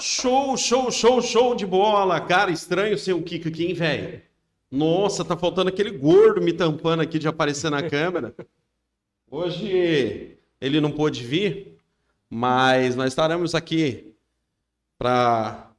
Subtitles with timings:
[0.00, 2.20] Show, show, show, show de bola.
[2.20, 4.22] Cara, estranho ser o Kiko aqui, hein, velho?
[4.70, 8.34] Nossa, tá faltando aquele gordo me tampando aqui de aparecer na câmera.
[9.30, 11.76] Hoje ele não pôde vir,
[12.28, 14.14] mas nós estaremos aqui
[14.98, 15.70] para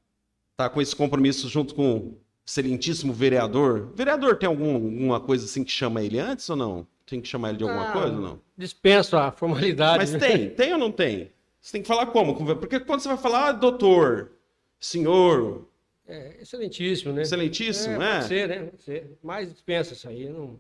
[0.52, 3.92] estar tá com esse compromisso junto com o excelentíssimo vereador.
[3.96, 6.88] Vereador tem algum, alguma coisa assim que chama ele antes ou não?
[7.06, 8.42] Tem que chamar ele de alguma ah, coisa ou não?
[8.58, 9.98] Dispenso a formalidade.
[9.98, 11.32] Mas tem, tem ou não tem?
[11.62, 12.36] Você tem que falar como?
[12.56, 14.32] Porque quando você vai falar, ah, doutor,
[14.80, 15.68] senhor.
[16.08, 17.22] É, excelentíssimo, né?
[17.22, 18.16] Excelentíssimo, é?
[18.16, 18.64] Pode ser, né?
[18.64, 19.18] Pode ser.
[19.24, 20.28] Mas dispensa isso aí.
[20.28, 20.60] Não...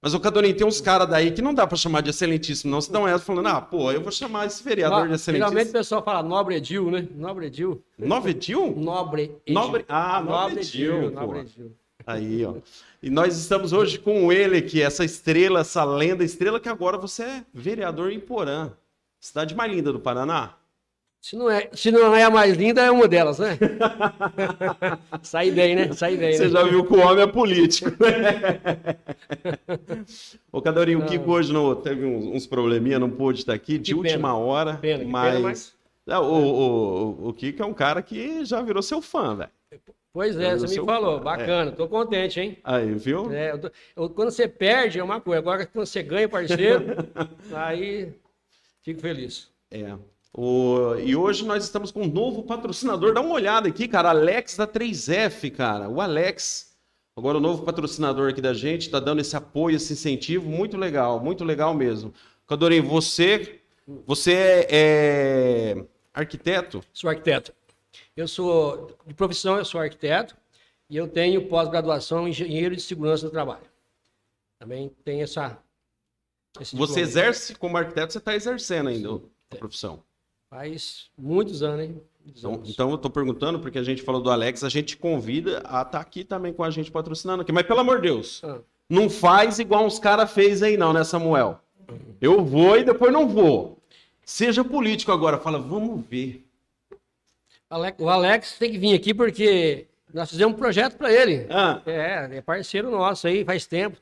[0.00, 2.80] Mas o Cadorim tem uns caras daí que não dá para chamar de excelentíssimo, não.
[2.80, 5.50] Se dão essa falando, ah, pô, eu vou chamar esse vereador de excelentíssimo.
[5.50, 7.06] Geralmente o pessoal fala nobre Edil, né?
[7.14, 7.82] Nobre Edil.
[7.98, 8.74] Nobre Edil?
[8.76, 9.54] Nobre Edil.
[9.54, 9.84] Nobre...
[9.88, 11.10] Ah, nobre, nobre Edil.
[11.10, 11.72] Nobre Edil.
[12.06, 12.54] Aí, ó.
[13.02, 17.22] E nós estamos hoje com ele aqui, essa estrela, essa lenda, estrela que agora você
[17.24, 18.72] é vereador em Porã,
[19.20, 20.54] cidade mais linda do Paraná.
[21.20, 23.58] Se não, é, se não é a mais linda, é uma delas, né?
[25.20, 25.92] Sai bem, né?
[25.92, 26.32] Sai bem.
[26.32, 26.50] Você né?
[26.50, 28.96] já viu que o homem é político, né?
[30.52, 33.92] Ô, Cadorinho, o Kiko hoje não, teve uns, uns probleminha, não pôde estar aqui, de
[33.92, 34.36] que última pena.
[34.36, 34.76] hora.
[34.76, 35.32] Pena, mas...
[35.34, 35.74] Pena, mas...
[36.06, 39.50] É, o, o, o Kiko é um cara que já virou seu fã, velho.
[40.12, 41.24] Pois é, você me falou, fã.
[41.24, 41.74] bacana, é.
[41.74, 42.58] tô contente, hein?
[42.64, 43.30] Aí, viu?
[43.30, 46.86] É, eu tô, eu, quando você perde é uma coisa, agora quando você ganha, parceiro,
[47.52, 48.14] aí
[48.82, 49.50] fico feliz.
[49.70, 49.96] É.
[50.32, 50.94] O...
[50.96, 53.12] E hoje nós estamos com um novo patrocinador.
[53.12, 54.10] Dá uma olhada aqui, cara.
[54.10, 55.88] Alex da 3F, cara.
[55.88, 56.76] O Alex,
[57.16, 60.48] agora o novo patrocinador aqui da gente, está dando esse apoio, esse incentivo.
[60.48, 62.12] Muito legal, muito legal mesmo.
[62.46, 63.60] Cadorim, você,
[64.06, 65.84] você é, é
[66.14, 66.82] arquiteto?
[66.92, 67.52] Sou arquiteto.
[68.16, 70.36] Eu sou, de profissão, eu sou arquiteto
[70.90, 73.66] e eu tenho pós-graduação em engenheiro de segurança do trabalho.
[74.58, 75.58] Também tem essa.
[76.72, 79.22] Você exerce como arquiteto, você está exercendo ainda Sim.
[79.52, 80.02] a profissão.
[80.50, 82.02] Faz muitos anos, hein?
[82.24, 82.70] Muitos então, anos.
[82.70, 85.84] então, eu estou perguntando, porque a gente falou do Alex, a gente convida a estar
[85.84, 87.52] tá aqui também com a gente patrocinando aqui.
[87.52, 88.58] Mas pelo amor de Deus, ah.
[88.88, 91.60] não faz igual uns caras fez aí não, né, Samuel?
[92.20, 93.78] Eu vou e depois não vou.
[94.24, 96.44] Seja político agora, fala, vamos ver.
[97.98, 101.46] O Alex tem que vir aqui porque nós fizemos um projeto para ele.
[101.50, 101.80] Ah.
[101.86, 103.98] É, é parceiro nosso aí, faz tempo.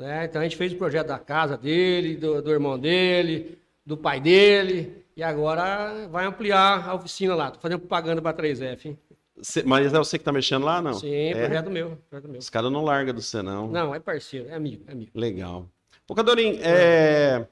[0.00, 0.24] Né?
[0.24, 4.18] Então a gente fez o projeto da casa dele, do, do irmão dele, do pai
[4.18, 5.04] dele.
[5.14, 7.50] E agora vai ampliar a oficina lá.
[7.50, 8.98] Tô fazendo propaganda para 3F, hein?
[9.42, 10.94] Cê, mas é você que tá mexendo lá, não?
[10.94, 11.34] Sim, é?
[11.34, 11.98] projeto meu.
[12.08, 12.38] Projeto meu.
[12.38, 13.68] Os caras não largam do você, não.
[13.68, 15.10] Não, é parceiro, é amigo, é amigo.
[15.14, 15.68] Legal.
[16.08, 17.46] Ô, Cadorim, é...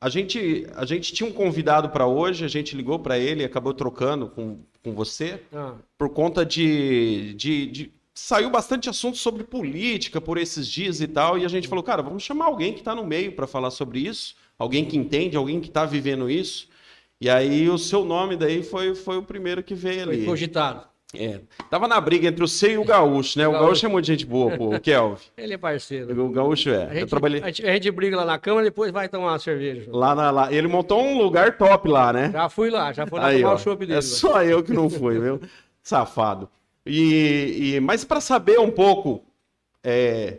[0.00, 3.74] a, gente, a gente tinha um convidado para hoje, a gente ligou para ele, acabou
[3.74, 5.74] trocando com, com você, ah.
[5.98, 11.38] por conta de, de, de saiu bastante assunto sobre política por esses dias e tal,
[11.38, 14.00] e a gente falou, cara, vamos chamar alguém que está no meio para falar sobre
[14.00, 16.68] isso alguém que entende, alguém que está vivendo isso.
[17.20, 20.18] E aí o seu nome daí foi, foi o primeiro que veio ali.
[20.18, 20.84] Foi cogitado.
[21.14, 21.40] É.
[21.68, 23.46] Tava na briga entre o C e o Gaúcho, né?
[23.46, 23.66] O, o Gaúcho.
[23.66, 25.22] Gaúcho é muito gente boa, pô, o Kelvin.
[25.36, 26.24] Ele é parceiro.
[26.24, 26.86] O Gaúcho é.
[26.86, 27.42] A gente, trabalhei...
[27.42, 29.90] a, gente, a gente, briga lá na Câmara, depois vai tomar uma cerveja.
[29.92, 32.30] Lá, na, lá Ele montou um lugar top lá, né?
[32.32, 33.98] Já fui lá, já fui lá Aí, tomar ó, o chopp dele.
[33.98, 35.40] É só eu que não fui, viu?
[35.82, 36.48] Safado.
[36.84, 39.24] E, e mas para saber um pouco
[39.82, 40.38] é,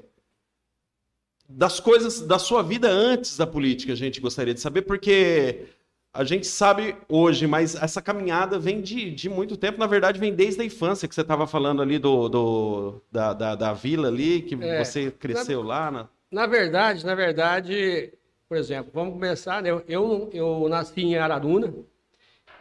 [1.48, 5.68] das coisas da sua vida antes da política, a gente gostaria de saber, porque
[6.14, 10.34] a gente sabe hoje, mas essa caminhada vem de, de muito tempo, na verdade, vem
[10.34, 14.42] desde a infância, que você estava falando ali do, do da, da, da, vila ali,
[14.42, 15.92] que é, você cresceu na, lá.
[15.92, 16.10] Na...
[16.31, 18.14] na verdade, na verdade,
[18.48, 19.70] por exemplo, vamos começar, né?
[19.88, 21.74] eu, eu nasci em Araruna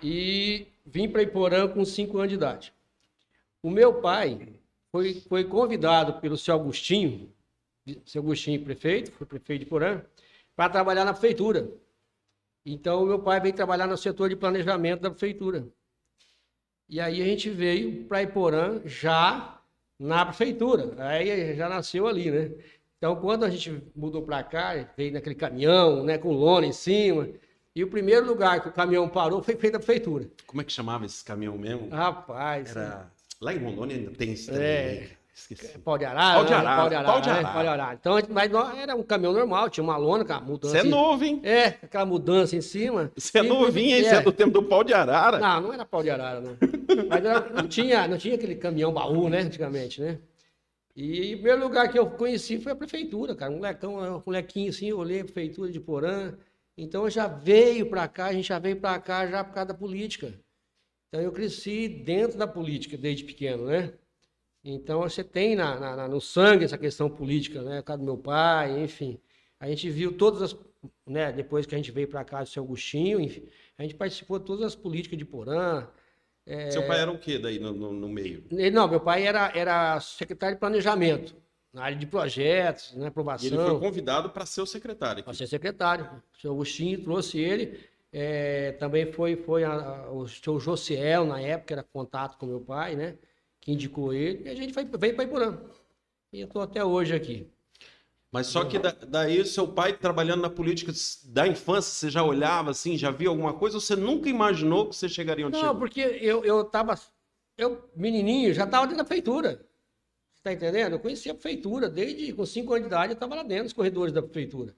[0.03, 2.72] e vim para Iporã com 5 anos de idade.
[3.62, 4.48] O meu pai
[4.90, 7.32] foi, foi convidado pelo seu Agostinho,
[8.04, 10.02] seu Agostinho prefeito, foi prefeito de Porã,
[10.56, 11.70] para trabalhar na prefeitura.
[12.64, 15.66] Então, meu pai veio trabalhar no setor de planejamento da prefeitura.
[16.88, 19.60] E aí a gente veio para Iporã já
[19.98, 20.94] na prefeitura.
[20.98, 22.50] Aí já nasceu ali, né?
[22.98, 27.28] Então, quando a gente mudou para cá, veio naquele caminhão, né, com lona em cima.
[27.74, 30.28] E o primeiro lugar que o caminhão parou foi feito da prefeitura.
[30.46, 31.88] Como é que chamava esse caminhão mesmo?
[31.88, 32.76] Rapaz.
[32.76, 33.12] Era...
[33.42, 35.08] Lá em Rondônia ainda tem esse É.
[35.34, 35.78] Esqueci.
[35.78, 36.34] Pau de arara.
[36.34, 36.70] Pau de arara.
[36.70, 36.76] Né?
[36.76, 37.12] Pau de arara.
[37.12, 37.42] Pau de arara.
[37.42, 37.52] Né?
[37.52, 37.98] Pau de arara.
[38.00, 40.78] Então, mas era um caminhão normal, tinha uma lona, aquela mudança.
[40.78, 41.40] Você é novo, hein?
[41.42, 43.10] É, aquela mudança em cima.
[43.16, 44.04] Você é novinho, hein?
[44.04, 44.18] Você é.
[44.18, 45.38] é do tempo do pau de arara.
[45.38, 46.56] Não, não era pau de arara, não.
[47.08, 49.40] mas era, não, tinha, não tinha aquele caminhão baú, né?
[49.40, 50.18] Antigamente, né?
[50.94, 53.50] E o primeiro lugar que eu conheci foi a prefeitura, cara.
[53.50, 56.34] Um molecão, um molequinho assim, eu olhei a prefeitura de Porã.
[56.76, 59.74] Então já veio para cá, a gente já veio para cá já por causa da
[59.74, 60.34] política.
[61.12, 63.93] Então eu cresci dentro da política desde pequeno, né?
[64.64, 67.81] Então você tem na, na, no sangue essa questão política, né?
[67.81, 69.20] O caso do meu pai, enfim.
[69.61, 70.56] A gente viu todas as.
[71.06, 73.47] Né, depois que a gente veio para cá do seu Agostinho, enfim,
[73.79, 75.87] a gente participou de todas as políticas de Porã.
[76.47, 76.70] É...
[76.70, 78.44] Seu pai era o quê daí no, no, no, meio?
[78.73, 81.37] Não, meu pai era, era secretário de planejamento,
[81.73, 83.49] na área de projetos, né, aprovação.
[83.49, 85.23] E ele foi convidado para ser o secretário.
[85.23, 86.05] Para ser secretário.
[86.37, 87.79] O senhor Agostinho trouxe ele.
[88.12, 92.61] É, também foi, foi a, a, o senhor Josiel, na época, era contato com meu
[92.61, 93.17] pai, né?
[93.61, 94.44] Que indicou ele.
[94.44, 95.59] E a gente foi, veio para Iporã.
[96.31, 97.50] E eu estou até hoje aqui.
[98.31, 100.91] Mas só que da, daí seu pai trabalhando na política
[101.26, 104.97] da infância, você já olhava assim, já via alguma coisa, ou você nunca imaginou que
[104.97, 105.79] você chegaria onde Não, chegou?
[105.79, 106.99] porque eu, eu tava,
[107.59, 109.67] eu menininho, já estava dentro da prefeitura.
[110.32, 110.94] Você tá entendendo?
[110.94, 113.73] Eu conhecia a prefeitura, desde com 5 anos de idade eu estava lá dentro, nos
[113.75, 114.75] corredores da prefeitura.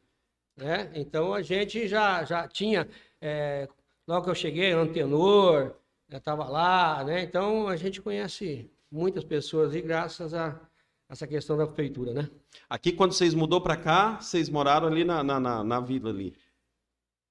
[0.56, 0.90] Né?
[0.94, 2.88] Então a gente já, já tinha,
[3.24, 3.66] é,
[4.06, 5.72] logo que eu cheguei, antenor,
[6.12, 7.22] estava lá, né?
[7.22, 10.60] Então a gente conhece muitas pessoas e graças a
[11.08, 12.28] essa questão da prefeitura, né?
[12.68, 16.34] Aqui, quando vocês mudou para cá, vocês moraram ali na, na, na, na, vila ali?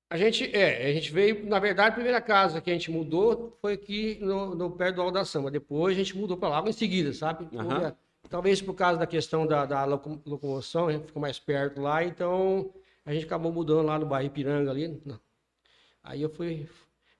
[0.09, 3.57] A gente, é, a gente veio, na verdade, a primeira casa que a gente mudou
[3.61, 5.51] foi aqui no, no perto do Alto da Samba.
[5.51, 7.47] Depois a gente mudou para lá em seguida, sabe?
[7.55, 7.91] Uhum.
[8.29, 12.71] Talvez por causa da questão da, da locomoção, a gente ficou mais perto lá, então
[13.05, 15.01] a gente acabou mudando lá no bairro Ipiranga ali.
[16.03, 16.67] Aí eu fui,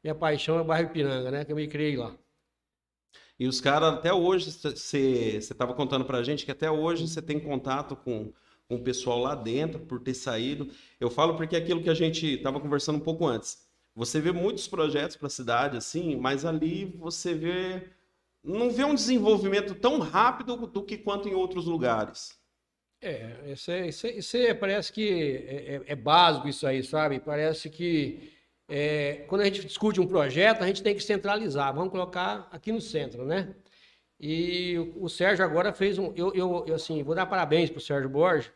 [0.03, 1.45] minha paixão é o bairro Ipiranga, né?
[1.45, 2.13] Que eu me criei lá.
[3.39, 7.21] E os caras, até hoje, você estava contando para a gente que até hoje você
[7.21, 8.31] tem contato com,
[8.67, 10.69] com o pessoal lá dentro por ter saído.
[10.99, 13.65] Eu falo porque é aquilo que a gente estava conversando um pouco antes.
[13.95, 17.89] Você vê muitos projetos para a cidade, assim, mas ali você vê.
[18.43, 22.37] Não vê um desenvolvimento tão rápido do que quanto em outros lugares.
[23.01, 25.09] É, isso, é, isso, é, isso é, parece que
[25.47, 27.19] é, é, é básico isso aí, sabe?
[27.19, 28.32] Parece que
[28.67, 32.71] é, quando a gente discute um projeto, a gente tem que centralizar, vamos colocar aqui
[32.71, 33.53] no centro, né?
[34.19, 36.13] E o, Sérgio agora fez um.
[36.15, 38.51] Eu, eu, eu assim, vou dar parabéns para o Sérgio Borges,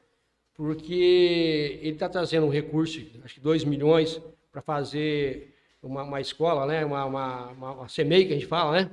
[0.54, 4.22] porque ele está trazendo um recurso, acho que 2 milhões,
[4.52, 6.86] para fazer uma, uma, escola, né?
[6.86, 8.92] Uma, uma, uma, uma CEMEI que a gente fala, né?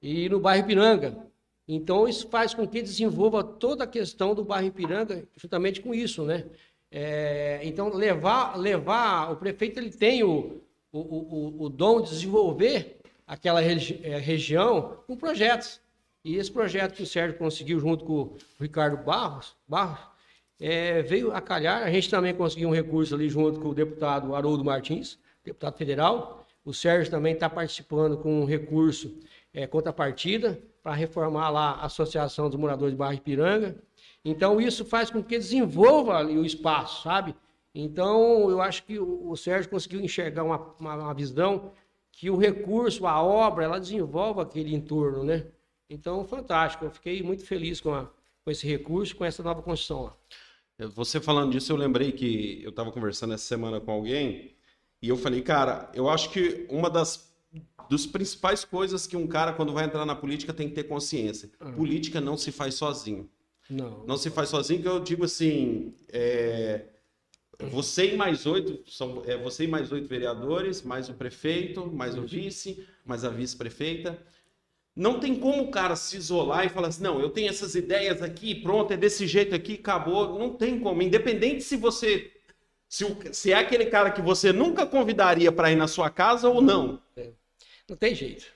[0.00, 1.28] E no bairro Piranga.
[1.68, 6.24] Então, isso faz com que desenvolva toda a questão do bairro Ipiranga, justamente com isso,
[6.24, 6.46] né?
[6.90, 12.98] É, então, levar, levar, o prefeito ele tem o, o, o, o dom de desenvolver
[13.26, 15.80] aquela regi é, região com projetos.
[16.24, 20.00] E esse projeto que o Sérgio conseguiu junto com o Ricardo Barros, Barros
[20.60, 21.82] é, veio a calhar.
[21.82, 26.46] A gente também conseguiu um recurso ali junto com o deputado Haroldo Martins, deputado federal.
[26.64, 29.18] O Sérgio também está participando com um recurso
[29.54, 33.76] é, contrapartida para reformar lá a Associação dos Moradores de Barra Ipiranga.
[34.24, 37.34] Então, isso faz com que desenvolva ali o espaço, sabe?
[37.74, 41.72] Então, eu acho que o, Sérgio conseguiu enxergar uma, uma, uma, visão
[42.10, 45.46] que o recurso, a obra, ela desenvolve aquele entorno, né?
[45.88, 46.84] Então, fantástico.
[46.84, 48.10] Eu fiquei muito feliz com, a,
[48.44, 50.16] com esse recurso, com essa nova construção lá.
[50.94, 54.54] Você falando disso, eu lembrei que eu estava conversando essa semana com alguém
[55.02, 57.28] e eu falei, cara, eu acho que uma das
[57.88, 61.50] dos principais coisas que um cara, quando vai entrar na política, tem que ter consciência.
[61.60, 61.72] Uhum.
[61.72, 63.28] Política não se faz sozinho.
[63.68, 64.04] Não.
[64.06, 65.94] Não se faz sozinho, que eu digo assim.
[66.10, 66.84] É,
[67.58, 72.16] você e mais oito, são, é, você e mais oito vereadores, mais o prefeito, mais
[72.16, 74.18] o vice, mais a vice-prefeita.
[74.94, 78.22] Não tem como o cara se isolar e falar assim, não, eu tenho essas ideias
[78.22, 80.38] aqui, pronto, é desse jeito aqui, acabou.
[80.38, 81.02] Não tem como.
[81.02, 82.32] Independente se você.
[82.88, 86.48] Se, o, se é aquele cara que você nunca convidaria para ir na sua casa
[86.48, 87.02] ou não.
[87.88, 88.46] Não tem jeito.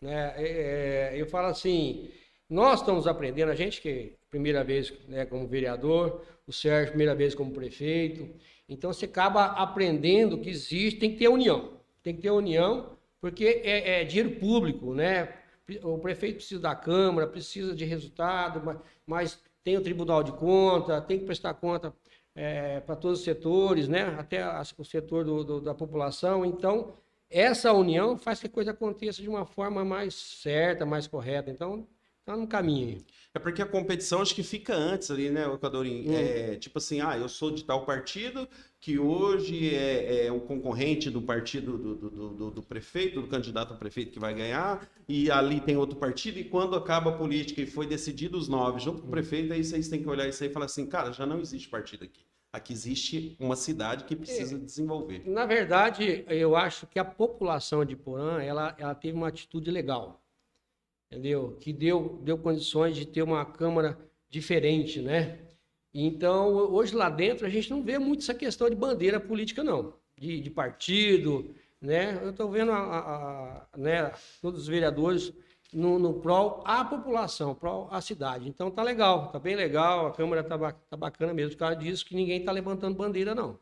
[0.00, 0.34] Né?
[0.36, 2.10] É, é, eu falo assim,
[2.48, 7.36] nós estamos aprendendo, a gente que primeira vez né, como vereador, o Sérgio primeira vez
[7.36, 8.28] como prefeito.
[8.68, 11.74] Então você acaba aprendendo que existe, tem que ter união.
[12.02, 15.32] Tem que ter união, porque é, é dinheiro público, né?
[15.82, 21.00] O prefeito precisa da Câmara, precisa de resultado, mas, mas tem o Tribunal de Conta,
[21.00, 21.94] tem que prestar conta
[22.34, 24.14] é, para todos os setores, né?
[24.18, 24.44] até
[24.76, 26.44] o setor do, do, da população.
[26.44, 26.92] Então,
[27.30, 31.50] essa união faz que a coisa aconteça de uma forma mais certa, mais correta.
[31.50, 31.86] Então,
[32.24, 33.04] está no caminho.
[33.34, 36.08] É porque a competição acho que fica antes ali, né, Equadorim?
[36.08, 36.14] Hum.
[36.14, 38.48] É, tipo assim, ah, eu sou de tal partido
[38.80, 43.74] que hoje é, é o concorrente do partido do, do, do, do, prefeito, do candidato
[43.74, 47.60] a prefeito que vai ganhar, e ali tem outro partido, e quando acaba a política
[47.60, 49.12] e foi decidido os nove junto com o hum.
[49.12, 51.68] prefeito, aí vocês têm que olhar isso aí e falar assim, cara, já não existe
[51.68, 52.24] partido aqui.
[52.52, 55.28] Aqui existe uma cidade que precisa é, desenvolver.
[55.28, 60.23] Na verdade, eu acho que a população de Porã, ela, ela teve uma atitude legal
[61.14, 61.56] entendeu?
[61.60, 63.96] Que deu, deu condições de ter uma Câmara
[64.28, 65.38] diferente, né?
[65.92, 69.94] Então, hoje lá dentro, a gente não vê muito essa questão de bandeira política, não,
[70.18, 72.18] de, de partido, né?
[72.20, 75.32] Eu estou vendo a, a, a, né, todos os vereadores
[75.72, 78.48] no, no prol a população, prol a cidade.
[78.48, 82.04] Então, tá legal, tá bem legal, a Câmara tá, tá bacana mesmo, por causa disso
[82.04, 83.56] que ninguém está levantando bandeira, não.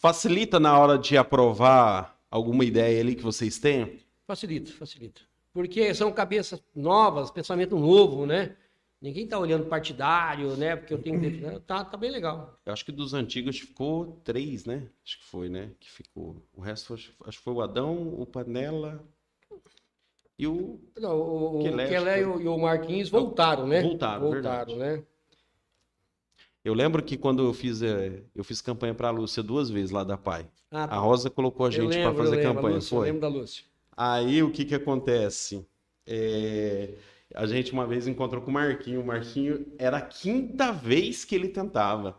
[0.00, 3.98] Facilita na hora de aprovar alguma ideia ali que vocês têm?
[4.24, 5.20] Facilita, facilita.
[5.54, 8.56] Porque são cabeças novas, pensamento novo, né?
[9.00, 10.74] Ninguém tá olhando partidário, né?
[10.74, 11.60] Porque eu tenho que.
[11.64, 12.58] Tá, tá bem legal.
[12.66, 14.88] Eu acho que dos antigos ficou três, né?
[15.04, 15.70] Acho que foi, né?
[15.78, 16.42] Que ficou.
[16.52, 19.02] O resto foi, acho que foi o Adão, o Panela
[20.36, 20.80] e o.
[20.98, 23.80] Não, o, Kelé e o, e o Marquinhos voltaram, né?
[23.82, 25.04] Voltaram, Voltaram, né?
[26.64, 30.02] Eu lembro que quando eu fiz, eh, eu fiz campanha pra Lúcia duas vezes lá
[30.02, 30.48] da Pai.
[30.70, 33.06] Ah, A Rosa colocou a eu gente eu fazer lembro, a campanha, Lúcia, Eu foi?
[33.06, 33.64] lembro da Lúcia.
[33.96, 35.66] Aí o que que acontece?
[36.06, 36.94] É,
[37.34, 39.00] A gente uma vez encontrou com o Marquinho.
[39.00, 42.16] O Marquinho era a quinta vez que ele tentava.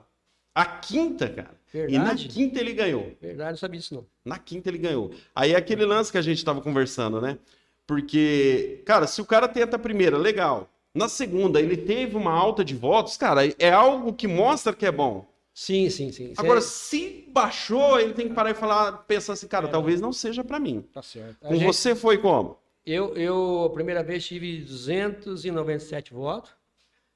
[0.53, 1.55] A quinta, cara.
[1.73, 2.27] E na Verdade?
[2.29, 3.11] quinta ele ganhou.
[3.21, 4.05] Verdade, não sabia disso não.
[4.23, 5.11] Na quinta ele ganhou.
[5.35, 7.37] Aí é aquele lance que a gente tava conversando, né?
[7.85, 10.69] Porque, cara, se o cara tenta a primeira, legal.
[10.93, 14.91] Na segunda, ele teve uma alta de votos, cara, é algo que mostra que é
[14.91, 15.27] bom.
[15.57, 16.33] Sim, sim, sim.
[16.37, 19.71] Agora, se baixou, ele tem que parar e falar, pensar assim, cara, É.
[19.71, 20.81] talvez não seja pra mim.
[20.91, 21.37] Tá certo.
[21.41, 22.59] A Com gente- você foi como?
[22.85, 26.51] Eu, eu, a primeira vez, tive 297 votos,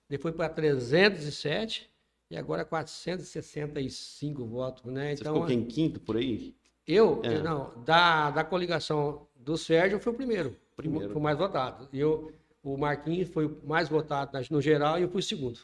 [0.08, 1.90] depois para 307
[2.32, 5.16] e agora 465 votos, né?
[5.16, 6.56] Você Então, ficou em quinto por aí?
[6.88, 7.42] eu, É.
[7.42, 11.10] não, da, da coligação do Sérgio, eu fui o primeiro, Primeiro.
[11.10, 11.90] fui o mais votado.
[11.94, 12.32] Eu,
[12.64, 15.60] o Marquinhos foi o mais votado no geral e eu fui o segundo.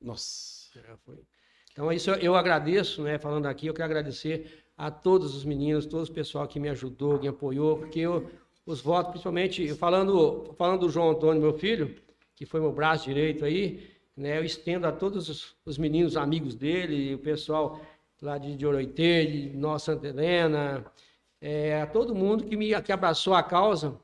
[0.00, 0.60] Nossa.
[0.78, 1.16] É, foi.
[1.80, 3.18] Então, isso eu- agradeço, né?
[3.18, 7.14] Falando aqui, eu quero agradecer a todos os meninos, todo o pessoal que me ajudou,
[7.16, 8.28] que me apoiou, porque eu-
[8.66, 11.96] os votos, principalmente, falando, falando do João Antônio, meu filho,
[12.36, 14.36] que foi meu braço direito aí, né?
[14.36, 17.80] Eu estendo a todos os, os meninos amigos dele, o pessoal
[18.20, 20.84] lá de, de de Nossa Santa Helena,
[21.40, 23.98] é, a todo mundo que me que abraçou a causa,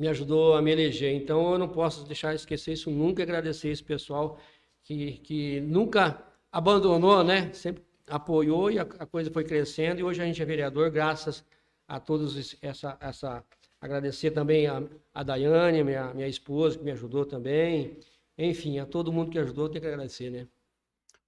[0.00, 1.14] me ajudou a me eleger.
[1.14, 4.38] Então eu não posso deixar de esquecer isso nunca, agradecer esse pessoal
[4.82, 7.52] que, que nunca abandonou, né?
[7.52, 11.44] Sempre apoiou e a, a coisa foi crescendo e hoje a gente é vereador graças
[11.86, 13.44] a todos essa essa
[13.80, 14.82] agradecer também a,
[15.14, 17.98] a Daiane, minha minha esposa que me ajudou também.
[18.38, 20.46] Enfim, a todo mundo que ajudou, tem que agradecer, né?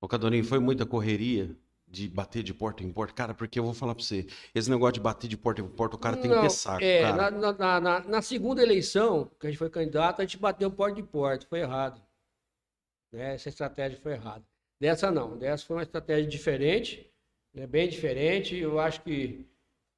[0.00, 1.56] Ô, Cadorinho, foi muita correria
[1.86, 3.14] de bater de porta em porta?
[3.14, 5.96] Cara, porque eu vou falar pra você, esse negócio de bater de porta em porta,
[5.96, 7.30] o cara tem que ter saco, é, cara.
[7.30, 10.96] na, na- na- na segunda eleição, que a gente foi candidato, a gente bateu porta
[10.96, 12.00] de porta, foi errado.
[13.12, 13.34] Né?
[13.34, 14.44] Essa estratégia foi errada.
[14.80, 17.10] Dessa não, dessa foi uma estratégia diferente,
[17.52, 17.66] né?
[17.66, 18.56] bem diferente.
[18.56, 19.46] Eu acho que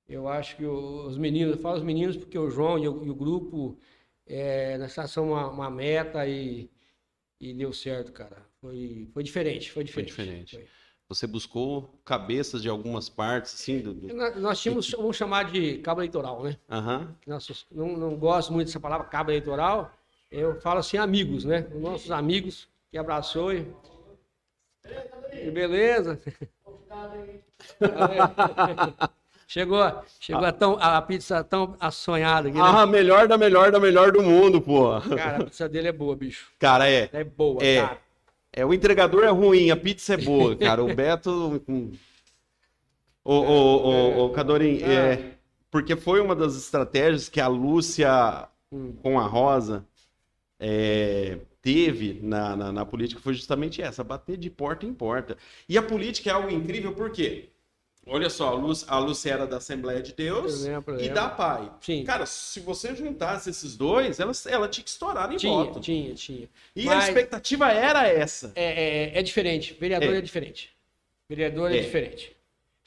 [0.09, 3.11] eu acho que os meninos, eu falo os meninos porque o João e o, e
[3.11, 3.79] o grupo
[4.27, 6.69] é, nós traçamos uma, uma meta e,
[7.41, 8.45] e deu certo, cara.
[8.61, 10.09] Foi, foi diferente, foi diferente.
[10.09, 10.57] diferente.
[10.57, 10.67] Foi.
[11.09, 13.93] Você buscou cabeças de algumas partes, assim, do...
[13.95, 16.57] do- Nós- Nós tínhamos, vamos chamar de cabo eleitoral, né?
[16.69, 17.15] Aham.
[17.27, 19.93] nossos, não, não gosto muito dessa palavra cabo eleitoral,
[20.31, 21.69] eu falo assim, amigos, né?
[21.75, 23.67] Os nossos amigos que abraçou e.
[25.33, 26.19] e beleza.
[29.47, 32.65] chegou, chegou a, tão, a pizza tão assonhada aqui, né?
[32.65, 35.01] Ah, melhor da melhor da melhor do mundo, pô.
[35.17, 36.51] Cara, a pizza dele é boa, bicho.
[36.59, 37.09] Cara, é.
[37.13, 37.83] É boa, É.
[37.83, 37.99] cara.
[38.53, 40.83] É, o entregador é ruim, a pizza é boa, cara.
[40.83, 41.63] O Beto.
[41.69, 41.93] hum.
[43.25, 45.35] Ô, ô, ô, ô, Cadorim, é,
[45.71, 48.95] porque foi uma das estratégias que a Lúcia Hum.
[49.03, 49.85] com a Rosa
[50.61, 55.37] é, teve na, na, na política foi justamente essa, bater de porta em porta.
[55.69, 57.49] E a política é algo incrível, por quê?
[58.07, 61.71] Olha só, a Lúcia, a Lúcia era da Assembleia de Deus lembro, e da PAI.
[61.83, 62.03] Sim.
[62.03, 65.81] Cara, se você juntasse esses dois, ela, ela tinha que estourar em Tinha, voto.
[65.81, 66.49] tinha, tinha.
[66.75, 68.53] E a Mas- expectativa era essa.
[68.57, 69.77] É, é, é diferente.
[69.79, 70.19] Vereador É.
[70.19, 70.71] é, diferente.
[71.29, 71.83] Vereador é, É.
[71.83, 72.35] diferente.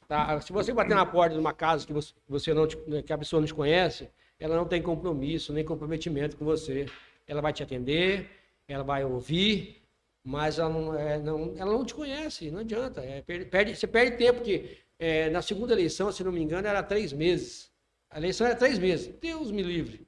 [0.08, 0.38] Tá?
[0.40, 2.66] Se você bater na porta de uma casa que você, você não
[3.02, 6.86] que a pessoa não te conhece, ela não tem compromisso nem comprometimento com você.
[7.26, 8.28] Ela vai te atender,
[8.68, 9.82] ela vai ouvir,
[10.24, 12.50] mas ela não, é, não- ela não te conhece.
[12.50, 13.00] Não adianta.
[13.02, 16.66] É, perde- perde- você perde tempo porque é, na segunda eleição, se não me engano,
[16.66, 17.70] era três meses.
[18.10, 19.12] A eleição era três meses.
[19.20, 20.06] Deus me livre.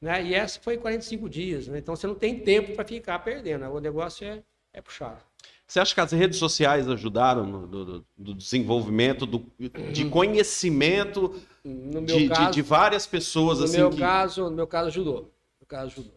[0.00, 0.24] Né?
[0.26, 1.68] E essa foi 45 dias.
[1.68, 1.78] Né?
[1.78, 3.64] Então você não tem tempo para ficar perdendo.
[3.66, 4.42] O negócio é,
[4.74, 5.24] é puxar.
[5.66, 9.50] Você acha que as redes sociais ajudaram no do, do- do desenvolvimento, do,
[9.92, 11.34] de conhecimento
[11.64, 13.98] No meu de, de- caso, de várias pessoas no assim meu que...
[13.98, 15.14] caso, no meu caso ajudou.
[15.22, 16.14] No meu caso ajudou.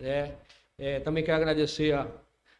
[0.00, 0.32] É,
[0.78, 2.06] é, também quero agradecer a,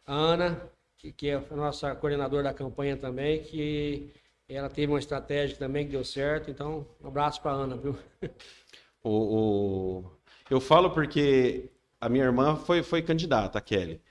[0.07, 4.13] Ana, que, que é a nossa coordenadora da campanha também, que
[4.47, 6.49] ela teve uma estratégia também que deu certo.
[6.51, 7.97] Então, um abraço para Ana, viu?
[9.03, 10.11] O, o-
[10.49, 11.69] Eu falo porque
[11.99, 14.01] a minha irmã foi, foi candidata, a Kelly.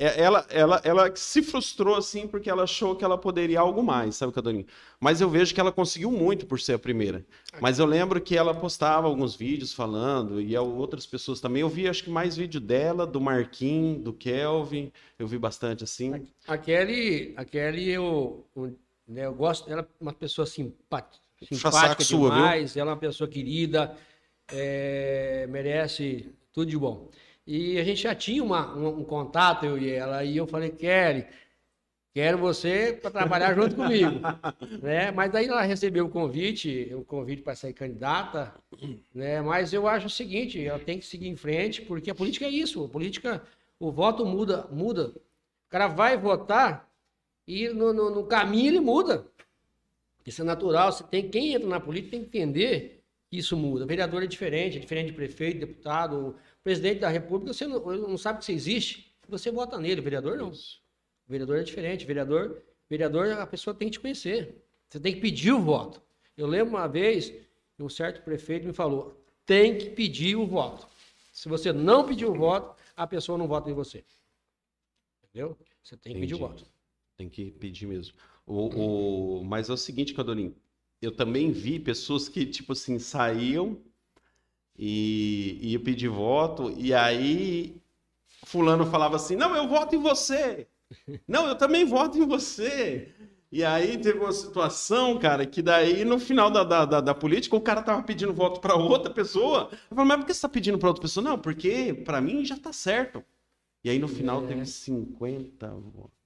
[0.00, 4.16] É- Ela, ela, ela se frustrou assim porque ela achou que ela poderia algo mais,
[4.16, 4.64] sabe, Cadorinho?
[4.98, 7.22] Mas eu vejo que ela conseguiu muito por ser a primeira.
[7.60, 11.60] Mas eu lembro que ela postava alguns vídeos falando, e outras pessoas também.
[11.60, 14.90] Eu vi, acho que mais vídeo dela, do Marquinhos, do Kelvin.
[15.18, 16.26] Eu vi bastante assim.
[16.48, 18.74] A Kelly, a Kelly eu, eu,
[19.06, 22.30] né, eu gosto, ela é uma pessoa simpática, simpática sua, viu?
[22.30, 23.94] demais, ela é uma pessoa querida,
[24.50, 27.10] é, merece tudo de bom.
[27.46, 30.70] E a gente já tinha uma, um, um, contato, eu e ela, e eu falei,
[30.70, 31.26] Kelly,
[32.12, 34.20] quero você para trabalhar junto comigo.
[34.82, 35.10] né?
[35.10, 38.54] Mas daí ela recebeu o convite, o convite para ser candidata,
[39.14, 39.40] né?
[39.40, 42.50] mas eu acho o seguinte, ela tem que seguir em frente, porque a política é
[42.50, 43.42] isso, a política,
[43.78, 45.08] o voto muda, muda.
[45.08, 46.88] O cara vai votar
[47.46, 49.26] e no, no, no caminho ele muda.
[50.24, 53.84] Isso é natural, você tem, quem entra na política tem que entender que isso muda.
[53.84, 58.18] O vereador é diferente, é diferente de prefeito, deputado, presidente da república, você não, não
[58.18, 60.52] sabe que você existe, você vota nele, vereador não.
[61.26, 64.62] Vereador é diferente, vereador, vereador a pessoa tem que te conhecer.
[64.88, 66.02] Você tem que pedir o voto.
[66.36, 67.32] Eu lembro uma vez,
[67.78, 70.88] um certo prefeito me falou: tem que pedir o voto.
[71.32, 74.04] Se você não pedir o voto, a pessoa não vota em você.
[75.22, 75.56] Entendeu?
[75.82, 76.32] Você tem que Entendi.
[76.32, 76.66] pedir o voto.
[77.16, 78.14] Tem que pedir mesmo.
[78.44, 79.44] O, o...
[79.44, 80.54] Mas é o seguinte, Cadorim,
[81.00, 83.80] eu também vi pessoas que, tipo assim, saíam
[84.82, 87.76] e ia pedir voto, e aí
[88.46, 90.66] fulano falava assim, não, eu voto em você.
[91.28, 93.14] Não, eu também voto em você.
[93.52, 97.54] E aí teve uma situação, cara, que daí no final da, da, da, da política
[97.54, 99.68] o cara tava pedindo voto para outra pessoa.
[99.70, 101.22] Eu falei, mas por que você tá pedindo para outra pessoa?
[101.22, 103.22] Não, porque para mim já tá certo.
[103.84, 104.46] E aí no final é.
[104.48, 106.19] teve 50 votos.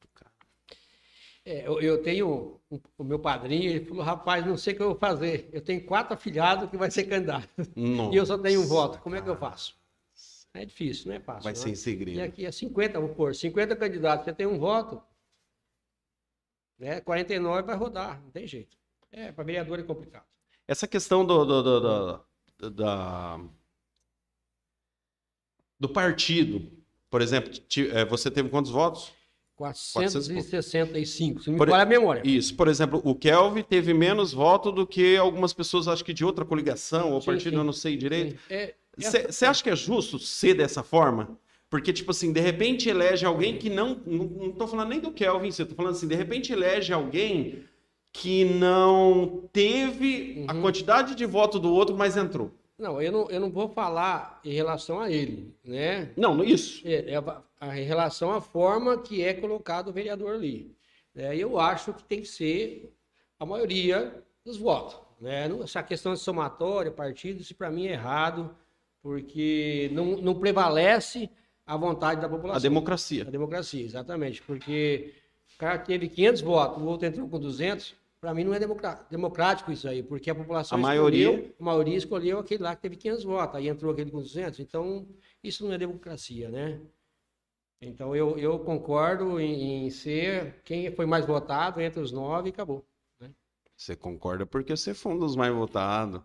[1.47, 4.83] É, eu, eu, tenho um, o meu padrinho, ele falou, rapaz, não sei o que
[4.83, 5.51] eu vou fazer.
[5.53, 7.49] Eu tenho quatro afilhados que vai ser candidato.
[7.77, 8.13] Nossa.
[8.15, 8.99] E eu só tenho um voto.
[9.01, 9.77] Como é que eu faço?
[10.55, 11.43] É difícil, não é fácil.
[11.43, 11.61] Vai não.
[11.61, 12.17] ser em segredo.
[12.17, 15.03] E aqui é 50, vou pôr, 50 candidatos, você tem um voto.
[16.79, 17.01] Né?
[17.01, 18.77] 49 vai rodar, não tem jeito.
[19.13, 20.25] É, para vereador é complicado.
[20.67, 21.81] Essa questão do, do, do,
[22.59, 23.41] do, da,
[25.79, 26.73] do partido,
[27.11, 27.53] por exemplo,
[27.93, 29.13] é, você teve quantos votos?
[29.56, 32.23] 465, se me por, a memória.
[32.25, 36.25] Isso, por exemplo, o Kelvin teve menos voto do que algumas pessoas, acho que de
[36.25, 37.56] outra coligação ou partido, sim.
[37.56, 38.38] eu não sei direito.
[38.96, 41.38] Você é, acha que é justo ser dessa forma?
[41.70, 44.00] Porque, tipo assim, de repente elege alguém que não.
[44.06, 47.64] Não estou falando nem do Kelvin, você tô falando assim, de repente elege alguém
[48.12, 50.45] que não teve uhum.
[50.47, 52.52] a quantidade de voto do outro, mas entrou.
[52.78, 56.13] Não, eu não, eu não vou falar em relação a ele, né?
[56.17, 56.87] Não, isso.
[56.87, 57.17] É, é
[57.60, 60.76] a, em relação à forma que é colocado o vereador ali.
[61.15, 62.93] É, eu acho que tem que ser
[63.39, 64.97] a maioria dos votos.
[65.21, 65.49] Né?
[65.63, 68.54] Essa questão de somatória, partido, isso para mim é errado,
[69.00, 71.30] porque não, não prevalece
[71.65, 72.58] a vontade da população.
[72.58, 73.23] A democracia.
[73.23, 74.43] A democracia, exatamente.
[74.43, 75.15] Porque
[75.54, 78.58] o cara teve 500 votos, o outro entrou com 200, para mim não é
[79.10, 81.28] democrático isso aí, porque a população a maioria...
[81.28, 84.60] escolheu, a maioria escolheu aquele lá que teve 500 votos, aí entrou aquele com 200,
[84.60, 85.06] então
[85.43, 86.80] isso não é democracia, né?
[87.82, 92.52] Então eu, eu concordo em, em ser quem foi mais votado entre os nove e
[92.52, 92.82] acabou.
[93.21, 93.30] Né?
[93.76, 96.23] Você concorda porque você foi um dos mais votados.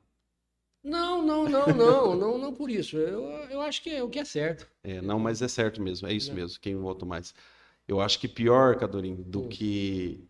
[0.82, 2.96] Não, não, não, não, não, não por isso.
[2.96, 4.66] Eu, eu acho que é o que é certo.
[4.86, 6.34] É, não, mas é certo mesmo, é isso é.
[6.34, 7.36] mesmo, quem votou mais.
[7.86, 9.50] Eu acho que pior, Cadorim, do hum.
[9.50, 10.29] que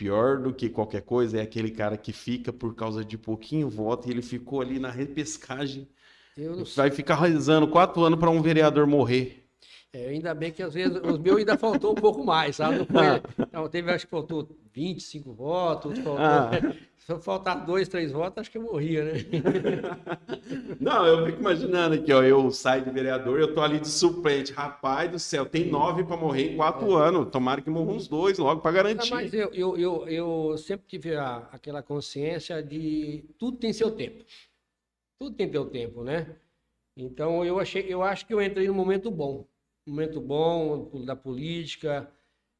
[0.00, 4.08] Pior do que qualquer coisa é aquele cara que fica por causa de pouquinho voto
[4.08, 5.86] e ele ficou ali na repescagem.
[6.74, 9.46] Vai ficar rezando quatro anos para um vereador morrer.
[9.92, 12.86] É, ainda bem que às vezes os meus ainda faltou um pouco mais, sabe?
[12.86, 16.50] Foi, não, teve, acho que faltou 25 votos, faltou, ah.
[16.96, 19.12] se faltar dois, três votos, acho que eu morria, né?
[20.78, 24.52] Não, eu fico imaginando aqui, ó, eu saio de vereador, eu tô ali de suplente,
[24.52, 27.08] rapaz do céu, tem nove para morrer em quatro é.
[27.08, 29.10] anos, tomara que morram uns dois logo para garantir.
[29.10, 33.90] Não, mas eu, eu, eu, eu sempre tive a, aquela consciência de tudo tem seu
[33.90, 34.24] tempo,
[35.18, 36.36] tudo tem seu tempo, né?
[36.96, 39.49] Então eu achei, eu acho que eu entrei num momento bom
[39.90, 42.10] momento bom da política,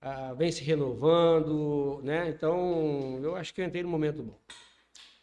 [0.00, 2.28] ah, vem se renovando, né?
[2.28, 4.38] Então, eu acho que eu entrei num momento bom.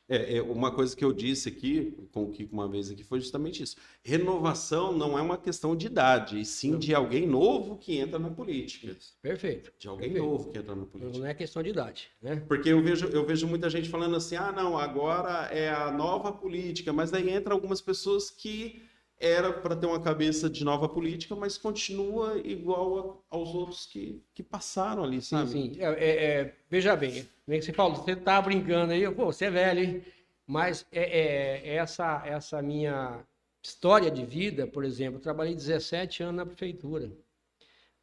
[0.09, 3.19] É, é, uma coisa que eu disse aqui, com o Kiko uma vez aqui, foi
[3.19, 3.75] justamente isso.
[4.01, 6.79] Renovação não é uma questão de idade, e sim não.
[6.79, 8.87] de alguém novo que entra na política.
[8.87, 9.17] Isso.
[9.21, 9.73] Perfeito.
[9.77, 10.31] De alguém Perfeito.
[10.31, 11.19] novo que entra na política.
[11.19, 12.41] Não é questão de idade, né?
[12.47, 16.31] Porque eu vejo, eu vejo muita gente falando assim, ah, não, agora é a nova
[16.31, 18.86] política, mas aí entra algumas pessoas que
[19.19, 24.23] era para ter uma cabeça de nova política, mas continua igual a, aos outros que,
[24.33, 25.49] que passaram ali, sabe?
[25.49, 25.81] Sim, sim.
[25.81, 29.45] É, é, é, veja bem, nem que você falou, você tá brincando aí, pô, você
[29.45, 30.03] é velho, hein?
[30.45, 33.19] Mas é, é, essa, essa minha
[33.61, 37.11] história de vida, por exemplo, eu trabalhei 17 anos na prefeitura.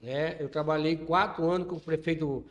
[0.01, 0.37] Né?
[0.39, 2.45] Eu trabalhei quatro anos com o prefeito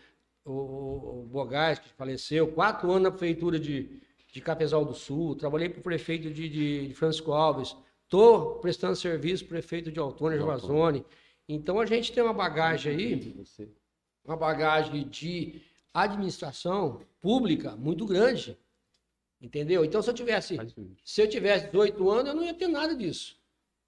[0.45, 5.69] o, o Bogás, que faleceu, quatro anos na prefeitura de, de Capesal do Sul, trabalhei
[5.69, 7.75] para o prefeito de, de, de Francisco Alves,
[8.13, 11.03] Estou prestando serviço para o prefeito de Autônia, Javazone.
[11.49, 13.43] Então a gente tem uma bagagem aí,
[14.23, 18.55] uma bagagem de administração pública muito grande.
[19.41, 19.83] Entendeu?
[19.83, 20.59] Então, se eu tivesse,
[21.03, 23.35] se eu tivesse 18 anos, eu não ia ter nada disso.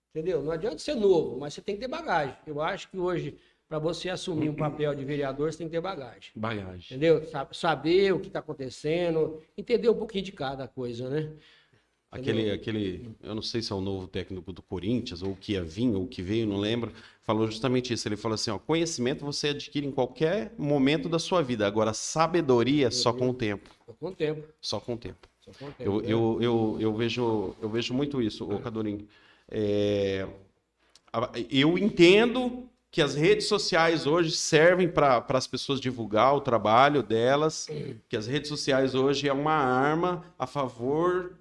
[0.10, 0.42] Entendeu?
[0.42, 2.36] Não adianta ser novo, mas você tem que ter bagagem.
[2.48, 3.38] Eu acho que hoje,
[3.70, 6.32] para você assumir um papel de vereador, você tem que ter bagagem.
[6.36, 6.98] Bagagem.
[6.98, 7.22] Entendeu?
[7.52, 11.32] Saber o que está acontecendo, entender um pouquinho de cada coisa, né?
[12.16, 15.54] Aquele, aquele, eu não sei se é o novo técnico do Corinthians, ou o que
[15.54, 18.08] ia vir, ou o que veio, não lembro, falou justamente isso.
[18.08, 22.90] Ele falou assim: ó, conhecimento você adquire em qualquer momento da sua vida, agora sabedoria
[22.90, 23.70] só com o tempo.
[23.86, 24.48] Só com o tempo.
[24.62, 25.28] Só com o tempo.
[25.80, 26.08] Eu, né?
[26.08, 29.08] eu, eu, eu, vejo, eu vejo muito isso, ô Cadorinho.
[29.50, 30.28] É,
[31.52, 37.68] eu entendo que as redes sociais hoje servem para as pessoas divulgar o trabalho delas,
[38.08, 41.38] que as redes sociais hoje é uma arma a favor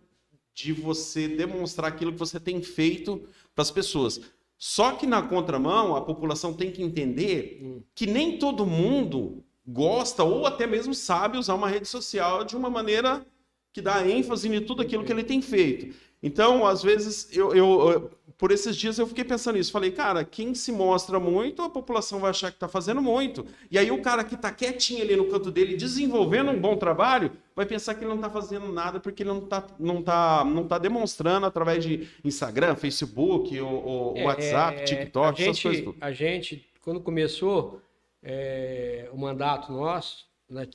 [0.55, 4.21] de você demonstrar aquilo que você tem feito para as pessoas.
[4.57, 10.47] Só que na contramão, a população tem que entender que nem todo mundo gosta ou
[10.47, 13.27] até mesmo sabe usar uma rede social de uma maneira
[13.73, 15.95] que dá ênfase em tudo aquilo que ele tem feito.
[16.27, 19.71] Então, às vezes, eu, eu- por esses dias eu fiquei pensando nisso.
[19.71, 23.47] Falei, cara, quem se mostra muito, a população vai achar que está fazendo muito.
[23.71, 27.31] E aí o cara que está quietinho ali no canto dele, desenvolvendo um bom trabalho,
[27.55, 30.67] vai pensar que ele não está fazendo nada porque ele não está não tá, não
[30.67, 35.63] tá demonstrando através de Instagram, Facebook, ou, ou É, WhatsApp, é, TikTok, a essas gente,
[35.63, 35.85] coisas.
[35.85, 35.97] tudo.
[36.01, 37.81] A gente, quando começou
[38.23, 40.67] é, o mandato nosso, né,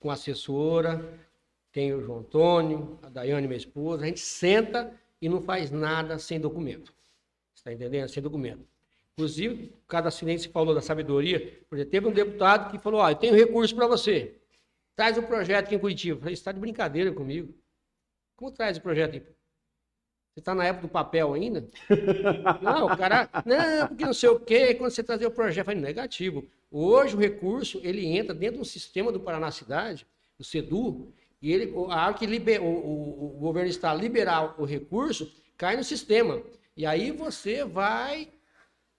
[0.00, 1.04] com a assessora,
[1.78, 6.18] tem o João Antônio, a Daiane, minha esposa, a gente senta e não faz nada
[6.18, 6.92] sem documento.
[7.54, 8.08] Você está entendendo?
[8.08, 8.66] Sem documento.
[9.12, 11.38] Inclusive, cada se falou da sabedoria,
[11.70, 14.34] por exemplo, teve um deputado que falou, ó, eu tenho recurso para você,
[14.96, 16.16] traz o projeto aqui em Curitiba.
[16.16, 17.54] Eu falei, você está de brincadeira comigo.
[18.34, 19.20] Como traz o projeto aí?
[19.20, 21.68] Você está na época do papel ainda?
[22.60, 25.64] Não, o cara, não, porque não sei o quê, quando você trazer o projeto, eu
[25.64, 26.44] falei, negativo.
[26.72, 30.04] Hoje o recurso, ele entra dentro do sistema do Paraná Cidade,
[30.36, 34.64] do SEDU, e ele, a hora que liber, o, o- o governo está liberar o
[34.64, 36.42] recurso, cai no sistema.
[36.76, 38.28] E aí você vai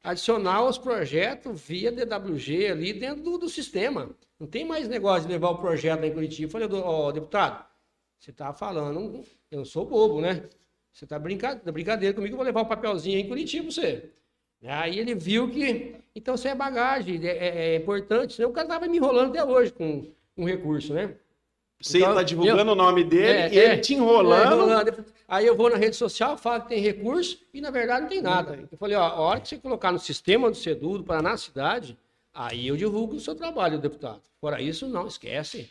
[0.03, 4.09] adicionar os projetos via DWG ali dentro do, do sistema.
[4.39, 6.47] Não tem mais negócio de levar o projeto lá em Curitiba.
[6.47, 7.65] Eu falei, "Ô, ó, deputado,
[8.17, 10.43] você está falando, eu não sou bobo, né?
[10.91, 14.11] Você está brincadeira, brincadeira comigo, eu vou levar o papelzinho aí em Curitiba pra você.
[14.63, 15.95] Aí ele viu que.
[16.15, 18.33] Então isso é bagagem, é, é- é importante.
[18.33, 21.15] Senão o cara estava me enrolando até hoje com um recurso, né?
[21.81, 23.65] Você Então, está divulgando eu- o nome dele É, e é.
[23.73, 24.51] ele te enrolando.
[24.51, 25.05] É, enrolando.
[25.27, 28.21] Aí eu vou na rede social, falo que tem recurso e na verdade não tem
[28.21, 28.67] nada.
[28.69, 31.97] Eu falei, ó, a hora que você colocar no sistema do SEDU, do Paraná Cidade,
[32.33, 34.21] aí eu divulgo o seu trabalho, deputado.
[34.41, 35.69] Fora isso, não, esquece.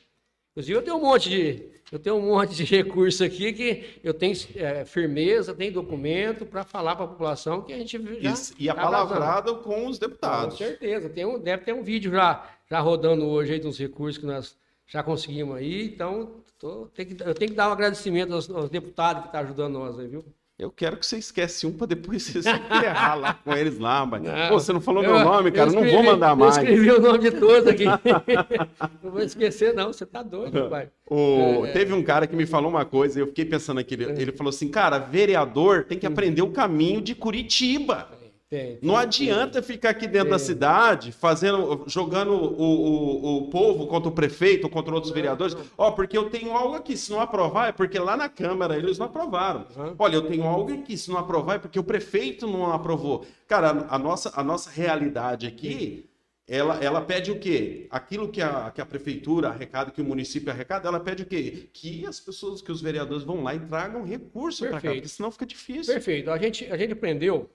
[0.52, 4.14] Inclusive, eu tenho um monte de, eu tenho um monte de recurso aqui que eu
[4.14, 8.64] tenho é, firmeza, tenho documento para falar para a população que a gente já E,
[8.64, 10.56] e a tá palavrada com os Com deputados.
[10.56, 11.08] certeza.
[11.10, 14.56] Tem um, deve ter um vídeo já, já rodando hoje aí dos recursos que nós
[14.88, 15.84] já conseguimos aí.
[15.86, 19.40] Então, tô- tem que- eu tenho que dar um agradecimento aos, aos deputados que estão
[19.42, 20.24] ajudando nós aí, viu?
[20.58, 24.04] Eu quero que você esquece um para depois você se ferrar lá com eles lá,
[24.04, 24.20] mas.
[24.24, 25.70] Não, Pô, você não falou eu- meu nome, cara.
[25.70, 26.56] eu não vou escrevi- mandar mais.
[26.56, 27.84] Eu escrevi o nome de todos aqui.
[29.04, 29.92] não vou esquecer, não.
[29.92, 30.90] Você tá doido, pai.
[31.08, 31.72] O- É, é.
[31.72, 33.94] Teve um cara que me falou uma coisa e eu fiquei pensando aqui.
[33.94, 38.08] Ele, ele falou assim: cara, vereador tem que aprender o caminho de Curitiba.
[38.50, 43.86] Tem, Não tem, adianta ficar aqui dentro da cidade fazendo, jogando o, o, o povo
[43.86, 45.54] contra o prefeito, contra outros vereadores.
[45.76, 48.96] Ó, porque eu tenho algo aqui, se não aprovar, é porque lá na Câmara eles
[48.96, 49.66] não aprovaram.
[49.76, 49.94] Uhum.
[49.98, 53.26] Olha, eu tenho algo aqui, se não aprovar, é porque o prefeito não aprovou.
[53.46, 56.08] Cara, a nossa, a nossa realidade aqui,
[56.46, 57.86] ela, ela pede o quê?
[57.90, 61.68] Aquilo que a, que a prefeitura arrecada, que o município arrecada, ela pede o quê?
[61.70, 65.30] Que as pessoas, que os vereadores vão lá e tragam recurso para cá, porque senão
[65.30, 65.92] fica difícil.
[65.92, 66.30] Perfeito.
[66.30, 67.50] A gente, a gente aprendeu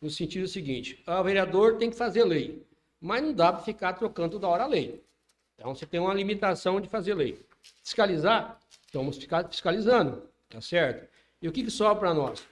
[0.00, 2.66] no sentido seguinte: o vereador tem que fazer lei,
[3.00, 5.02] mas não dá para ficar trocando toda hora a lei.
[5.54, 7.44] Então você tem uma limitação de fazer lei.
[7.82, 9.18] Fiscalizar, estamos
[9.50, 11.08] fiscalizando, tá certo?
[11.40, 12.46] E o que, que sobra para nós?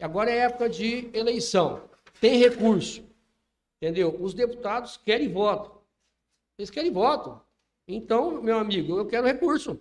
[0.00, 1.88] Agora é época de eleição,
[2.20, 3.04] tem recurso,
[3.80, 4.16] entendeu?
[4.20, 5.80] Os deputados querem voto,
[6.58, 7.40] eles querem voto.
[7.86, 9.80] Então, meu amigo, eu quero recurso.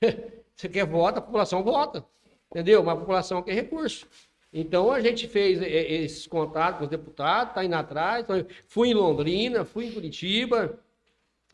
[0.54, 2.04] Você quer voto, a população vota.
[2.50, 2.82] Entendeu?
[2.82, 4.06] Mas a população quer recurso.
[4.52, 8.22] Então a gente fez esses contatos com os deputados, tá indo atrás.
[8.24, 10.78] Então, fui em Londrina, fui em Curitiba,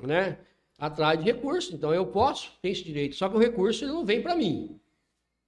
[0.00, 0.38] né?
[0.78, 1.74] Atrás de recurso.
[1.74, 3.14] Então eu posso, tenho esse direito.
[3.14, 4.80] Só que o recurso ele não vem para mim.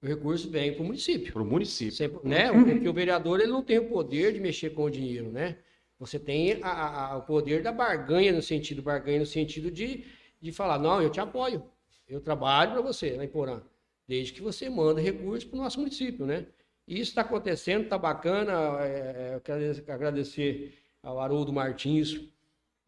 [0.01, 1.31] O recurso vem para o município.
[1.33, 1.93] Para o município.
[1.93, 2.51] Sempre, né?
[2.51, 5.57] Porque o vereador ele não tem o poder de mexer com o dinheiro, né?
[5.99, 10.05] Você tem a- a- o poder da barganha no sentido, barganha no sentido de,
[10.41, 11.63] de falar, não, eu te apoio,
[12.07, 13.61] eu trabalho para você lá em Porã,
[14.07, 16.47] desde que você manda recursos para o nosso município, né?
[16.91, 18.51] E isso está acontecendo, está bacana.
[18.83, 22.19] é, é, eu quero agradecer ao Haroldo Martins,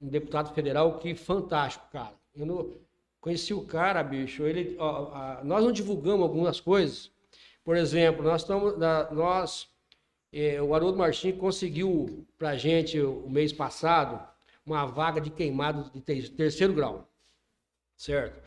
[0.01, 2.13] um deputado federal que fantástico, cara.
[2.35, 2.73] Eu não-
[3.21, 4.43] Conheci o cara, bicho.
[4.43, 7.09] Ele, ó, a- nós não divulgamos algumas coisas.
[7.63, 8.77] Por exemplo, nós estamos.
[9.13, 9.69] nós,
[10.33, 14.19] eh, o Haroldo Martins conseguiu pra gente o mês passado
[14.65, 17.07] uma vaga de queimado de te- terceiro grau.
[17.95, 18.37] Certo?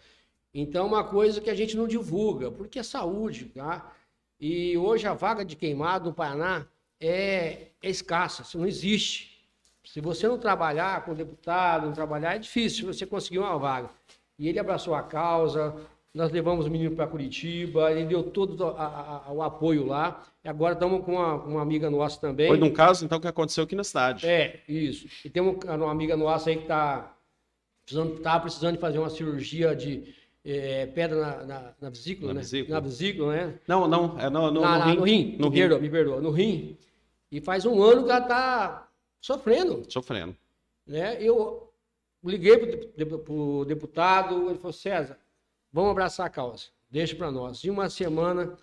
[0.53, 3.96] Então, uma coisa que a gente não divulga, porque é saúde, tá?
[4.41, 6.67] E hoje a vaga de queimado no Paraná
[7.01, 9.37] é, é escassa, isso não existe.
[9.85, 13.89] Se você não trabalhar com deputado, não trabalhar, é difícil você conseguir uma vaga.
[14.39, 15.75] E ele abraçou a causa,
[16.13, 20.23] nós levamos o menino para Curitiba, ele deu todo a- a- a- o apoio lá.
[20.45, 22.49] E agora estamos com uma, uma amiga nossa também.
[22.49, 24.27] Foi num caso, então, que aconteceu aqui na cidade.
[24.27, 25.07] É, isso.
[25.25, 27.15] E tem um- uma amiga nossa aí que está
[27.85, 30.15] precisando, tá precisando de fazer uma cirurgia de
[30.47, 32.41] eh, pedra na, na, na vesícula, Na né?
[32.41, 32.75] vesícula.
[32.75, 33.59] Na vesícula, né?
[33.67, 34.97] Não, não, é no, no, Na- no rim.
[34.97, 35.37] no rim.
[35.39, 35.61] No me rim.
[35.63, 36.21] perdoa, me perdoa.
[36.21, 36.79] No rim.
[37.31, 38.89] E faz um ano que ela está
[39.21, 40.37] sofrendo, Sofrendo.
[40.87, 41.21] né?
[41.21, 41.73] Eu
[42.25, 45.19] liguei para o deputado, ele falou, César,
[45.73, 47.65] vamos abraçar a causa, deixa para nós.
[47.65, 48.57] Em uma semana,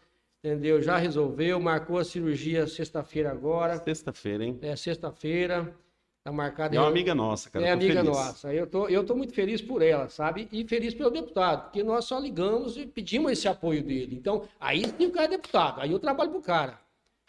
[0.44, 0.82] entendeu?
[0.82, 4.58] Já resolveu, marcou a cirurgia sexta-feira agora, Sexta-feira, hein?
[4.62, 5.74] é sexta-feira,
[6.24, 6.92] tá marcada É uma aí.
[6.92, 7.66] amiga nossa, cara.
[7.68, 8.10] É amiga feliz.
[8.10, 8.54] nossa.
[8.54, 10.48] Eu tô, eu tô muito feliz por ela, sabe?
[10.52, 14.16] E feliz pelo deputado, porque nós só ligamos e pedimos esse apoio dele.
[14.16, 16.80] Então, aí sim o cara é deputado, aí eu trabalho pro cara.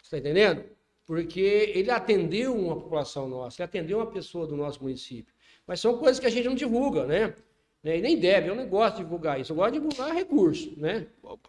[0.01, 0.63] Você tá entendendo?
[1.05, 1.39] Porque
[1.75, 5.33] ele atendeu uma população nossa, ele atendeu uma pessoa do nosso município.
[5.67, 7.33] Mas são coisas que a gente não divulga, né?
[7.85, 7.99] Né?
[7.99, 9.51] E nem deve, eu não gosto de divulgar isso.
[9.51, 11.05] Eu gosto de divulgar recurso, né?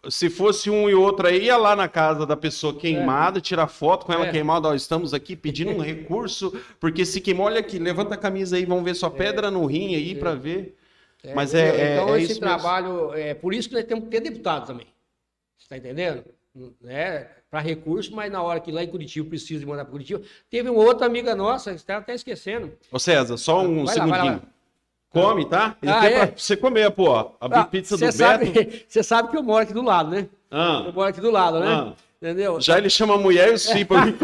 [0.07, 4.05] Se fosse um e outro aí, ia lá na casa da pessoa queimada, tirar foto
[4.05, 4.31] com ela É.
[4.31, 4.67] queimada.
[4.67, 8.65] Ó, estamos aqui pedindo um recurso, porque se queimou, olha aqui, levanta a camisa aí,
[8.65, 10.77] vamos ver sua pedra no rim aí ver.
[11.23, 12.55] É, Mas é- é- então é esse isso mesmo.
[12.59, 14.85] trabalho é por isso que nós temos que ter deputado também.
[15.57, 16.23] Você está entendendo?
[16.79, 17.27] Né?
[17.49, 20.21] Para recurso, mas na hora que lá em Curitiba precisa de mandar para Curitiba,
[20.51, 22.73] teve uma outra amiga nossa, que está até esquecendo.
[22.91, 24.56] Ô César, só um Vai lá, vai lá, segundinho.
[25.21, 25.75] Come, tá?
[25.81, 26.25] Ele Ah, tem é?
[26.27, 27.13] pra você comer, pô.
[27.15, 28.45] A Ah, pizza do Você Beto.
[28.45, 30.27] sabe, você sabe que eu moro aqui do lado, né?
[30.51, 31.67] Ah, Eu moro aqui do lado, né?
[31.67, 31.93] Ah.
[32.19, 32.59] Entendeu?
[32.59, 34.15] já ele chama a mulher e os filhos pra mim.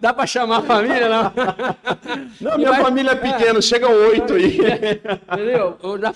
[0.00, 1.32] Dá para chamar a família, não?
[2.40, 4.58] Não, minha vai- família é pequena, chega oito aí.
[5.30, 5.76] Entendeu?
[5.82, 6.14] Eu já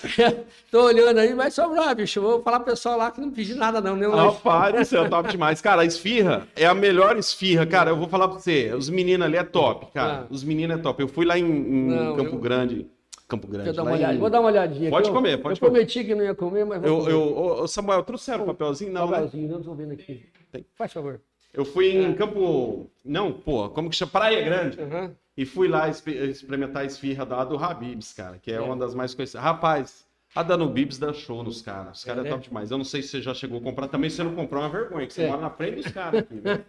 [0.71, 2.19] tô olhando aí, vai sobrar, bicho.
[2.19, 3.95] Vou falar pro pessoal lá que não pedi nada, não.
[3.95, 4.35] Nem um lanche.
[4.37, 5.61] Rapaz, isso é top demais.
[5.61, 7.65] Cara, a esfirra é a melhor esfirra.
[7.65, 8.73] Cara, eu vou falar pra você.
[8.73, 10.23] Os meninos ali é top, cara.
[10.23, 10.27] Ah.
[10.31, 10.99] Os meninos é top.
[11.01, 12.87] Eu fui lá em, em Não, Campo eu- Grande.
[13.27, 13.69] Campo Grande.
[13.69, 14.17] Eu dar em-.
[14.19, 14.89] Vou dar uma olhadinha.
[14.89, 15.09] Pode aqui.
[15.09, 15.71] Eu- comer, pode Eu comer.
[15.71, 17.11] prometi que não ia comer, mas vou Eu, comer.
[17.11, 18.91] eu, ô, Samuel, trouxeram o papelzinho?
[18.91, 19.11] Não, né?
[19.17, 20.25] Papelzinho, não tô vendo aqui.
[20.51, 20.65] Tem.
[20.75, 21.19] Faz favor.
[21.53, 22.89] Eu fui em Campo.
[23.03, 24.11] Não, pô, como que chama?
[24.11, 24.79] Praia Grande.
[24.81, 25.11] Aham.
[25.35, 28.61] E fui lá expe- experimentar a esfirra da do Habibs, cara, que é, É.
[28.61, 29.43] uma das mais conhecidas.
[29.43, 31.99] Rapaz, a da Nubibs dá show nos caras.
[31.99, 32.29] Os caras é, né?
[32.31, 32.71] top demais.
[32.71, 33.87] Eu não sei se você já chegou a comprar.
[33.87, 35.27] Também se você não comprou, é uma vergonha, que você É.
[35.27, 36.63] mora na frente dos caras aqui, né?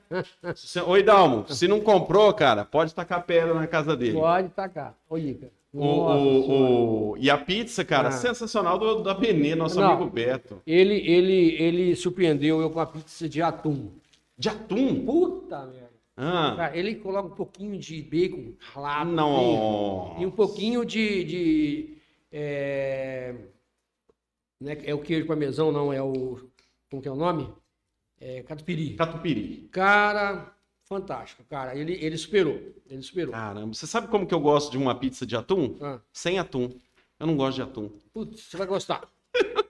[0.87, 4.13] Oi, Dalmo, se não comprou, cara, pode tacar pedra na casa dele.
[4.19, 4.95] Pode tacar.
[5.09, 5.53] Olha, cara.
[5.73, 8.13] O, o- o- E a pizza, cara, Ah.
[8.13, 9.93] sensacional do, da Benê, nosso Não.
[9.93, 10.63] amigo Beto.
[10.67, 13.91] Ele, ele, ele surpreendeu eu com a pizza de atum.
[14.37, 15.05] De atum?
[15.05, 15.89] Puta merda.
[16.17, 19.11] Ah, Cara, ele coloca um pouquinho de bacon ralado.
[19.13, 20.17] não.
[20.19, 21.23] E um pouquinho de.
[21.25, 21.97] de
[22.33, 23.35] é,
[24.61, 26.39] não é, é o queijo parmesão, não, é o.
[26.91, 27.49] Como que é o nome?
[28.21, 28.95] É catupiry.
[28.95, 29.69] Catupiry.
[29.71, 30.53] Cara,
[30.89, 31.77] fantástico, cara.
[31.77, 32.61] Ele, ele superou.
[32.89, 33.33] Ele superou.
[33.33, 35.77] Caramba, você sabe como que eu gosto de uma pizza de atum?
[35.81, 36.71] Ah, Sem atum.
[37.21, 37.91] Eu não gosto de atum.
[38.13, 39.03] putz, você vai gostar.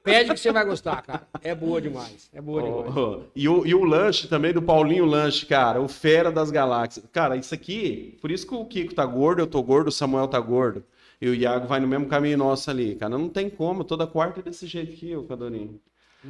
[0.03, 1.29] Pede que você vai gostar, cara.
[1.43, 2.31] É boa demais.
[2.33, 2.97] É boa demais.
[2.97, 7.05] Oh, e, o, e o lanche também do Paulinho Lanche, cara, o fera das galáxias.
[7.13, 10.29] Cara, isso aqui, por isso que o Kiko tá gordo, eu tô gordo, o Samuel
[10.29, 10.83] tá gordo.
[11.21, 13.19] E o Iago vai no mesmo caminho nosso ali, cara.
[13.19, 15.79] Não tem como, toda quarta é desse jeito aqui, o Cadorinho.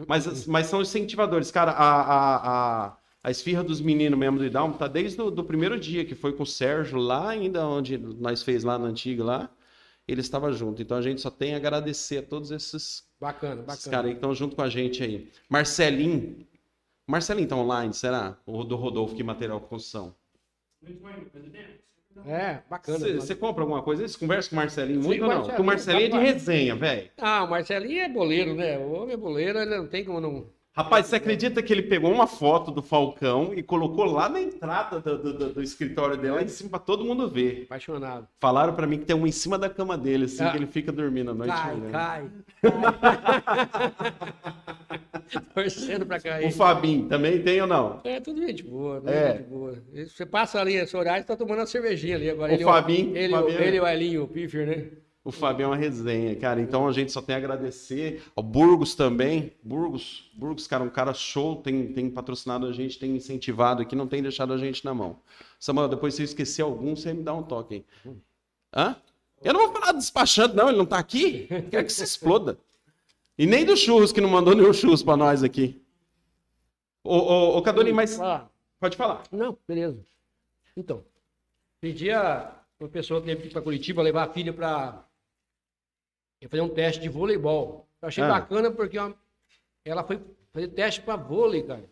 [0.06, 1.50] Mas, mas são incentivadores.
[1.50, 2.96] Cara, a, a, a,
[3.28, 6.32] a esfirra dos meninos mesmo do Idalmo tá desde o do primeiro dia, que foi
[6.32, 9.50] com o Sérgio lá ainda, onde nós fez lá na antiga lá.
[10.06, 10.80] Ele estava junto.
[10.80, 13.90] Então a gente só tem a agradecer a todos esses Bacana, esses bacana.
[13.90, 15.28] caras aí que estão junto com a gente aí.
[15.46, 16.46] Marcelinho.
[17.06, 18.38] Marcelinho tá online, será?
[18.46, 20.14] O do Rodolfo que material construção.
[22.24, 22.98] É, bacana.
[23.14, 24.08] Você compra alguma coisa?
[24.08, 25.36] Você conversa com o Marcelinho Sim, muito ou não?
[25.36, 26.32] Marcelinho, Porque o Marcelinho é de rapaz.
[26.32, 27.10] resenha, velho.
[27.18, 28.78] Ah, o Marcelinho é boleiro, né?
[28.78, 30.50] O homem é boleiro, ele não tem como não.
[30.76, 35.00] Rapaz, você acredita que ele pegou uma foto do Falcão e colocou lá na entrada
[35.00, 37.62] do, do- do- escritório dele, lá em cima, pra todo mundo ver?
[37.64, 38.28] Apaixonado.
[38.40, 40.52] Falaram pra mim que tem uma em cima da cama dele, assim, Ah.
[40.52, 41.52] que ele fica dormindo à noite.
[41.52, 41.90] Cai, né?
[41.90, 42.30] cai.
[45.52, 46.46] Torcendo pra cair.
[46.46, 48.00] O Fabinho também tem ou não?
[48.04, 49.32] É, tudo gente boa, tudo É.
[49.38, 49.82] gente boa.
[49.92, 52.52] Você passa ali esse horário e tá tomando uma cervejinha ali agora.
[52.52, 53.60] O ele, Fabinho, Ele, Fabinho.
[53.60, 54.86] ele e o Elinho, o Piffer, né?
[55.28, 56.58] O Fabinho é uma resenha, cara.
[56.58, 58.22] Então a gente só tem a agradecer.
[58.34, 59.52] O Burgos também.
[59.62, 64.06] Burgos, Burgos, cara, um cara show, tem, tem patrocinado a gente, tem incentivado aqui, não
[64.06, 65.20] tem deixado a gente na mão.
[65.60, 68.14] Samuel, depois se eu esquecer algum, você me dá um toque aí.
[68.74, 68.96] Hã?
[69.42, 71.46] Eu não vou falar despachando, não, ele não tá aqui.
[71.70, 72.58] Quero que se exploda.
[73.36, 75.78] E nem do churros, que não mandou nenhum churros pra nós aqui.
[77.04, 78.18] Ô, ô, ô Cadolinho, mas.
[78.80, 79.24] Pode falar.
[79.30, 80.02] não, beleza.
[80.74, 81.04] Então,
[81.82, 85.04] pedia uma pessoa que ir para Curitiba levar a filha para
[86.46, 87.88] fazer um teste de voleibol.
[88.00, 88.28] Eu achei Ah.
[88.28, 89.12] bacana porque ó,
[89.84, 90.20] ela foi
[90.52, 91.88] fazer teste para vôlei, cara.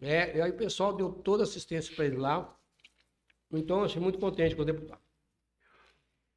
[0.00, 2.54] É, e aí o pessoal deu toda a assistência para ele lá.
[3.50, 5.00] Então, eu achei muito contente com o deputado.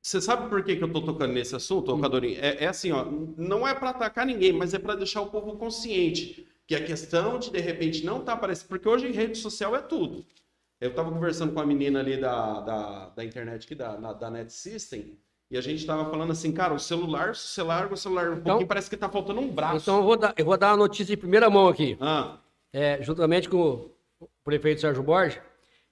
[0.02, 2.40] Você sabe por que, que eu tô tocando nesse assunto, Cadolinho?
[2.40, 5.58] É, é assim, ó, não é para atacar ninguém, mas é para deixar o povo
[5.58, 9.76] consciente que a questão de de repente não tá aparecendo, porque hoje em rede social
[9.76, 10.26] é tudo.
[10.80, 14.30] Eu tava conversando com a menina ali da, da, da internet aqui, da, na- da
[14.30, 15.18] Net System,
[15.50, 18.34] e a gente tava falando assim, cara, o celular, se você larga o celular um
[18.34, 19.78] Então- pouquinho, parece que tá faltando um braço.
[19.78, 21.98] Então, eu vou dar, eu vou dar uma notícia de primeira mão aqui.
[22.02, 22.38] Ah,
[22.74, 25.40] É, juntamente com o prefeito Sérgio Borges,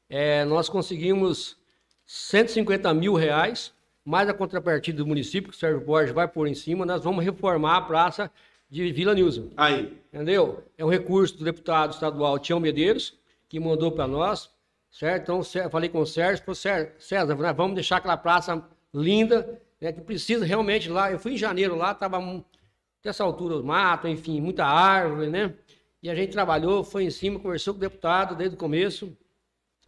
[0.10, 1.58] é, nós conseguimos
[2.06, 6.54] 150 mil reais, mais a contrapartida do município, que o Sérgio Borges vai pôr em
[6.54, 8.30] cima, nós vamos reformar a praça
[8.70, 9.50] de Vila Nilson.
[9.56, 9.98] aí.
[10.14, 10.64] Entendeu?
[10.78, 13.18] É um recurso do deputado estadual Tião Medeiros,
[13.50, 14.50] que mandou para nós,
[14.92, 15.24] certo?
[15.24, 18.62] Então, Sé- falei com o Sérgio, "Sé- César, nós vamos deixar aquela praça
[19.02, 21.12] linda, né, que precisa realmente lá.
[21.12, 25.54] Eu fui em janeiro lá, estava até essa altura, mato, enfim, muita árvore, né?
[26.02, 29.16] E a gente trabalhou, foi em cima, conversou com o deputado desde o começo,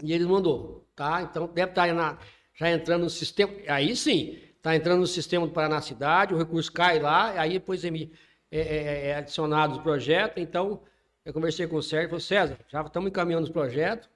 [0.03, 1.21] e ele mandou, tá?
[1.23, 2.17] Então, deve estar na-
[2.55, 6.71] já entrando no sistema, aí sim, está entrando no sistema do Paraná Cidade, o recurso
[6.71, 8.09] cai lá, aí depois é, é,
[8.51, 10.81] é- é adicionado o projeto, então,
[11.25, 14.09] eu conversei com o Sérgio, falei, César, já estamos encaminhando os projetos,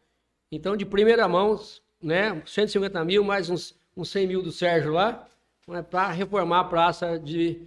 [0.51, 1.59] então, de primeira mão,
[2.01, 5.27] né, 150 mil, mais uns, uns 100 mil do Sérgio lá,
[5.89, 7.61] para reformar a praça de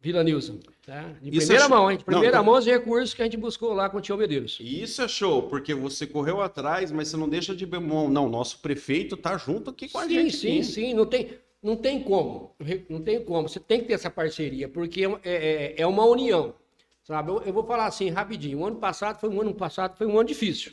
[0.00, 1.02] Vila Nilson, tá?
[1.20, 1.96] De Isso primeira é- mão, hein?
[1.98, 4.16] De Não, primeira tá- mão, os recursos que a gente buscou lá com o Tio
[4.16, 4.58] Medeiros.
[4.60, 8.08] Isso é show, porque você correu atrás, mas você não deixa de bemol.
[8.08, 10.36] Não, nosso prefeito tá junto aqui com a sim, gente.
[10.36, 10.64] sim, aqui.
[10.64, 10.94] sim.
[10.94, 11.30] Não tem,
[11.62, 12.54] não tem como.
[12.88, 13.48] Não tem como.
[13.48, 16.54] Você tem que ter essa parceria, porque é, é- é uma união.
[17.02, 17.30] Sabe?
[17.30, 18.58] Eu, eu vou falar assim rapidinho.
[18.60, 20.72] O ano passado foi um ano passado foi um ano difícil.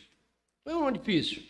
[0.63, 1.41] Foi um ano difícil,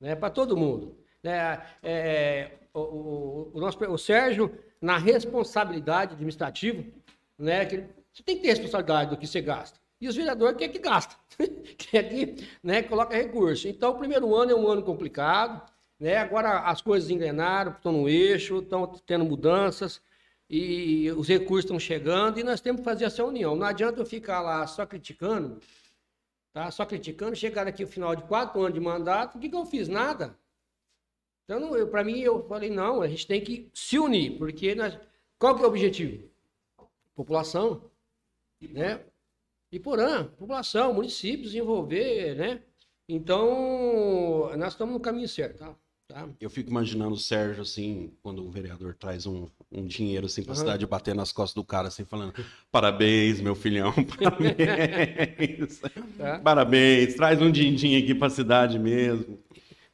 [0.00, 0.14] né?
[0.14, 0.96] Para todo mundo.
[1.22, 1.60] Né?
[1.82, 6.84] É, o, o, o nosso, o Sérgio, na responsabilidade administrativa,
[7.38, 7.64] né?
[7.66, 9.78] Que você tem que ter responsabilidade do que você gasta.
[10.00, 11.14] E os vereadores quer que gasta,
[11.76, 13.68] quer que né, coloca recurso.
[13.68, 15.62] Então, o primeiro ano é um ano complicado,
[15.98, 16.16] né?
[16.16, 20.00] Agora as coisas engrenaram, estão no eixo, estão tendo mudanças
[20.48, 23.54] e os recursos estão chegando e nós temos que fazer essa união.
[23.54, 25.60] Não adianta eu ficar lá só criticando,
[26.52, 26.70] tá?
[26.70, 29.66] Só criticando, chegar aqui no final de quatro anos de mandato, o que, que eu
[29.66, 29.86] fiz?
[29.86, 30.34] Nada.
[31.50, 34.96] Então, para mim, eu falei, não, a gente tem que se unir, porque nós...
[35.36, 36.30] qual que é o objetivo?
[37.12, 37.90] População,
[38.60, 39.00] né?
[39.72, 42.62] Iporã, população, município, desenvolver, né?
[43.08, 45.74] Então, nós estamos no caminho certo, tá?
[46.06, 46.28] tá?
[46.40, 50.52] Eu fico imaginando o Sérgio, assim, quando o vereador traz um, um dinheiro, assim, pra
[50.52, 50.60] Aham.
[50.60, 52.32] cidade, bater nas costas do cara, assim, falando:
[52.70, 55.80] parabéns, meu filhão, parabéns.
[56.16, 56.38] Tá.
[56.38, 59.36] Parabéns, traz um din-din aqui pra cidade mesmo.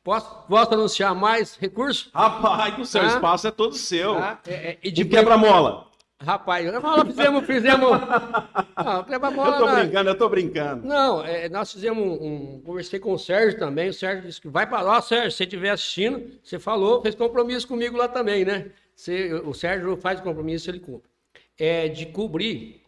[0.07, 2.13] Posso, posso anunciar mais recursos?
[2.15, 3.37] Rapaz, o seu Ah.
[3.45, 4.15] é todo seu.
[4.15, 4.41] Tá?
[4.47, 5.89] É, é, e De quebra-mola.
[6.23, 7.91] Rapaz, nós fizemos, fizemos.
[8.85, 9.57] Não, quebra-mola.
[9.57, 10.87] Eu tô nós- brincando, eu tô brincando.
[10.87, 12.25] Não, é, nós fizemos um,
[12.57, 13.89] um- Conversei com o Sérgio também.
[13.89, 17.17] O Sérgio disse que vai para lá, Sérgio, se você estiver assistindo, você falou, fez
[17.17, 18.71] compromisso comigo lá também, né?
[18.95, 21.11] Você- o Sérgio faz compromisso, ele cumpre.
[21.59, 22.81] É de cobrir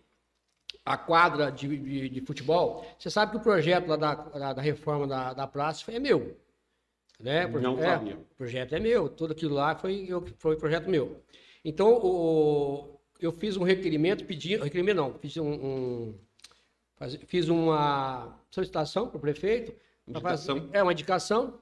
[0.86, 2.86] a quadra de, de- de futebol.
[2.96, 6.36] Você sabe que o projeto lá da, da, da reforma da, da praça é meu.
[7.18, 7.46] Né?
[7.46, 8.16] Não é, sabia.
[8.16, 11.20] O projeto é meu, tudo aquilo lá foi, eu, foi projeto meu.
[11.64, 16.14] Então, o, eu fiz um requerimento, pedi, requerimento não, fiz um, um-
[16.96, 19.72] faz- fiz uma solicitação para o prefeito.
[20.22, 20.70] fazer- Indicação.
[20.72, 21.58] é uma indicação.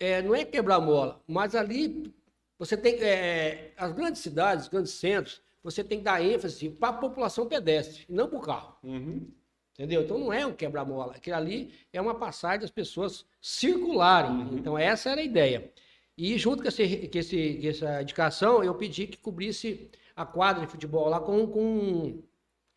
[0.00, 2.12] É, não é quebrar mola, mas ali
[2.58, 6.88] você tem é, as grandes cidades, os grandes centros, você tem que dar ênfase para
[6.88, 8.76] a população pedestre, e não para o carro.
[8.82, 9.26] Uhum.
[9.74, 10.02] Entendeu?
[10.02, 11.14] Então não é um quebra-mola.
[11.16, 14.30] Aquilo ali é uma passagem das pessoas circularem.
[14.30, 14.58] Uhum.
[14.58, 15.70] Então essa era a ideia.
[16.16, 20.64] E junto com, esse, com, esse, com essa indicação, eu pedi que cobrisse a quadra
[20.64, 22.22] de futebol lá com, com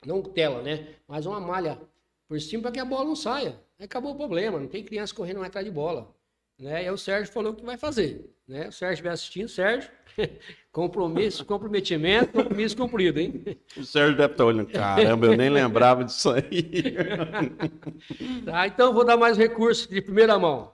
[0.04, 0.96] não tela, né?
[1.08, 1.80] Mas uma malha
[2.28, 3.60] por cima para que a bola não saia.
[3.78, 6.14] Aí acabou o problema, não tem criança correndo atrás de bola.
[6.58, 6.72] Né?
[6.72, 8.34] E aí o Sérgio falou que vai fazer.
[8.48, 8.70] Né?
[8.70, 9.92] O Sérgio estiver assistindo, Sérgio,
[10.72, 13.44] compromisso, comprometimento, compromisso cumprido, hein?
[13.76, 14.72] O Sérgio deve estar olhando.
[14.72, 16.44] Caramba, eu nem lembrava disso aí.
[18.46, 20.72] Tá, então vou dar mais recursos de primeira mão.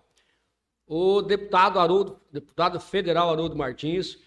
[0.86, 4.20] O deputado Haroldo, deputado federal Haroldo Martins,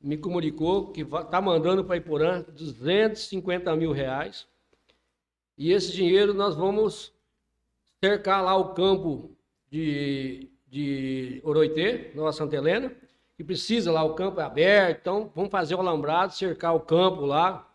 [0.00, 4.46] me comunicou que está mandando para Iporã 250 mil reais.
[5.56, 7.12] E esse dinheiro nós vamos
[8.02, 9.36] cercar lá o campo
[9.70, 12.94] de, de Oroitê, Nova Santa Helena,
[13.36, 17.22] que precisa lá, o campo é aberto, então vamos fazer o alambrado, cercar o campo
[17.22, 17.68] lá,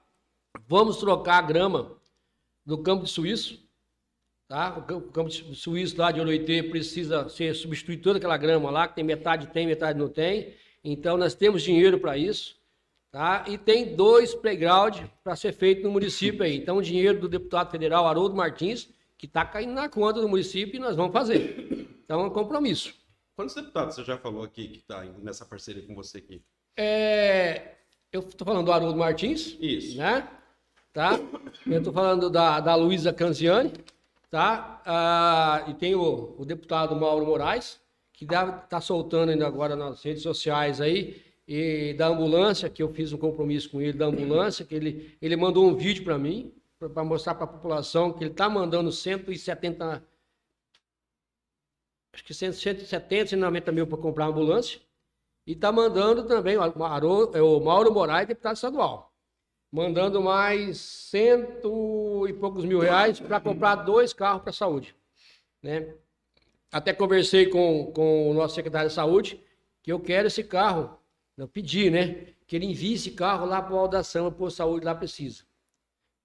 [0.67, 1.97] vamos trocar a grama
[2.65, 3.59] do campo de Suíço,
[4.47, 4.77] tá?
[4.77, 8.95] O campo de Suíço lá de Oroitê precisa ser substituído toda aquela grama lá, que
[8.95, 10.53] tem metade tem, metade não tem,
[10.83, 12.55] então nós temos dinheiro para isso,
[13.11, 13.43] tá?
[13.47, 17.69] E tem dois playground para ser feito no município aí, então o dinheiro do deputado
[17.69, 21.89] federal Haroldo Martins, que está caindo na conta do município e nós vamos fazer.
[22.05, 22.98] Então é um compromisso.
[23.39, 26.43] Quantos deputados você já falou aqui que está nessa parceria com você aqui?
[26.75, 27.75] É,
[28.11, 29.55] eu estou falando do Haroldo Martins.
[29.61, 29.97] Isso.
[29.97, 30.27] Né?
[30.91, 31.17] Tá?
[31.65, 33.71] Eu estou falando da, da Luísa Canziani.
[34.29, 34.81] Tá?
[34.85, 37.79] Ah, e tem o, o, deputado Mauro Moraes,
[38.11, 43.13] que está soltando ainda agora nas redes sociais aí, e da ambulância, que eu fiz
[43.13, 47.05] um compromisso com ele da ambulância, que ele, ele mandou um vídeo para mim, para
[47.05, 50.03] mostrar para a população que ele está mandando 170
[52.19, 54.79] acho que 170, 190 mil para comprar uma ambulância.
[55.47, 59.13] E está mandando também é o Mauro Moraes, deputado estadual.
[59.71, 64.95] Mandando mais cento e poucos mil reais para comprar dois carros para a saúde.
[65.61, 65.93] Né?
[66.71, 69.41] Até conversei com, com o nosso secretário de saúde,
[69.81, 70.99] que eu quero esse carro,
[71.37, 72.33] eu pedi, né?
[72.45, 75.43] Que ele envie esse carro lá para o Aldação, para a saúde lá precisa.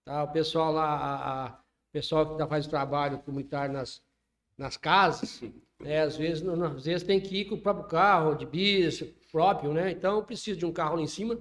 [0.04, 0.24] Tá?
[0.24, 4.02] O pessoal lá, o pessoal que tá, faz o trabalho comunitário nas,
[4.56, 5.42] nas casas,
[5.80, 6.02] né?
[6.02, 9.72] Às, vezes, não, às vezes tem que ir com o próprio carro, de bis próprio,
[9.72, 9.90] né?
[9.90, 11.38] Então precisa de um carro lá em cima.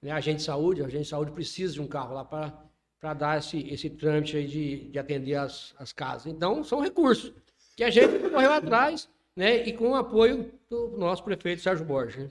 [0.00, 0.10] Né?
[0.10, 3.38] A agente de saúde, a agente de saúde precisa de um carro lá para dar
[3.38, 6.26] esse, esse trâmite aí de, de atender as, as casas.
[6.26, 7.32] Então, são recursos
[7.76, 9.66] que a gente correu atrás, né?
[9.66, 12.16] E com o apoio do nosso prefeito Sérgio Borges.
[12.16, 12.30] Né?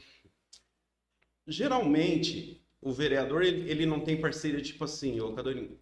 [1.48, 5.78] Geralmente, o vereador ele, ele não tem parceria tipo assim, ô Cadorinho,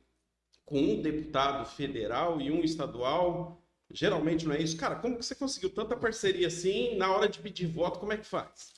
[0.65, 3.62] com um deputado federal e um estadual
[3.93, 4.75] Geralmente não é isso.
[4.75, 7.99] Cara, como que você conseguiu tanta parceria assim na hora de pedir voto?
[7.99, 8.73] Como é que faz?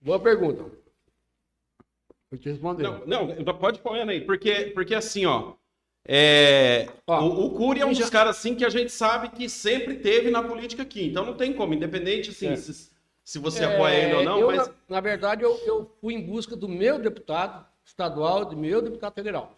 [0.00, 0.64] Boa pergunta.
[2.30, 2.84] Vou te responder.
[3.06, 4.22] Não, não pode pôr aí.
[4.22, 5.52] Porque, porque assim, ó.
[6.06, 8.00] É, ó o, o Cury é um já...
[8.00, 11.08] dos caras assim que a gente sabe que sempre teve na política aqui.
[11.08, 12.56] Então não tem como, independente assim, é.
[12.56, 12.90] se,
[13.22, 14.40] se você é, apoia ele ou não.
[14.40, 14.66] Eu, mas...
[14.66, 19.12] na, na verdade, eu, eu fui em busca do meu deputado estadual, do meu deputado
[19.12, 19.54] federal.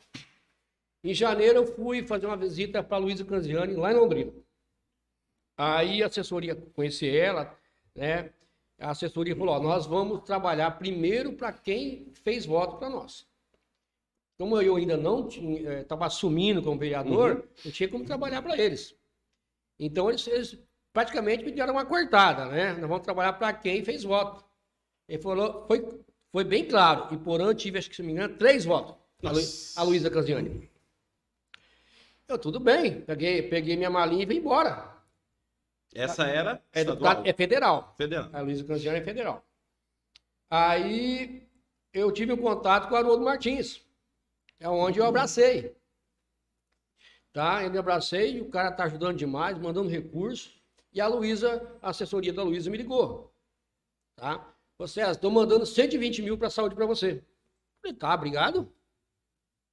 [1.03, 4.33] Em janeiro eu fui fazer uma visita para Luísa Canziani, lá em Londrina.
[5.57, 7.57] Aí a assessoria, conheci ela,
[7.95, 8.31] né?
[8.79, 13.27] A assessoria falou: ó, nós vamos trabalhar primeiro para quem fez voto para nós.
[14.39, 17.43] Como eu ainda não estava eh, assumindo como vereador, uhum.
[17.63, 18.97] não tinha como trabalhar para eles.
[19.79, 20.59] Então eles, eles,
[20.95, 22.73] praticamente me deram uma cortada, né?
[22.73, 24.43] Nós vamos trabalhar para quem fez voto.
[25.07, 25.87] Ele falou, foi,
[26.33, 27.15] foi bem claro.
[27.15, 28.95] E por ano tive, acho que se não me engano, três votos.
[29.23, 29.79] Nossa.
[29.79, 30.70] A Luísa Canziani.
[32.31, 34.97] Eu, tudo bem, peguei, peguei minha malinha e vim embora.
[35.93, 37.93] Essa era é, deputado, é federal.
[37.97, 38.31] Federal.
[38.33, 39.45] A Luísa Canziano é federal.
[40.49, 41.45] Aí
[41.93, 43.85] eu tive um contato com o Haroldo Martins.
[44.61, 45.75] É onde eu abracei.
[47.33, 47.65] Tá?
[47.65, 50.53] Eu me abracei e o cara tá ajudando demais, mandando recurso.
[50.93, 53.35] E a Luísa, a assessoria da Luísa me ligou.
[54.15, 54.55] Tá?
[54.79, 57.15] Você, estou mandando 120 mil para a saúde para você.
[57.15, 57.25] Eu
[57.83, 58.73] falei, tá, obrigado.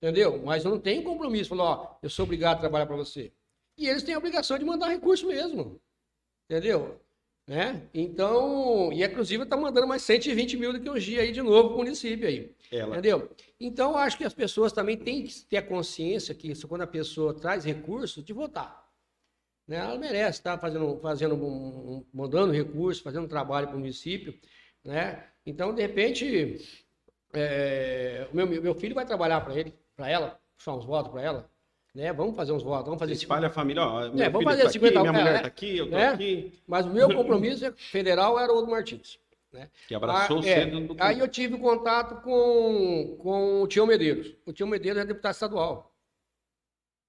[0.01, 0.41] Entendeu?
[0.43, 1.49] Mas eu não tenho compromisso.
[1.49, 3.31] Falou, ó, eu sou obrigado a trabalhar para você.
[3.77, 5.79] E eles têm a obrigação de mandar recurso mesmo.
[6.49, 6.99] Entendeu?
[7.47, 7.87] Né?
[7.93, 11.75] Então, e inclusive está mandando mais 120 mil do que hoje aí de novo para
[11.75, 12.53] o município aí.
[12.71, 12.95] Ela.
[12.95, 13.29] Entendeu?
[13.59, 17.33] Então, acho que as pessoas também têm que ter a consciência que quando a pessoa
[17.33, 18.85] traz recurso, de votar.
[19.65, 19.77] Né?
[19.77, 24.37] Ela merece estar tá fazendo, fazendo um, mandando recurso, fazendo um trabalho para o município.
[24.83, 25.23] Né?
[25.45, 26.59] Então, de repente,
[27.33, 31.21] é, o meu, meu filho vai trabalhar para ele para ela, puxar uns votos para
[31.21, 31.51] ela.
[31.93, 32.13] Né?
[32.13, 33.47] Vamos fazer uns votos, vamos fazer Espalha 50...
[33.47, 34.05] a família, ó.
[34.05, 36.07] É, vamos fazer tá 50 aqui, minha mulher está aqui, eu tô né?
[36.09, 36.61] aqui.
[36.67, 39.19] Mas o meu compromisso é federal era o do Martins.
[39.51, 39.69] Né?
[39.87, 44.35] Que abraçou ah, é, do Aí eu tive contato com, com o Tio Medeiros.
[44.45, 45.95] O Tio Medeiros é deputado estadual.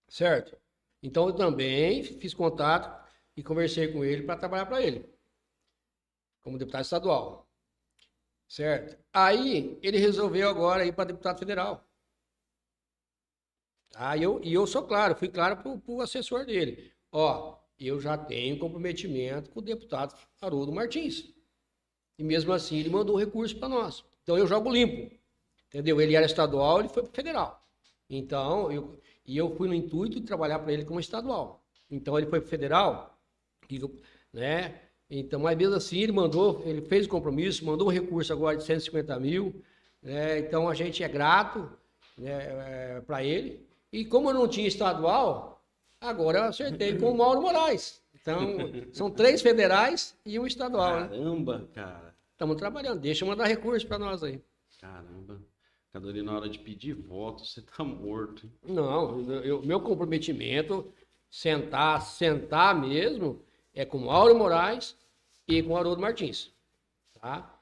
[0.09, 0.57] Certo?
[1.03, 5.05] Então eu também fiz contato e conversei com ele para trabalhar para ele.
[6.41, 7.47] Como deputado estadual.
[8.49, 8.97] Certo?
[9.13, 11.88] Aí ele resolveu agora ir para deputado federal.
[13.95, 16.93] Ah, eu, e eu sou claro, fui claro para o assessor dele.
[17.11, 21.33] Ó, eu já tenho comprometimento com o deputado Haroldo Martins.
[22.19, 24.05] E mesmo assim ele mandou recurso para nós.
[24.23, 25.15] Então eu jogo limpo.
[25.69, 26.01] Entendeu?
[26.01, 27.67] Ele era estadual, ele foi para federal.
[28.09, 31.63] Então, eu, e eu fui no intuito de trabalhar para ele como estadual.
[31.91, 33.19] Então ele foi para federal,
[34.33, 34.81] né?
[35.11, 38.65] Então, mas mesmo assim ele mandou, ele fez o compromisso, mandou um recurso agora de
[38.65, 39.63] 150 mil.
[40.03, 40.39] Né?
[40.39, 41.71] Então a gente é grato
[42.17, 43.68] né, é, para ele.
[43.93, 45.63] E como eu não tinha estadual,
[46.01, 48.03] agora eu acertei com o Mauro Moraes.
[48.21, 48.41] Então,
[48.93, 51.01] são três federais e um estadual.
[51.01, 51.09] né?
[51.09, 52.15] Caramba, cara.
[52.33, 53.01] Estamos trabalhando.
[53.01, 54.41] Deixa eu mandar recurso para nós aí.
[54.81, 55.41] Caramba.
[55.93, 58.45] Cadori, na hora de pedir voto, você tá morto.
[58.47, 58.53] hein?
[58.75, 60.93] Não, eu- meu comprometimento,
[61.31, 63.43] sentar, sentar mesmo,
[63.75, 64.95] é com o Mauro Moraes
[65.49, 66.53] e com o Haroldo Martins.
[67.21, 67.59] Tá?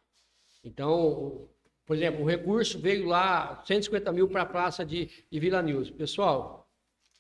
[0.65, 1.49] Então,
[1.87, 5.89] por exemplo, o recurso veio lá, 150 mil para a praça de, de Vila News.
[5.89, 6.69] Pessoal,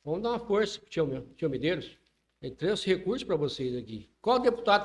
[0.04, 1.96] vamos dar uma força para o tio, Medeiros.
[2.42, 4.10] Ele trouxe recurso para vocês aqui.
[4.20, 4.84] Qual deputado,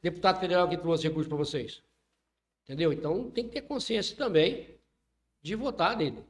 [0.00, 1.82] deputado federal que trouxe recurso para vocês?
[2.64, 2.90] Entendeu?
[2.90, 4.78] Então tem que ter consciência também
[5.42, 6.24] de votar nele.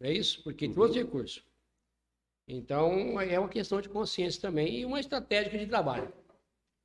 [0.00, 0.42] É isso?
[0.42, 1.44] Porque trouxe recurso.
[2.46, 6.12] Então é uma questão de consciência também e uma estratégia de trabalho.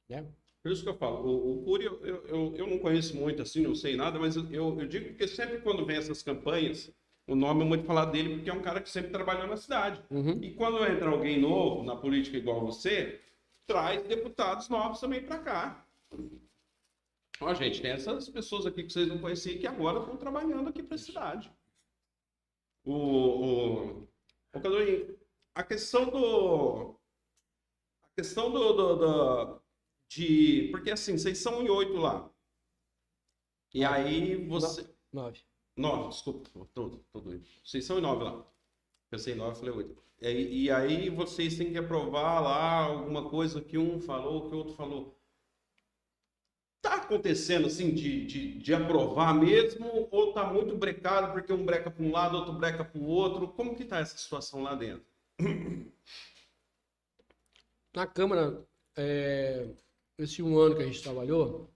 [0.07, 0.23] Né?
[0.67, 3.61] Por isso que eu falo, o, o Cury, eu, eu, eu não conheço muito assim,
[3.61, 6.91] não sei nada, mas eu, eu digo que sempre quando vem essas campanhas,
[7.25, 10.03] o nome é muito falado dele porque é um cara que sempre trabalhou na cidade.
[10.11, 10.43] Uhum.
[10.43, 13.21] E quando entra alguém novo na política igual você,
[13.65, 15.87] traz deputados novos também para cá.
[17.39, 20.83] Ó, gente, tem essas pessoas aqui que vocês não conheciam que agora estão trabalhando aqui
[20.83, 21.49] para a cidade.
[22.83, 24.07] O, o, o
[25.55, 26.99] a questão do.
[28.03, 29.66] A questão do, do, do-
[30.09, 30.69] de.
[30.71, 32.29] Porque assim, vocês são em oito lá.
[33.73, 34.85] E aí você.
[35.13, 35.39] Nove.
[35.77, 37.45] Nove, desculpa, tô, tô doido.
[37.63, 38.45] Vocês são em nove lá.
[39.09, 40.03] Pensei em nove, falei oito.
[40.21, 44.55] E, aí- e aí vocês têm que aprovar lá alguma coisa que um falou, que
[44.55, 45.17] o outro falou.
[46.81, 51.91] Tá acontecendo assim de, de, de aprovar mesmo ou tá muito brecado porque um breca
[51.91, 53.47] para um lado, outro breca para o outro?
[53.49, 55.05] Como que tá essa situação lá dentro?
[57.93, 59.67] Na Câmara, é,
[60.17, 61.69] esse um ano que a gente trabalhou,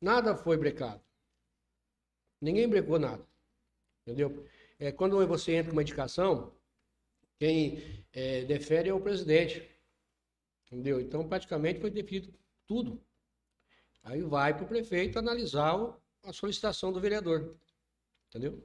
[0.00, 1.02] nada foi brecado.
[2.40, 3.24] Ninguém brecou nada.
[4.02, 4.46] Entendeu?
[4.78, 6.52] É, quando você entra com uma indicação,
[7.38, 9.68] quem é, defere é o presidente.
[10.66, 11.00] Entendeu?
[11.00, 12.32] Então, praticamente foi definido
[12.66, 13.00] tudo.
[14.02, 17.56] Aí vai para o prefeito analisar o- a solicitação do vereador.
[18.28, 18.64] Entendeu?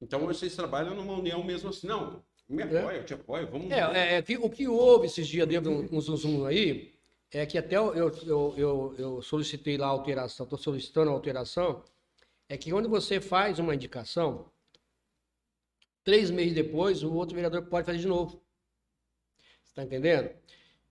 [0.00, 2.22] Então vocês trabalham numa união mesmo assim, não?
[2.48, 3.70] Me apoia, eu te apoio, vamos.
[3.70, 6.91] É, é, é que, o que houve esses dias dentro um zum zum aí
[7.32, 11.82] é que até eu, eu, eu, eu solicitei lá a alteração, estou solicitando a alteração,
[12.48, 14.50] é que quando você faz uma indicação,
[16.04, 18.42] três meses depois, o outro vereador pode fazer de novo.
[19.62, 20.30] Você está entendendo?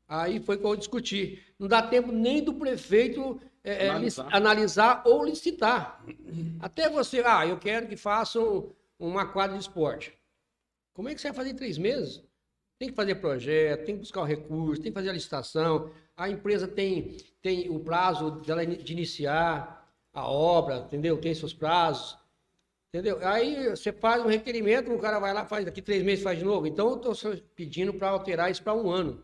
[0.08, 1.42] Aí foi que eu discuti.
[1.60, 4.36] Não dá tempo nem do prefeito é, é, Analisar.
[4.36, 6.04] analisar ou licitar.
[6.60, 10.14] Até você, ah, eu quero que façam uma quadra de esporte.
[10.94, 12.24] Como é que você vai fazer em três meses?
[12.80, 15.92] Tem que fazer projeto, tem que buscar o recurso, tem que fazer a licitação.
[16.22, 21.18] A empresa tem, tem o prazo dela de iniciar a obra, entendeu?
[21.20, 22.16] Tem seus prazos.
[22.90, 23.18] Entendeu?
[23.28, 26.46] Aí você faz um requerimento, o cara vai lá, faz daqui três meses, faz de
[26.46, 26.68] novo.
[26.68, 29.24] Então, eu estou pedindo para alterar isso para um ano.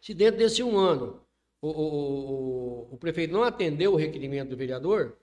[0.00, 1.20] Se dentro desse um ano
[1.60, 5.16] o, o, o, o prefeito não atendeu o requerimento do vereador,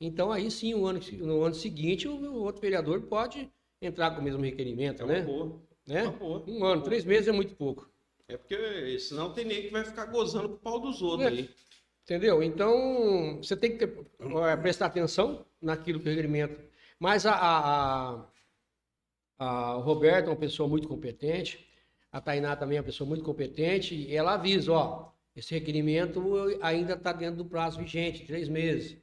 [0.00, 3.50] então aí sim, o ano, no ano seguinte, o, outro vereador pode
[3.82, 5.22] entrar com o mesmo requerimento, É né?
[5.22, 5.60] boa.
[5.84, 6.06] né?
[6.10, 6.44] Boa.
[6.46, 7.90] Um ano, três meses é muito pouco.
[8.28, 11.32] É porque senão tem nem que vai ficar gozando pro pau dos outros É.
[11.32, 11.50] aí.
[12.02, 12.42] Entendeu?
[12.42, 16.60] Então, você tem que ter- eh, prestar atenção naquilo que o requerimento.
[17.00, 18.26] Mas a, a,
[19.38, 21.66] a- o Roberto é uma pessoa muito competente,
[22.12, 26.22] a Tainá também é uma pessoa muito competente, e ela avisa, ó, esse requerimento
[26.62, 28.96] ainda está dentro do prazo vigente, três meses.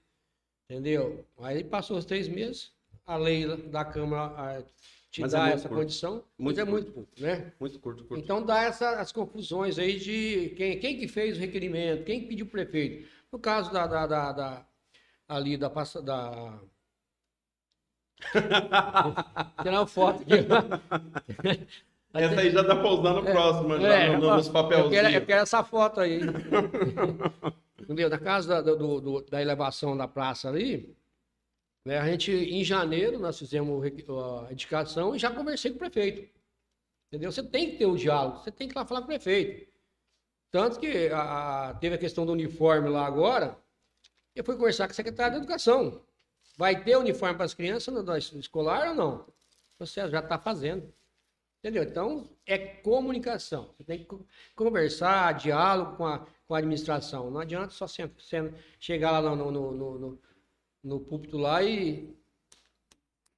[0.69, 1.25] Entendeu?
[1.39, 2.71] Aí passou os três meses,
[3.05, 4.65] a lei da Câmara
[5.13, 5.81] te Mas é dá muito essa curto.
[5.81, 6.91] condição, Muito mas é curto.
[6.91, 7.53] muito né?
[7.59, 8.23] Muito curto, curto.
[8.23, 12.25] Então dá essa, as confusões aí de quem, quem que fez o requerimento, quem que
[12.29, 13.07] pediu o prefeito.
[13.31, 14.65] No caso da, da, da, da-
[15.27, 16.59] ali da passa da
[19.61, 20.33] tirar uma foto aqui.
[22.11, 24.91] Essa aí já dá pra usar no próximo, já É, no, nos eu papelzinhos.
[24.93, 26.21] quero, eu quero essa foto aí.
[27.79, 28.09] Entendeu?
[28.09, 30.95] Na casa da, do- do- da elevação da praça ali,
[31.85, 36.29] né, a gente, em janeiro, nós fizemos a indicação e já conversei com o prefeito.
[37.07, 37.31] Entendeu?
[37.31, 39.71] Você tem que ter o diálogo, você tem que ir lá falar com o prefeito.
[40.49, 43.57] Tanto que a- a- teve a questão do uniforme lá agora,
[44.35, 46.03] eu fui conversar com a secretária da Educação.
[46.57, 49.33] Vai ter uniforme para as crianças no escolar ou não?
[49.79, 50.93] Você já está fazendo.
[51.59, 51.83] Entendeu?
[51.83, 53.73] Então, é comunicação.
[53.77, 54.25] Você tem que co-
[54.55, 57.31] conversar, diálogo com a, com a administração.
[57.31, 60.19] Não adianta só sempre, sempre chegar lá no, no, no,
[60.83, 62.13] no, púlpito lá e.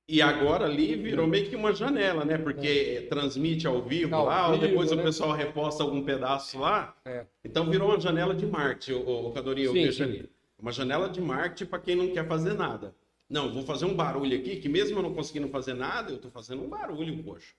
[0.08, 2.38] E agora ali virou meio que uma janela, né?
[2.38, 5.04] Porque transmite ao vivo Ao lá, ou vivo, depois o né?
[5.04, 6.96] pessoal reposta algum pedaço lá.
[7.06, 7.26] É.
[7.44, 10.30] Então virou uma janela de marketing, o, o Cadorinho, eu vejo ali.
[10.60, 12.96] Uma janela de marketing para quem não quer fazer nada.
[13.28, 16.30] Não, vou fazer um barulho aqui, que mesmo eu não conseguindo fazer nada, eu tô
[16.30, 17.54] fazendo um barulho, poxa.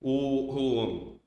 [0.00, 0.12] O,
[1.12, 1.20] o-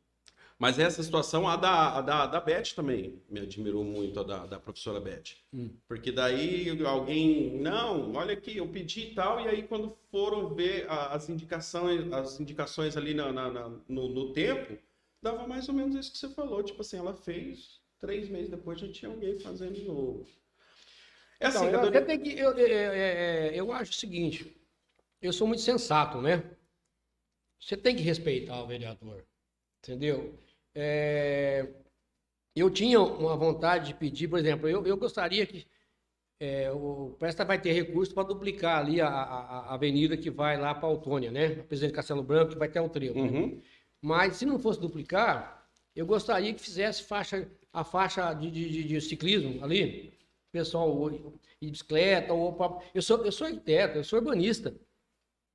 [0.59, 4.45] Mas essa situação, a da, a da, da Beth também me admirou muito, a da,
[4.45, 5.35] da professora Beth.
[5.53, 5.69] Hum.
[5.87, 10.85] Porque daí alguém, não, olha aqui, eu pedi e tal, e aí quando foram ver
[10.89, 14.77] a- as indicações, as indicações ali na, na- na- no, no tempo,
[15.21, 16.61] dava mais ou menos isso que você falou.
[16.61, 20.25] Tipo assim, ela fez, três meses depois já tinha alguém fazendo de novo.
[21.39, 24.55] É assim, Então, eu, até que, eu, é, é, é, eu acho o seguinte,
[25.21, 26.43] eu sou muito sensato, né?
[27.59, 29.23] Você tem que respeitar o vereador,
[29.79, 30.37] entendeu?
[30.75, 31.67] É,
[32.55, 35.67] eu tinha uma vontade de pedir, por exemplo, eu, eu gostaria que
[36.41, 40.57] é, o Presta vai ter recurso para duplicar ali a, a- a avenida que vai
[40.57, 41.59] lá para Autônia, né?
[41.59, 43.15] A Presidente Castelo Branco, que vai até o trevo.
[43.21, 43.29] né?
[43.29, 43.61] Uhum.
[44.01, 49.01] Mas se não fosse duplicar, eu gostaria que fizesse faixa, a faixa de, de, de-
[49.01, 50.13] ciclismo ali.
[50.51, 51.09] Pessoal,
[51.61, 54.71] de bicicleta, ou pra- eu sou Eu sou arquiteto, eu sou urbanista.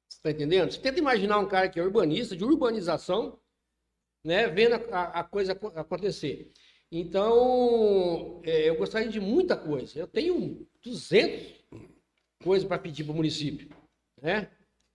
[0.08, 0.70] Você está entendendo?
[0.70, 3.38] Você tenta imaginar um cara que é urbanista, de urbanização,
[4.25, 6.51] né, vendo a, a- coisa aco- acontecer.
[6.91, 9.99] Então, é, eu gostaria de muita coisa.
[9.99, 11.64] Eu tenho 200
[12.43, 13.68] coisas para pedir para o município,
[14.20, 14.51] né?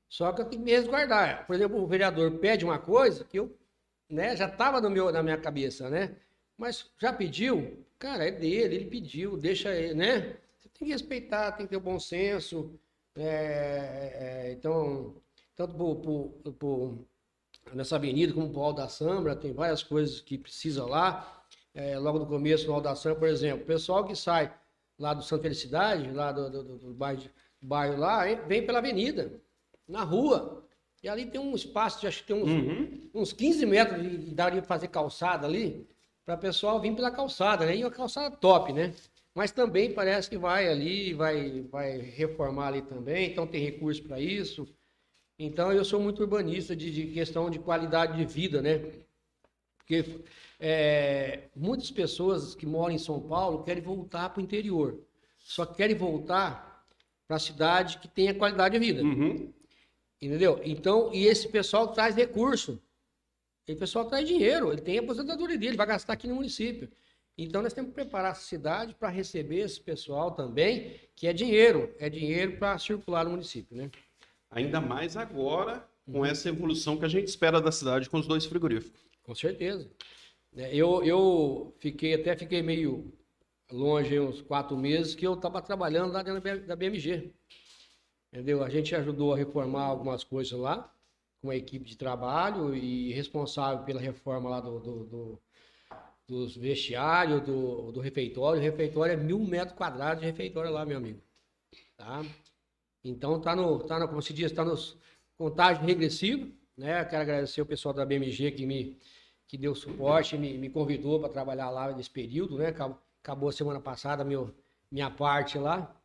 [0.08, 1.46] Só que eu tenho que me resguardar.
[1.46, 3.56] Por exemplo, o vereador pede uma coisa que eu,
[4.10, 6.16] né, já estava na minha cabeça, né?
[6.58, 7.86] Mas já pediu?
[7.98, 10.38] Cara, é dele, ele pediu, deixa ele, né?
[10.60, 12.80] Você tem que respeitar, tem que ter o bom senso.
[13.16, 15.22] é, é, então,
[15.56, 15.74] tanto
[16.54, 17.06] por-
[17.74, 21.44] nessa avenida como o Alto da Sambra, tem várias coisas que precisa lá.
[21.74, 24.54] É, logo no começo, no Alto da Sambra, por exemplo, o pessoal que sai
[24.98, 27.24] lá do Santa Felicidade, lá do, do- do- do bairro,
[27.62, 29.42] bairro lá, vem pela avenida,
[29.88, 30.66] na rua.
[31.02, 33.10] E ali tem um espaço, de, acho que tem uns, Uhum.
[33.14, 35.88] uns 15 metros de, de daria para fazer calçada ali,
[36.26, 37.78] para o pessoal vir pela calçada, né?
[37.78, 38.94] E uma calçada top, né?
[39.34, 44.20] Mas também parece que vai ali, vai, vai reformar ali também, então tem recurso para
[44.20, 44.68] isso.
[45.40, 48.82] Então eu sou muito urbanista de, de questão de qualidade de vida, né?
[49.78, 50.22] Porque
[50.60, 55.00] é, muitas pessoas que moram em São Paulo querem voltar para o interior,
[55.38, 56.86] só querem voltar
[57.26, 59.02] para a cidade que tenha qualidade de vida.
[59.02, 59.54] Uhum.
[60.22, 60.60] Entendeu?
[60.66, 62.82] Então, e esse pessoal traz recurso.
[63.66, 66.90] Esse pessoal traz dinheiro, ele tem a aposentadoria dele, vai gastar aqui no município.
[67.38, 71.94] Então, nós temos que preparar a cidade para receber esse pessoal também, que é dinheiro,
[71.98, 73.90] é dinheiro para circular no município, né?
[74.52, 76.14] Ainda mais agora, Uhum.
[76.14, 79.00] com essa evolução que a gente espera da cidade com os dois frigoríficos.
[79.22, 79.88] Com certeza.
[80.52, 83.14] Né, Eu, eu fiquei, até fiquei meio
[83.72, 87.32] longe, uns quatro meses, que eu estava trabalhando lá dentro da BMG.
[88.34, 88.64] Entendeu?
[88.64, 90.92] A gente ajudou a reformar algumas coisas lá,
[91.42, 95.40] com a equipe de trabalho e responsável pela reforma lá do, do- do-
[96.28, 98.60] dos vestiários, do, do refeitório.
[98.60, 101.20] O refeitório é mil metros quadrados de refeitório lá, meu amigo.
[101.98, 102.24] Tá?
[103.04, 104.98] Então tá no, tá no, como se diz, tá nos
[105.38, 106.48] contagem regressiva,
[106.78, 107.04] né?
[107.06, 108.98] Quero agradecer o pessoal da BMG que me
[109.48, 112.68] que deu suporte, me, me convidou para trabalhar lá nesse período, né?
[113.24, 114.54] Acabou, semana passada meu,
[114.92, 115.96] minha parte lá,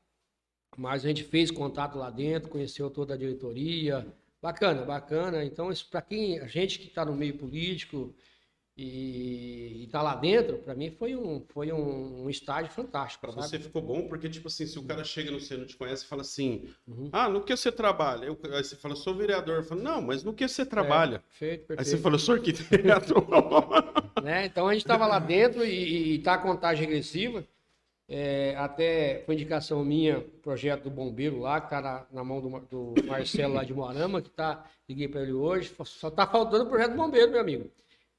[0.78, 4.06] mas a gente fez contato lá dentro, conheceu toda a diretoria,
[4.40, 5.44] bacana, bacana.
[5.44, 8.14] Então para quem a gente que está no meio político
[8.76, 13.30] e está lá dentro, para mim foi um foi um, um estágio fantástico.
[13.30, 13.46] Sabe?
[13.46, 16.04] você ficou bom, porque, tipo assim, se o cara chega no você não te conhece
[16.04, 17.08] e fala assim, Uhum.
[17.12, 18.24] ah, no que você trabalha?
[18.26, 19.56] Eu- aí você fala, sou vereador.
[19.56, 21.20] Eu falo, não, mas no que você trabalha?
[21.20, 21.88] Perfeito, Aí perfeito.
[21.90, 23.14] você fala, sou arquiteto.
[24.22, 24.46] né?
[24.46, 27.44] Então a gente estava lá dentro e está a contagem regressiva.
[28.06, 32.48] É, até foi indicação minha, projeto do bombeiro lá, que está na, na mão do,
[32.94, 35.72] do Marcelo lá de Moarama, que tá, liguei para ele hoje.
[35.84, 37.70] Só está faltando o projeto do bombeiro, meu amigo.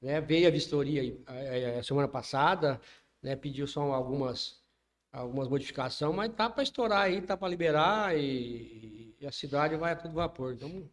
[0.06, 0.20] Né?
[0.20, 2.80] Veio a vistoria a, a semana passada,
[3.20, 3.34] né?
[3.34, 4.62] pediu só algumas,
[5.10, 9.94] algumas modificações, mas tá para estourar aí, tá para liberar e, e a cidade vai
[9.94, 10.54] a todo vapor.
[10.54, 10.88] Então,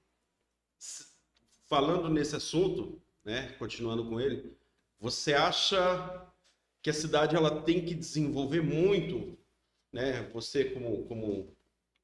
[1.67, 4.57] Falando nesse assunto, né, continuando com ele,
[4.99, 6.27] você acha
[6.81, 9.37] que a cidade ela tem que desenvolver muito,
[9.91, 10.23] né?
[10.33, 11.55] Você como como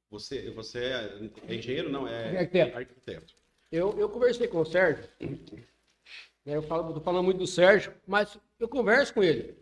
[0.08, 2.76] você você é, é engenheiro não é Arquiteto.
[2.78, 3.34] arquiteto.
[3.70, 5.04] Eu, eu conversei com o Sérgio,
[6.46, 9.56] eu falo, tô falando muito do Sérgio, mas eu converso com ele.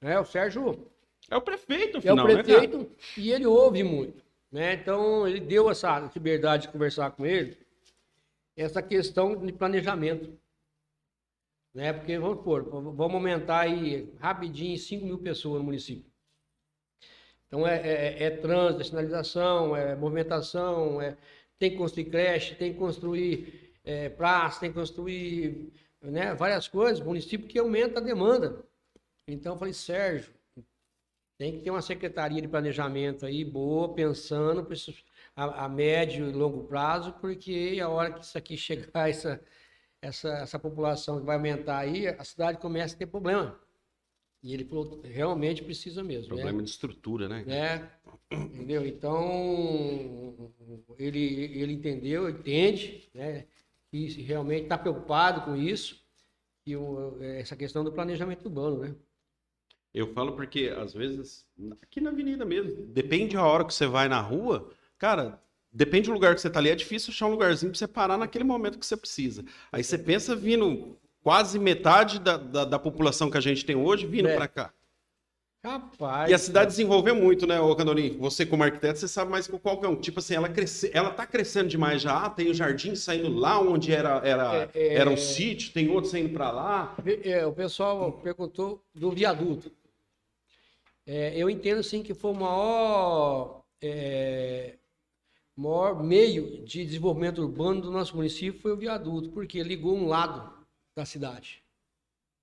[0.00, 0.88] Né, o Sérgio
[1.30, 4.22] É o prefeito, é afinal, o né, prefeito e ele ouve muito.
[4.50, 4.74] Né?
[4.74, 7.58] Então, ele deu essa liberdade de conversar com ele,
[8.56, 10.38] essa questão de planejamento.
[11.72, 11.92] Né?
[11.92, 16.04] Porque, vamos supor, vamos aumentar aí rapidinho 5 mil pessoas no município.
[17.48, 21.16] Então, é, é, é trânsito, é sinalização, é movimentação, é,
[21.58, 25.72] tem que construir creche, tem que construir é, praça, tem que construir
[26.10, 28.64] né, várias coisas, município que aumenta a demanda.
[29.26, 30.32] Então, eu falei, Sérgio,
[31.38, 34.66] tem que ter uma secretaria de planejamento aí boa, pensando
[35.34, 39.40] a, a médio e longo prazo, porque a hora que isso aqui chegar, essa,
[40.00, 43.58] essa, essa população que vai aumentar aí, a cidade começa a ter problema.
[44.42, 46.28] E ele falou, realmente precisa mesmo.
[46.28, 46.64] Problema né?
[46.64, 47.44] de estrutura, né?
[47.46, 47.90] né?
[48.30, 48.86] Entendeu?
[48.86, 50.52] Então,
[50.98, 53.46] ele, ele entendeu, entende, né?
[53.94, 56.02] Que realmente está preocupado com isso,
[56.66, 58.92] e o, essa questão do planejamento urbano, né?
[59.94, 61.46] Eu falo porque, às vezes,
[61.80, 64.68] aqui na avenida mesmo, depende a hora que você vai na rua,
[64.98, 65.40] cara,
[65.70, 68.18] depende do lugar que você tá ali, é difícil achar um lugarzinho para você parar
[68.18, 69.44] naquele momento que você precisa.
[69.70, 74.08] Aí você pensa vindo quase metade da, da, da população que a gente tem hoje
[74.08, 74.34] vindo É.
[74.34, 74.74] para cá.
[75.64, 76.30] Rapaz.
[76.30, 78.18] E a cidade desenvolveu muito, né, ô Candolim?
[78.18, 79.96] Você como arquiteto, você sabe mais que qualquer um.
[79.96, 82.28] Tipo assim, ela cresce, ela tá crescendo demais já.
[82.28, 84.94] Tem o jardim saindo lá onde era, era, É, é.
[84.96, 86.94] era um sítio, tem outro saindo para lá.
[87.24, 89.72] É, o pessoal perguntou do viaduto.
[91.06, 94.74] É, eu entendo sim que foi o maior, é,
[95.56, 100.52] maior meio de desenvolvimento urbano do nosso município foi o viaduto, porque ligou um lado
[100.94, 101.62] da cidade.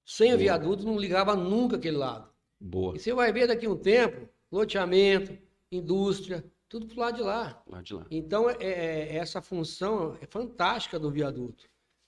[0.03, 2.30] Sem o viaduto não ligava nunca aquele lado.
[2.63, 2.95] Boa.
[2.95, 5.35] E você vai ver daqui a um tempo, loteamento,
[5.71, 7.63] indústria, tudo pro lado de lá.
[7.83, 8.05] De lá.
[8.11, 11.67] Então, é, é- essa função é fantástica do viaduto.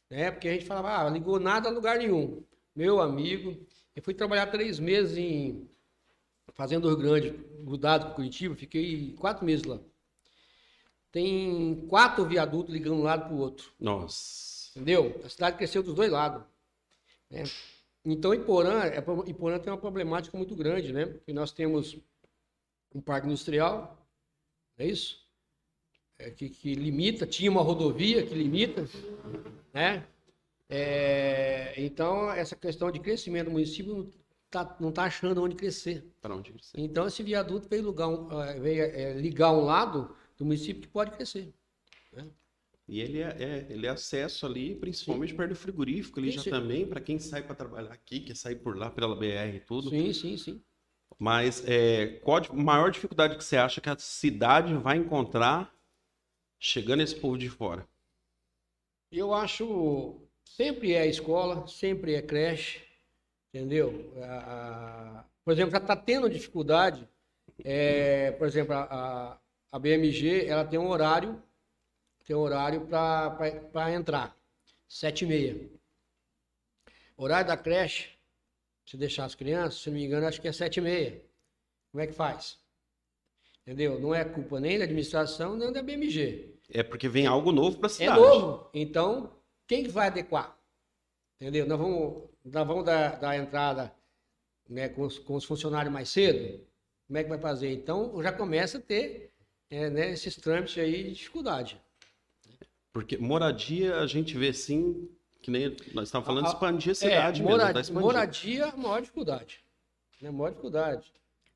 [0.10, 0.30] Né?
[0.30, 2.44] Porque a gente falava, ah, ligou nada a lugar nenhum.
[2.76, 3.58] Meu amigo,
[3.96, 5.68] eu fui trabalhar três meses em
[6.54, 7.32] Fazenda Rio Grande,
[7.64, 9.80] grudado com Curitiba, fiquei quatro meses lá.
[11.12, 13.72] Tem quatro viadutos ligando um lado para o outro.
[13.80, 14.72] Nossa.
[14.76, 15.20] Entendeu?
[15.24, 16.44] A cidade cresceu dos dois lados.
[17.30, 17.44] né?
[18.06, 18.98] Então, Iporã, é,
[19.28, 21.06] Iporã tem uma problemática muito grande, né?
[21.06, 21.98] Porque nós temos
[22.94, 23.98] um parque industrial,
[24.78, 25.24] é isso?
[26.20, 28.88] É, que, que limita, tinha uma rodovia que limita,
[29.74, 30.06] né?
[30.70, 34.10] É, então, essa questão de crescimento do município não
[34.48, 36.04] está tá achando onde crescer.
[36.22, 36.80] Para onde crescer?
[36.80, 38.10] Então, esse viaduto veio, lugar
[38.48, 41.54] eh, veio eh, ligar um lado do município que pode crescer.
[42.88, 46.52] E ele é, é- ele é acesso ali, principalmente perto do frigorífico, Sim, já sim.
[46.52, 49.90] também, para quem sai para trabalhar aqui, quer sair por lá pela BR e tudo.
[49.90, 50.64] Sim, sim, sim.
[51.20, 55.74] Mas é, qual a maior dificuldade que você acha que a cidade vai encontrar
[56.60, 57.88] chegando esse povo de fora?
[59.12, 62.82] Eu acho sempre é escola, sempre é creche,
[63.54, 64.14] entendeu?
[64.24, 67.08] A- por exemplo, já está tendo dificuldade.
[67.64, 69.40] é, por exemplo, a, a,
[69.74, 71.42] a BMG ela tem um horário,
[72.26, 74.36] tem horário para entrar,
[74.88, 75.70] sete e meia.
[77.18, 78.10] Horário da creche,
[78.86, 81.22] se deixar as crianças, se não me engano, acho que é sete e meia.
[81.92, 82.58] Como é que faz?
[83.62, 84.00] Entendeu?
[84.00, 86.54] Não é culpa nem da administração, nem da BMG.
[86.70, 88.20] É porque vem algo novo para a É cidade.
[88.20, 88.70] novo.
[88.74, 89.32] Então,
[89.68, 90.58] quem que vai adequar?
[91.40, 91.66] Entendeu?
[91.66, 93.94] Nós vamos, nós vamos dar, dar a entrada
[94.68, 96.66] né, com, os, com os funcionários mais cedo?
[97.08, 97.72] Como é que vai fazer?
[97.72, 99.32] Então, já começa a ter
[99.70, 101.80] é, né, esses trâmites aí de dificuldade.
[102.94, 105.10] Porque moradia a gente vê sim,
[105.42, 107.96] que nem nós estávamos falando, A- expandir a É, cidade mora- mesmo.
[107.96, 109.60] tá moradia, a maior dificuldade.
[110.22, 110.30] Né?
[110.30, 111.12] Maior dificuldade.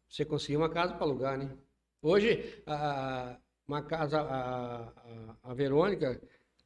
[0.10, 1.52] Você conseguir uma casa para alugar, né?
[2.02, 4.92] Hoje, a, uma casa, a,
[5.44, 6.20] a, Verônica,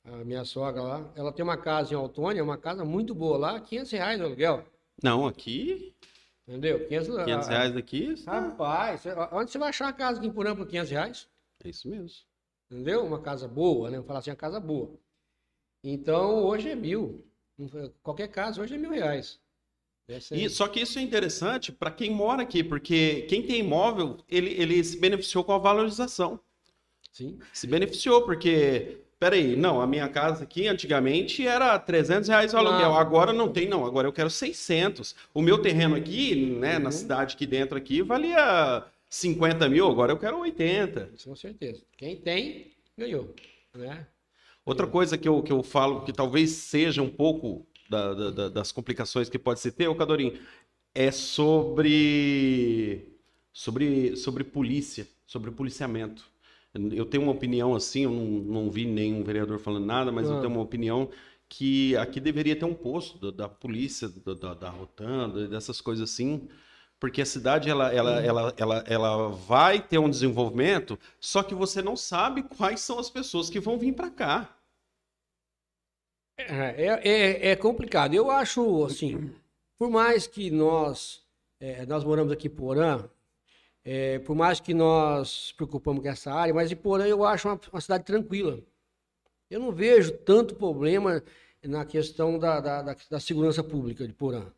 [0.05, 3.59] a minha sogra lá, ela tem uma casa em Autônia, uma casa muito boa lá,
[3.59, 4.65] 500 reais no aluguel.
[5.03, 5.93] Não, aqui,
[6.47, 6.87] Entendeu?
[6.87, 10.31] 500, 500 a- reais daqui, tá- Rapaz, onde você vai achar uma casa aqui em
[10.31, 11.27] Porã por 500 reais?
[11.63, 12.09] é isso mesmo.
[12.71, 13.05] Entendeu?
[13.05, 13.97] Uma casa boa, né?
[13.97, 14.91] Vamos falar assim, uma casa boa.
[15.83, 17.25] Então, hoje é mil.
[18.01, 19.39] Qualquer casa hoje é mil reais.
[20.07, 24.17] É- E, só que isso é interessante para quem mora aqui, porque quem tem imóvel,
[24.29, 26.39] ele, ele se beneficiou com a valorização.
[27.11, 27.39] Sim.
[27.51, 32.89] Se beneficiou, porque, peraí, não, a minha casa aqui antigamente era 300 reais o aluguel,
[32.91, 32.97] Não.
[32.97, 35.13] agora não tem, não, agora eu quero 600.
[35.33, 36.91] O meu terreno aqui, né, na Uhum.
[36.91, 41.11] cidade aqui dentro aqui, valia 50 mil, agora eu quero 80.
[41.13, 41.83] Isso com certeza.
[41.97, 43.35] Quem tem, ganhou.
[43.75, 44.07] Né?
[44.65, 48.49] Outra coisa que eu, que eu falo que talvez seja um pouco da- da- da-
[48.49, 50.39] das complicações que pode se ter, ô Cadorim,
[50.95, 53.09] é sobre,
[53.51, 56.23] sobre, sobre polícia, sobre policiamento.
[56.93, 60.37] Eu tenho uma opinião assim, eu não, não vi nenhum vereador falando nada, mas eu
[60.37, 60.39] Ah.
[60.39, 61.09] tenho uma opinião
[61.49, 65.81] que aqui deveria ter um posto da, da polícia, da, da, da Rotan, da- dessas
[65.81, 66.47] coisas assim,
[67.01, 71.81] porque a cidade ela, ela, ela, ela, ela vai ter um desenvolvimento, só que você
[71.81, 74.55] não sabe quais são as pessoas que vão vir para cá.
[76.37, 78.13] É, é, é complicado.
[78.13, 79.33] Eu acho, assim,
[79.79, 81.23] por mais que nós,
[81.59, 83.09] é, nós moramos aqui em Porã,
[83.83, 87.59] é, por mais que nós preocupamos com essa área, mas em Porã eu acho uma,
[87.73, 88.59] uma cidade tranquila.
[89.49, 91.23] Eu não vejo tanto problema
[91.63, 94.51] na questão da, da, da, da segurança pública de Porã.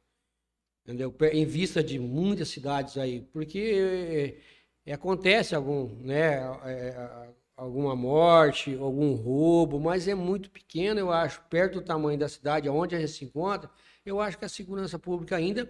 [0.84, 1.14] Entendeu?
[1.32, 4.38] Em vista de muitas cidades aí, porque
[4.86, 6.36] é, é, acontece algum, né?
[6.66, 12.28] é, alguma morte, algum roubo, mas é muito pequeno, eu acho, perto do tamanho da
[12.28, 13.70] cidade, onde a gente se encontra,
[14.06, 15.70] eu acho que a segurança pública ainda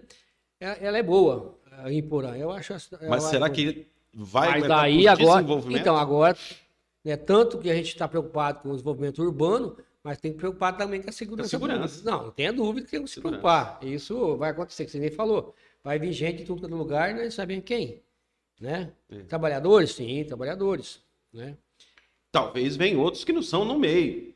[0.60, 2.36] é- ela é boa eh, em Porã.
[2.36, 2.72] Eu acho.
[2.72, 5.80] eu Mas será acho- que vai mas daí agora, desenvolvimento?
[5.80, 6.36] então agora,
[7.04, 10.76] né, tanto que a gente está preocupado com o desenvolvimento urbano, mas tem que preocupar
[10.76, 11.48] também com a segurança.
[11.48, 12.04] Segurança.
[12.04, 13.40] Não, não tenha dúvida que tem que se Segurança.
[13.40, 13.82] preocupar.
[13.82, 15.54] Isso vai acontecer, que você nem falou.
[15.82, 18.02] Vai vir gente de tudo quanto é lugar, nós sabemos quem,
[18.60, 18.92] né?
[19.10, 19.22] É.
[19.22, 21.02] Trabalhadores, sim, trabalhadores,
[21.32, 21.56] né?
[22.30, 24.33] Talvez venham outros que não são no meio.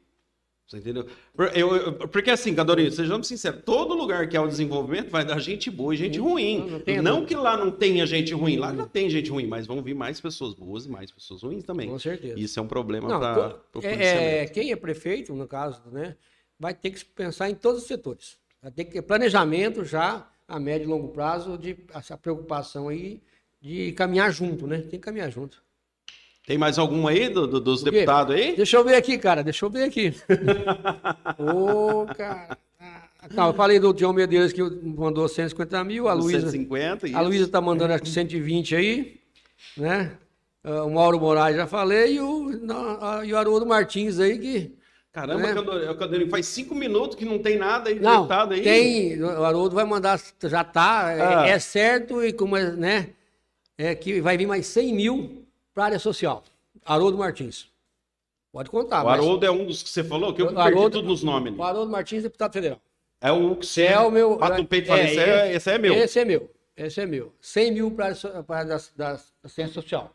[0.68, 1.06] Você entendeu?
[1.54, 5.38] Eu- eu- porque assim, Cadorinho, sejamos sinceros, todo lugar que há o desenvolvimento vai dar
[5.38, 6.58] gente boa e gente ruim.
[7.02, 9.94] não que lá não tenha gente ruim, lá já tem gente ruim, mas vão vir
[9.94, 11.88] mais pessoas boas e mais pessoas ruins também.
[11.88, 12.38] Com certeza.
[12.38, 16.14] Isso é um problema para to- é, é, quem é prefeito, no caso, né,
[16.60, 18.36] vai ter que pensar em todos os setores.
[18.62, 23.22] Vai ter que ter planejamento já a médio e longo prazo de essa preocupação aí
[23.58, 24.78] de caminhar junto, né?
[24.82, 25.62] Tem que caminhar junto.
[26.48, 28.56] Tem mais algum aí do- do- dos deputados aí?
[28.56, 29.44] Deixa eu ver aqui, cara.
[29.44, 30.14] Deixa eu ver aqui.
[31.38, 32.56] Ô, cara.
[32.80, 33.02] Ah,
[33.34, 36.50] Não, eu falei do John Medeiros que mandou 150 mil, a Luísa.
[36.50, 37.20] 150, A.
[37.20, 39.20] Luísa tá mandando acho que 120 aí,
[39.76, 40.12] né?
[40.64, 42.50] Ah, O Mauro Moraes já falei, e o,
[43.26, 44.72] e o Haroldo Martins aí que.
[45.12, 45.54] Caramba, né?
[45.54, 48.62] Cadorinho, Cadorinho, faz cinco minutos que não tem nada aí Não, deputado aí.
[48.62, 49.22] tem.
[49.22, 51.46] O Haroldo vai mandar, já tá, é- Ah.
[51.48, 53.08] é, certo, e como é, né?
[53.76, 55.44] É que vai vir mais 100 mil
[55.78, 56.42] para área social.
[56.84, 57.68] Haroldo Martins.
[58.52, 59.02] Pode contar.
[59.02, 61.08] O mas- Haroldo é um dos que você falou, que eu O perdi Haroldo- tudo
[61.08, 61.56] nos nomes.
[61.56, 62.80] O Haroldo Martins, deputado federal.
[63.20, 64.36] É o que você É o meu.
[64.36, 65.94] bate no peito e fala, esse, é, esse é meu.
[65.94, 66.50] Esse é meu.
[66.76, 67.32] Esse é meu.
[67.40, 69.18] 100 mil para a área da, da,
[69.48, 70.12] ciência social.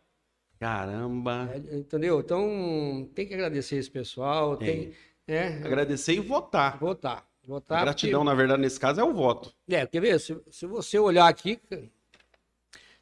[0.59, 1.49] Caramba.
[1.53, 2.20] É, entendeu?
[2.20, 4.93] Então, tem que agradecer esse pessoal, tem,
[5.28, 6.78] né, Agradecer e votar.
[6.78, 7.26] votar.
[7.45, 7.82] A Votar.
[7.84, 9.53] gratidão, na verdade, nesse caso, é o voto.
[9.66, 10.20] porque- é, quer ver?
[10.20, 11.59] Se, se você olhar aqui,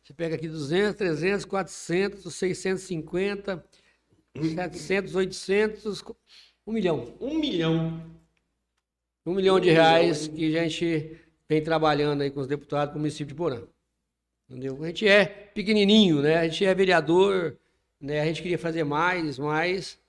[0.04, 3.66] você pega aqui 200, 300, 400, 650,
[4.56, 6.04] 700, 800,
[6.66, 7.14] um milhão.
[7.20, 8.02] Um milhão.
[9.26, 13.28] Um milhão de reais que a gente vem trabalhando aí com os deputados do município
[13.28, 13.62] de Porã.
[14.50, 14.78] Entendeu?
[14.84, 16.38] A gente é pequenininho, né?
[16.38, 17.58] A gente é vereador,
[18.00, 18.22] né?
[18.22, 20.01] A gente queria fazer mais, mas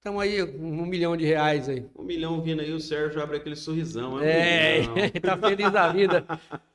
[0.00, 1.84] estamos aí com um milhão de reais aí.
[1.94, 4.18] Um milhão vindo aí, o Sérgio abre aquele sorrisão.
[4.20, 6.24] É, um É, tá feliz da vida.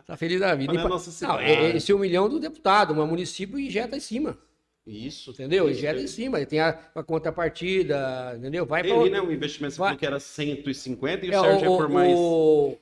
[0.05, 0.71] Tá feliz da vida.
[0.71, 3.57] Olha E pa- nossa Não, é- esse é um milhão do deputado, mas o município
[3.59, 4.38] injeta em cima,
[4.86, 5.32] Isso.
[5.32, 5.67] entendeu?
[5.67, 5.80] Isso.
[5.80, 6.45] Injeta em cima.
[6.45, 8.63] Tem a, a contrapartida, entendeu?
[8.65, 11.71] Vai pra Ele, né, o investimento você Vai- que era 150 e o É, Sérgio
[11.71, 12.13] o- é por mais.
[12.15, 12.78] o-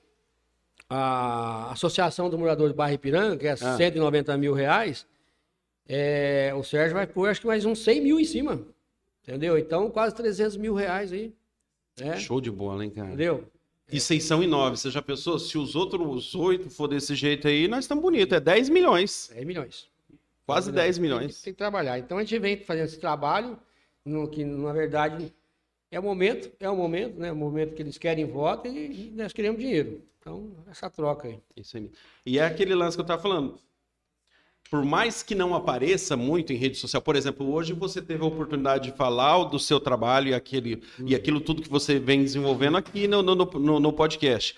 [0.89, 3.77] a Associação do Morador de Barra Ipiranga, que é Ah.
[3.77, 5.07] 190 mil reais,
[5.87, 8.61] é, o Sérgio vai pôr acho que mais uns 100 mil em cima.
[9.23, 9.57] Entendeu?
[9.57, 11.33] Então, quase 300 mil reais aí.
[11.99, 12.17] né?
[12.17, 13.07] Show de bola, hein, cara?
[13.07, 13.45] Entendeu?
[13.91, 14.77] E vocês são em nove.
[14.77, 15.39] Você já pensou?
[15.39, 18.35] Se os outros oito for desse jeito aí, nós estamos bonitos.
[18.35, 19.29] É 10 milhões.
[19.33, 19.87] 10 milhões.
[20.45, 21.41] Quase 10 milhões.
[21.41, 21.97] Tem que trabalhar.
[21.99, 23.57] Então, a gente vem fazendo esse trabalho,
[24.03, 25.33] no, que na verdade
[25.89, 27.31] é o momento, é o momento, né?
[27.31, 30.01] O momento que eles querem voto e, e nós queremos dinheiro.
[30.19, 31.39] Então, essa troca aí.
[31.55, 31.89] Isso aí.
[32.25, 33.57] E é aquele lance que eu tava falando.
[34.69, 38.25] Por mais que não apareça muito em rede social, por exemplo, hoje você teve a
[38.25, 42.77] oportunidade de falar do seu trabalho e, aquele, e aquilo tudo que você vem desenvolvendo
[42.77, 44.55] aqui no, no, no, no podcast.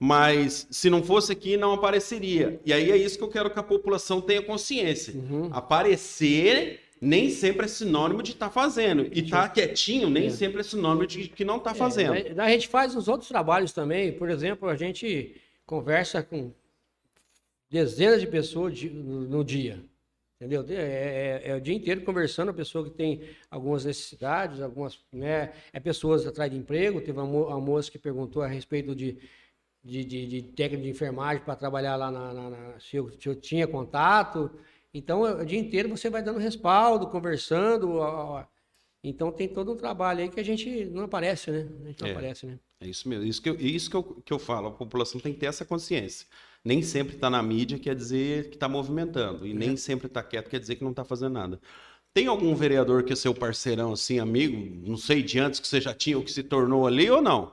[0.00, 2.60] Mas se não fosse aqui, não apareceria.
[2.64, 5.12] E aí é isso que eu quero que a população tenha consciência.
[5.14, 5.50] Uhum.
[5.52, 9.06] Aparecer nem sempre é sinônimo de estar fazendo.
[9.12, 10.30] E estar quietinho nem É.
[10.30, 12.14] sempre é sinônimo de que não está fazendo.
[12.14, 14.12] É, a gente faz os outros trabalhos também.
[14.12, 15.36] Por exemplo, a gente
[15.66, 16.52] conversa com
[17.70, 19.82] dezenas de pessoas no, dia.
[20.40, 20.64] Entendeu?
[20.68, 25.52] É, é- é o dia inteiro conversando, a pessoa que tem algumas necessidades, algumas, né,
[25.72, 27.00] é pessoas atrás de emprego.
[27.00, 29.18] Teve uma, uma moça que perguntou a respeito de,
[29.82, 33.28] de, de, de técnica de enfermagem para trabalhar lá na, na- na- se, eu, se
[33.28, 34.50] eu tinha contato.
[34.94, 37.94] Então, é- o dia inteiro você vai dando respaldo, conversando.
[37.96, 38.44] ó, ó.
[39.02, 41.68] Então, tem todo um trabalho aí que a gente não aparece, né?
[41.84, 42.12] A gente não É.
[42.12, 42.58] aparece, né?
[42.80, 43.24] É isso mesmo.
[43.24, 44.68] Isso que eu, isso que eu, que eu falo.
[44.68, 46.26] A população tem que ter essa consciência.
[46.68, 49.46] Nem sempre está na mídia quer dizer que está movimentando.
[49.46, 51.58] E nem sempre está quieto quer dizer que não está fazendo nada.
[52.12, 54.86] Tem algum vereador que é seu parceirão, assim, amigo?
[54.86, 57.52] Não sei, de antes que você já tinha ou que se tornou ali ou não?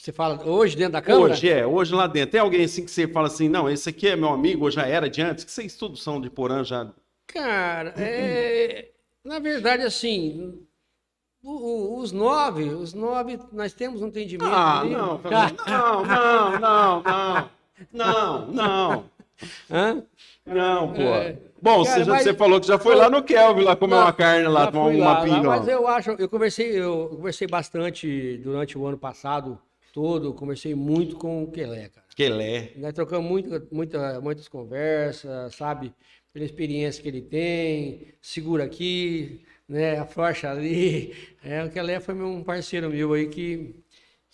[0.00, 1.32] Você fala hoje dentro da Câmara?
[1.32, 2.30] Hoje é, hoje lá dentro.
[2.30, 4.86] Tem alguém assim que você fala assim, não, esse aqui é meu amigo ou já
[4.86, 5.42] era de antes?
[5.42, 6.92] Que vocês todos são de Porã já.
[7.26, 8.88] Cara, é,
[9.24, 10.60] na verdade, assim,
[11.42, 14.48] o- o- os nove, os nove, nós temos um entendimento.
[14.54, 14.90] Ah, ali.
[14.90, 15.20] não,
[15.66, 17.50] não, não, não, não.
[17.92, 19.04] Não, não.
[19.70, 20.02] Hã?
[20.46, 21.02] Não, pô.
[21.02, 21.36] É.
[21.60, 23.94] Bom, Cara, você, já- mas- você falou que já foi lá no Kelvin lá comer
[23.96, 25.48] Não, uma carne lá, tomar uma lá, lá, pinga.
[25.48, 25.72] Mas lá.
[25.72, 29.58] eu acho, eu conversei, eu conversei bastante durante o ano passado
[29.92, 32.06] todo, conversei muito com o Quelé, cara.
[32.14, 32.72] Quelé.
[32.76, 35.92] Nós trocamos muita, muita, muitas conversas, sabe?
[36.32, 41.14] Pela experiência que ele tem, segura aqui, né, a Frocha ali.
[41.42, 43.74] É, o Kelé foi um parceiro meu aí que,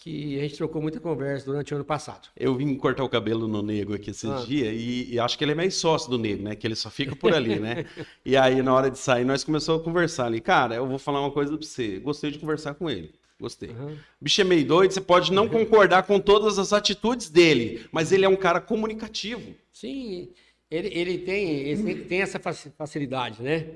[0.00, 2.28] que a gente trocou muita conversa durante o ano passado.
[2.34, 4.42] Eu vim cortar o cabelo no Nego aqui esses Ah.
[4.46, 6.56] dias e, e acho que ele é meio sócio do Nego, né?
[6.56, 7.84] Que ele só fica por ali, né?
[8.24, 10.40] e aí, na hora de sair, nós começamos a conversar ali.
[10.40, 11.98] Cara, eu vou falar uma coisa pra você.
[11.98, 13.12] Gostei de conversar com ele.
[13.38, 13.70] Gostei.
[13.70, 18.10] O bicho é meio doido, você pode não concordar com todas as atitudes dele, mas
[18.12, 19.54] ele é um cara comunicativo.
[19.72, 20.28] Sim,
[20.70, 23.66] ele, ele tem, ele tem essa faci- facilidade, né?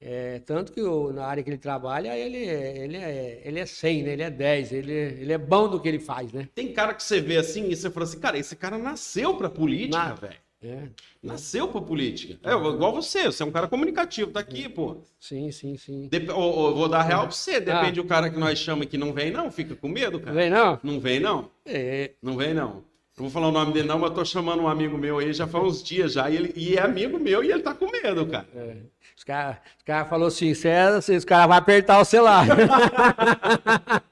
[0.00, 3.66] É, tanto que o- na área que ele trabalha, ele, é- ele, é, ele é
[3.66, 4.12] 100, né?
[4.12, 6.48] Ele é 10, ele, é- ele é bom do que ele faz, né?
[6.54, 9.50] Tem cara que você vê assim e você fala assim, cara, esse cara nasceu pra
[9.50, 10.36] política, Na- velho.
[10.62, 10.88] É,
[11.22, 12.38] Nasceu pra política.
[12.46, 14.98] É igual você, você é um cara comunicativo, tá aqui, pô.
[15.18, 16.06] sim, sim, sim.
[16.08, 18.98] Dep- ô, ô, vou dar real pra você, depende do cara que nós chamamos que
[18.98, 20.36] não vem, não, fica com medo, Não cara.
[20.36, 20.78] vem, não?
[20.82, 21.50] Não vem, não.
[21.64, 22.84] É, Não vem, não.
[23.20, 25.46] Não vou falar o nome dele, não, mas tô chamando um amigo meu aí já
[25.46, 26.30] faz uns dias já.
[26.30, 28.46] E, ele, e é amigo meu e ele tá com medo, cara.
[28.56, 28.76] é.
[29.14, 32.46] Os caras os cara falaram assim, César, os caras vão apertar o celular.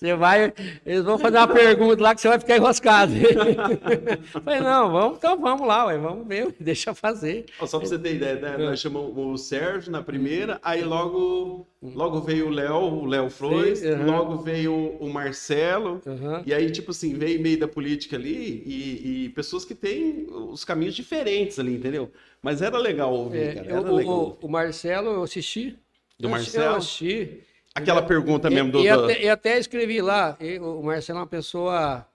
[0.00, 0.50] Você vai,
[0.86, 3.12] eles vão fazer uma pergunta lá que você vai ficar enroscado.
[4.42, 7.44] Falei, não, vamos, então vamos lá, ué, vamos ver, deixa fazer.
[7.66, 8.56] Só pra você ter ideia, né?
[8.56, 13.80] Nós chamamos o Sérgio na primeira, aí logo, logo veio o Léo, o Léo Flores,
[13.80, 14.06] Sim, aham.
[14.06, 16.00] logo veio o Marcelo.
[16.06, 16.44] Aham.
[16.46, 20.64] E aí, tipo assim, veio meio da política ali e, e pessoas que têm os
[20.64, 22.10] caminhos diferentes ali, entendeu?
[22.40, 23.68] Mas era legal ouvir, É, cara.
[23.68, 24.38] eu- Era o, legal.
[24.40, 25.76] o- o Marcelo, eu assisti.
[26.18, 26.64] Do Eu Marcelo?
[26.72, 27.40] Eu assisti.
[27.74, 28.80] Aquela pergunta mesmo do.
[28.80, 32.06] E, e do- até, e até escrevi lá, e o Marcelo é uma pessoa,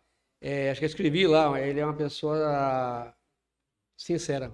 [0.42, 3.14] é, acho que eu escrevi lá, ele é uma pessoa
[3.98, 4.52] sincera.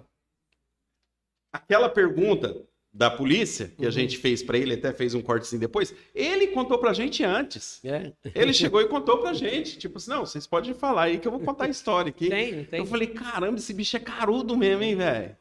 [1.51, 3.91] Aquela pergunta da polícia que a Uhum.
[3.91, 7.83] gente fez pra ele, até fez um cortezinho depois, ele contou pra gente antes.
[7.83, 8.11] É.
[8.35, 9.77] Ele chegou e contou pra gente.
[9.77, 12.29] Tipo assim, não, vocês podem falar aí que eu vou contar a história aqui.
[12.29, 12.79] Tem, tem.
[12.79, 15.35] Eu falei, caramba, esse bicho é carudo mesmo, hein, velho?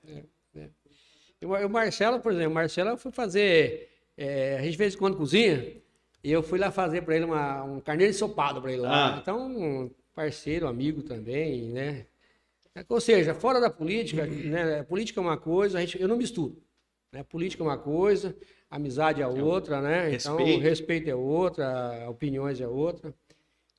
[1.43, 3.90] E O o Marcelo, por exemplo, o Marcelo fui fazer,
[4.21, 5.81] é, a gente de vez em quando cozinha,
[6.23, 9.15] e eu fui lá fazer para ele uma, um carneiro ensopado para ele lá.
[9.15, 9.19] Ah.
[9.19, 12.05] Então, um parceiro, amigo também, né?
[12.87, 14.83] Ou seja, fora da política, né?
[14.83, 16.63] Política é uma coisa, a gente, eu não misturo.
[17.11, 17.23] Né?
[17.23, 18.37] Política é uma coisa,
[18.71, 20.15] amizade é outra, né?
[20.15, 20.63] Então, respeito.
[20.63, 23.15] respeito é outra, opiniões é outra.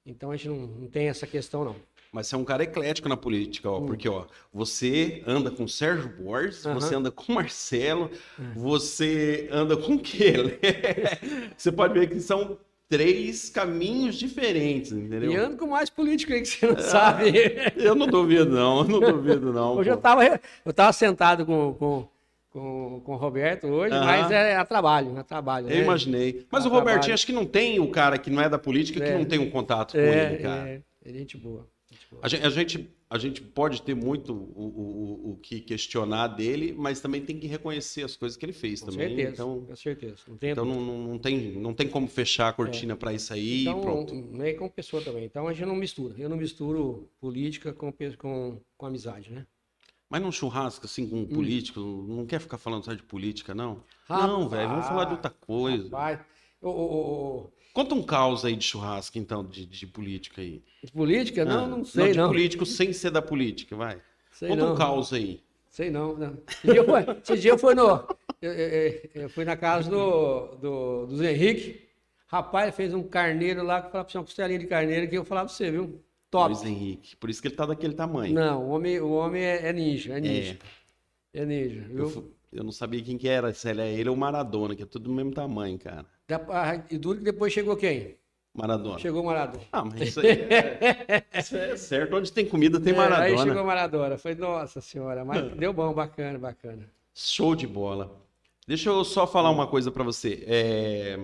[0.04, 1.76] Então a gente não, não tem essa questão, não.
[2.12, 3.80] Mas você é um cara eclético na política, ó.
[3.82, 6.70] Porque, ó, você anda com Sérgio Borges, Hum.
[6.72, 6.78] Aham.
[6.78, 6.82] Hum.
[6.82, 8.12] você anda com Marcelo,
[8.54, 10.60] você anda com Kelly.
[11.56, 12.58] você pode ver que são
[12.90, 15.32] três caminhos diferentes, entendeu?
[15.32, 17.32] E ando com mais política aí que você não sabe.
[17.78, 18.80] Eu não duvido, não.
[18.80, 19.76] Eu não duvido, não.
[19.78, 20.02] Hoje eu pô.
[20.02, 22.08] tava, eu tava sentado com, com,
[22.52, 24.06] com, com o Roberto hoje, Aham.
[24.06, 25.68] mas é a trabalho, é a trabalho.
[25.68, 25.84] Eu né?
[25.84, 26.46] imaginei.
[26.52, 29.00] Mas Ah, o Robertinho, acho que não tem o cara que não é da política
[29.00, 29.18] que É.
[29.18, 30.70] não tem um contato com É, ele, cara.
[30.70, 31.66] é, é gente boa.
[32.22, 36.74] A gente, a, gente, a gente pode ter muito o, o, o- que questionar dele,
[36.78, 38.96] mas também tem que reconhecer as coisas que ele fez Com também.
[38.96, 40.24] certeza, Então, com certeza.
[40.28, 43.34] Não tem então não, não, não tem, não tem como fechar a cortina pra isso
[43.34, 44.16] aí então, e pronto.
[44.32, 45.26] nem com pessoa também.
[45.26, 46.16] Então a gente não mistura.
[46.20, 49.46] Eu não misturo política com, com, com amizade, né?
[50.10, 51.10] Mas num churrasco, assim, Hum.
[51.10, 53.84] com um político, não quer ficar falando só de política, não?
[54.08, 55.90] não, velho, vamos falar de outra coisa.
[55.90, 56.20] Rapaz,
[56.62, 60.62] ô, ô, ô, ô, Conta um caos aí de churrasco, então, de, de política aí.
[60.84, 61.46] de política?
[61.46, 62.28] Não, Ah, não sei, de não.
[62.28, 64.02] político sem ser da política, vai.
[64.32, 64.74] Sei Conta não.
[64.74, 65.42] um caos aí.
[65.70, 66.38] Sei não, não.
[66.50, 68.08] Esse dia eu fui, esse dia eu fui no.
[68.42, 71.88] Eu, eu- eu fui na casa do, do, do Zé Henrique.
[72.28, 75.18] Rapaz, fez um carneiro lá que eu falava pra você, uma costelinha de carneiro que
[75.18, 76.02] eu falava pra você, viu?
[76.30, 76.54] Top.
[76.54, 77.16] Luiz Henrique.
[77.18, 78.34] Por isso que ele tá daquele tamanho.
[78.34, 80.58] Não, o homem, o homem é, é ninja, é ninja.
[81.34, 82.10] É, ninja, Eu, viu?
[82.10, 84.86] fu- eu não sabia quem que era, se ele é ele ou Maradona, que é
[84.86, 86.06] tudo do mesmo tamanho, cara.
[86.28, 88.18] Da- E duro que depois chegou quem?
[88.54, 89.00] Maradona.
[89.00, 89.64] Chegou Maradona.
[89.72, 92.16] Ah, mas isso aí é, isso é certo.
[92.18, 93.44] Onde tem comida tem É, aí Maradona.
[93.44, 94.18] chegou Maradona.
[94.18, 96.90] Foi, nossa senhora, mas deu bom, bacana, bacana.
[97.14, 98.12] Show de bola.
[98.68, 100.44] Deixa eu só falar uma coisa pra você.
[100.48, 101.20] É,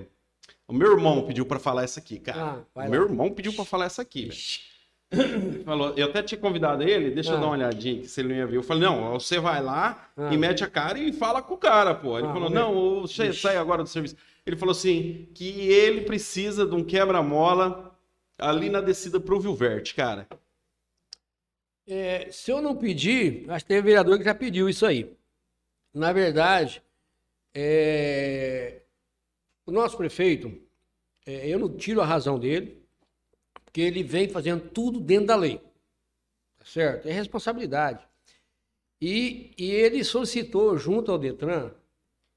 [0.68, 2.64] O meu irmão pediu pra falar essa aqui, cara.
[2.76, 4.40] Ah, o meu irmão pediu pra falar essa aqui, velho.
[5.64, 7.40] Falou, eu até tinha convidado ele, deixa eu Ah.
[7.40, 8.58] dar uma olhadinha aqui se ele não ia ver.
[8.58, 10.34] Eu falei, não, você vai lá Ah.
[10.34, 12.18] e mete a cara e fala com o cara, pô.
[12.18, 12.56] Ele Ah, falou, ver.
[12.56, 14.16] não, você sai agora do serviço.
[14.46, 17.98] Ele falou assim, que ele precisa de um quebra-mola
[18.38, 20.28] ali na descida pro Vilverte, cara.
[21.88, 25.16] É, se eu não pedir, acho que teve vereador que já pediu isso aí.
[25.94, 26.82] Na verdade,
[27.56, 28.82] é,
[29.66, 30.52] o nosso prefeito,
[31.26, 32.86] é, eu não tiro a razão dele,
[33.78, 35.60] porque ele vem fazendo tudo dentro da lei.
[36.58, 37.08] Tá certo?
[37.08, 38.04] É responsabilidade.
[39.00, 41.72] E, e ele solicitou, junto ao Detran,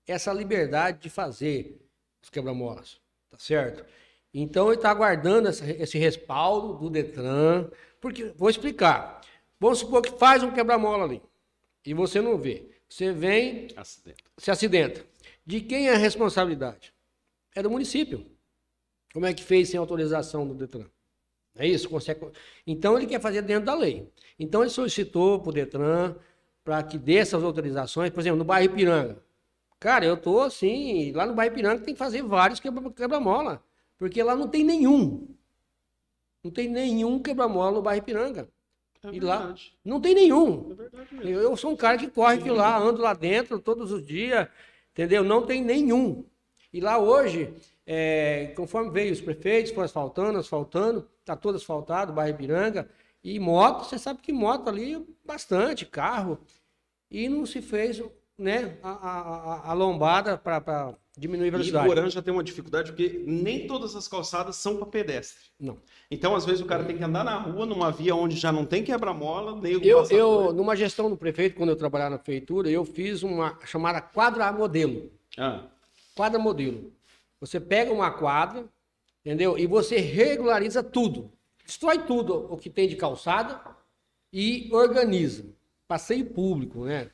[0.06, 1.80] essa liberdade de fazer
[2.22, 3.00] os quebra-molas.
[3.30, 3.86] Tá certo?
[4.34, 7.70] Então ele está aguardando essa- esse respaldo do Detran,
[8.02, 9.22] porque, vou explicar.
[9.58, 11.22] Vamos supor que faz um quebra-mola ali
[11.86, 12.68] e você não vê.
[12.86, 14.22] Você vem, Acidente.
[14.36, 15.06] se acidenta.
[15.46, 16.92] De quem é a responsabilidade?
[17.54, 18.30] É do município.
[19.14, 20.84] Como é que fez sem autorização do Detran?
[21.56, 21.88] É isso?
[21.88, 22.26] Consegue...
[22.66, 24.08] Então ele quer fazer dentro da lei.
[24.38, 26.14] Então ele solicitou para o Detran
[26.64, 29.22] para que dê essas autorizações, por exemplo, no bairro Ipiranga.
[29.78, 33.62] Cara, eu tô assim, lá no bairro Ipiranga tem que fazer vários quebra-mola,
[33.98, 35.28] porque lá não tem nenhum.
[36.44, 38.48] Não tem nenhum quebra-mola no bairro Ipiranga.
[39.02, 40.76] É e lá não tem nenhum.
[41.22, 41.24] É.
[41.24, 44.46] Eu, eu sou um cara que corre de lá, ando lá dentro todos os dias,
[44.92, 45.24] entendeu?
[45.24, 46.24] Não tem nenhum.
[46.72, 47.52] E lá hoje,
[47.86, 52.88] é, conforme veio os prefeitos, foram asfaltando, asfaltando, tá todo asfaltado, bairro Ipiranga.
[53.22, 56.38] E moto, você sabe que moto ali, bastante, carro.
[57.10, 58.02] E não se fez
[58.38, 61.86] né, a, a, a- lombada para diminuir a E velocidade.
[61.86, 65.44] Porã já tem uma dificuldade porque nem todas as calçadas são para pedestre.
[65.58, 65.76] Não.
[66.10, 68.64] Então, às vezes, o cara tem que andar na rua, numa via onde já não
[68.64, 72.70] tem quebra-mola, nem o Eu, eu, numa gestão do prefeito, quando eu trabalhava na prefeitura,
[72.70, 75.10] eu fiz uma chamada quadra modelo.
[75.36, 75.64] Ah,
[76.14, 76.92] Quadra modelo.
[77.40, 78.64] Você pega uma quadra,
[79.24, 79.58] entendeu?
[79.58, 81.32] E você regulariza tudo.
[81.64, 83.60] Destrói tudo o que tem de calçada
[84.32, 85.44] e organiza.
[85.86, 87.10] Passeio público, né?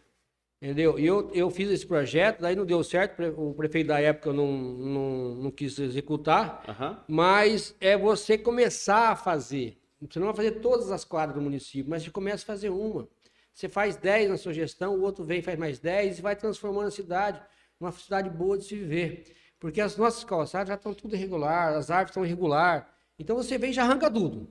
[0.61, 0.99] Entendeu?
[0.99, 4.51] E eu, eu fiz esse projeto, daí não deu certo, o prefeito da época não,
[4.51, 7.05] não, não quis executar, aham.
[7.07, 9.79] mas é você começar a fazer.
[10.01, 13.07] Você não vai fazer todas as quadras do município, mas você começa a fazer uma.
[13.53, 16.37] Você faz 10 na sua gestão, o outro vem e faz mais 10 e vai
[16.37, 17.41] transformando a cidade
[17.79, 19.25] numa cidade boa de se viver.
[19.59, 22.93] Porque as nossas calçadas já estão tudo irregular, as árvores estão irregular.
[23.19, 24.49] Então você vem e já arranca tudo.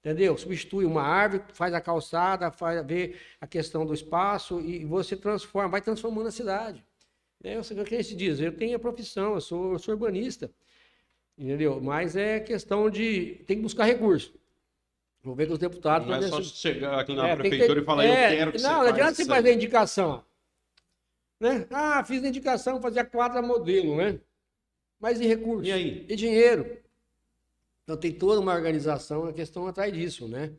[0.00, 0.36] Entendeu?
[0.38, 5.68] Substitui uma árvore, faz a calçada, faz vê a questão do espaço e você transforma,
[5.68, 6.84] vai transformando a cidade.
[7.44, 10.50] É, o que a gente diz, eu tenho a profissão, eu sou, eu sou urbanista.
[11.36, 11.80] Entendeu?
[11.80, 13.44] Mas é questão de.
[13.46, 14.34] Tem que buscar recurso.
[15.22, 16.08] Vou ver com os deputados.
[16.08, 18.52] Não é só se- chegar aqui na É, prefeitura ter- e falar, é, eu quero
[18.52, 19.54] que Não, você não adianta faz você fazer aí.
[19.54, 20.24] indicação.
[21.38, 21.66] Né?
[21.70, 24.18] Ah, fiz a indicação, fazia quadra modelo, né?
[25.00, 25.64] Mas e recurso?
[25.64, 26.04] E aí?
[26.08, 26.76] E dinheiro?
[27.84, 30.52] Então tem toda uma organização, a questão atrás disso, né?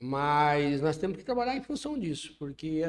[0.00, 2.82] Mas nós temos que trabalhar em função disso, porque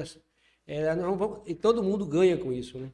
[0.68, 2.92] é, não vamos- e todo mundo ganha com isso, né?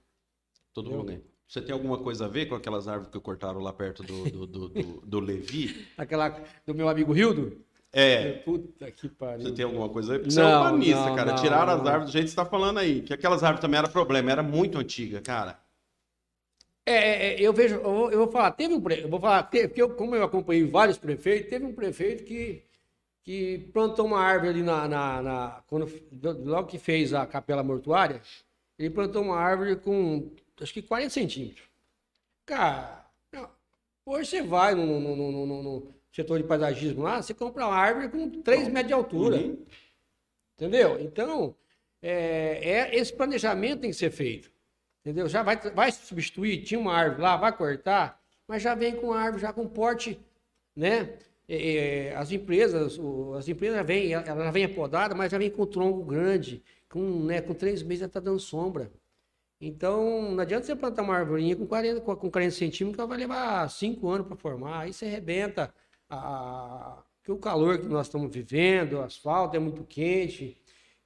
[0.73, 1.21] Todo mundo ganha.
[1.47, 4.47] Você tem alguma coisa a ver com aquelas árvores que cortaram lá perto do, do,
[4.47, 5.85] do, do- do Levi?
[5.97, 6.29] Aquela
[6.65, 7.61] do meu amigo Rildo?
[7.91, 8.31] É.
[8.45, 9.45] Puta que pariu.
[9.47, 10.19] Você tem alguma coisa a ver?
[10.19, 11.31] Porque você é Não, urbanista, não, cara.
[11.33, 11.87] não, Tiraram as não.
[11.87, 13.01] árvores do jeito que você tá falando aí.
[13.01, 15.59] Que aquelas árvores também era problema, era muito antiga, cara.
[16.85, 19.19] É, é, é, eu vejo, eu vou, eu vou falar, teve um, pre- eu vou
[19.19, 22.63] falar, teve, porque eu, como eu acompanhei vários prefeitos, teve um prefeito que,
[23.23, 25.87] que plantou uma árvore ali na, na, na- quando,
[26.43, 28.21] logo que fez a capela mortuária,
[28.79, 31.63] ele plantou uma árvore com, acho que 40 centímetros.
[32.45, 33.47] Cara, não,
[34.05, 38.09] hoje você vai no- no- no- no setor de paisagismo lá, você compra uma árvore
[38.09, 39.37] com 3 metros de altura.
[39.37, 39.65] Uhum.
[40.55, 40.99] Entendeu?
[40.99, 41.55] Então,
[42.01, 42.59] é,
[42.91, 44.50] é- esse planejamento tem que ser feito.
[45.01, 45.27] Entendeu?
[45.27, 49.19] Já vai, vai substituir, tinha uma árvore lá, vai cortar, mas já vem com a
[49.19, 50.19] árvore, já com porte,
[50.75, 51.17] né?
[51.47, 52.99] É, é, as empresas,
[53.37, 57.41] as empresas vêm, ela já vem podada, mas já vem com tronco grande, com, né,
[57.41, 58.91] com três meses já está dando sombra.
[59.59, 63.69] Então, não adianta você plantar uma arvorinha com 40, com 40 centímetros, ela vai levar
[63.69, 64.81] cinco anos para formar.
[64.81, 65.73] Aí você arrebenta
[66.09, 70.57] a- que o calor que nós estamos vivendo, o asfalto é muito quente.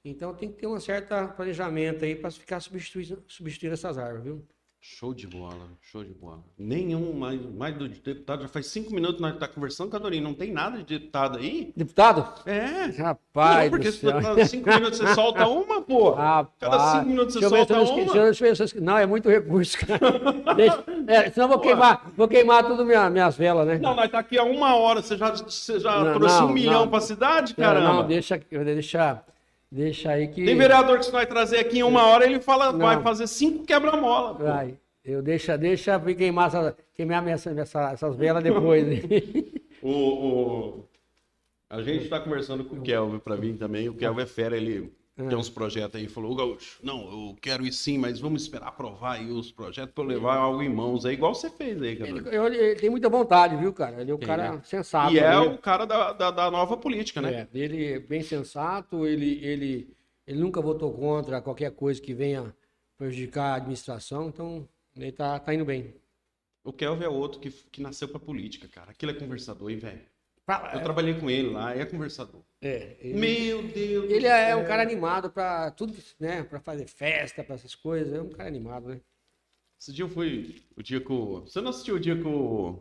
[0.08, 4.44] Então tem que ter um certo planejamento aí para ficar substituindo, substituindo essas árvores, viu?
[4.78, 6.44] Show de bola, show de bola.
[6.56, 8.42] Nenhum mais, mais do deputado.
[8.42, 10.22] Já faz cinco minutos que nós estamos conversando, Cadorinho.
[10.22, 11.72] Não tem nada de deputado aí?
[11.76, 12.24] Deputado?
[12.48, 12.84] É.
[13.02, 14.22] Rapaz, não, porque do céu.
[14.22, 16.10] cada cinco minutos você solta uma, pô.
[16.10, 16.54] Rapaz.
[16.60, 17.84] Cada cinco minutos você solta uma.
[17.96, 19.98] deixa eu- deixa eu ver se eu esque- Não, é muito recurso, cara.
[20.54, 23.78] Deixa- é, senão eu vou queimar, vou queimar tudo minha, minhas velas, né?
[23.78, 25.02] Não, nós tá aqui há uma hora.
[25.02, 26.88] Você já, você já Não, trouxe não, um milhão não.
[26.90, 27.92] pra cidade, Não, caramba?
[27.92, 29.24] Não, deixa, deixa,
[29.70, 30.44] deixa aí que.
[30.44, 32.78] Tem vereador que se nós trazer aqui em uma hora, ele fala, Não.
[32.80, 34.34] vai fazer cinco quebra-mola.
[34.34, 34.74] Vai.
[35.04, 38.86] Eu deixa, deixa eu queimar, essa, queimar minha, essa- essas velas depois.
[38.86, 38.96] né?
[39.82, 40.84] O, o-
[41.70, 43.88] A gente tá conversando com o Kelvin pra mim também.
[43.88, 44.92] O Kelvin é fera, ele.
[45.16, 46.08] Tem uns projetos aí.
[46.08, 49.94] Falou, "Ô, Gaúcho, não, eu quero ir sim, mas vamos esperar aprovar aí os projetos
[49.94, 52.10] pra eu levar algo em mãos aí, igual você fez aí, cara.
[52.10, 54.00] Ele, eu- ele tem muita vontade, viu, cara?
[54.00, 54.62] Ele é um Tem, cara né?
[54.64, 55.14] sensato.
[55.14, 55.38] E é né?
[55.38, 57.32] o cara da, da, da nova política, né?
[57.32, 62.54] É, ele é bem sensato, ele, ele, ele nunca votou contra qualquer coisa que venha
[62.98, 65.94] prejudicar a administração, então ele tá, tá indo bem.
[66.64, 68.90] O Kelvin é outro que, que nasceu pra política, cara.
[68.90, 70.00] Aquilo é conversador, hein, velho?
[70.46, 72.40] Pra- Eu trabalhei com ele lá, é conversador.
[72.62, 74.06] é, ele, Meu Deus.
[74.06, 76.44] do ele é um cara animado para tudo, né?
[76.44, 78.14] Para fazer festa, para essas coisas.
[78.14, 79.00] É um cara animado, né?
[79.78, 81.40] Esse dia eu fui, o dia que o...
[81.40, 82.78] Você não assistiu o dia que o...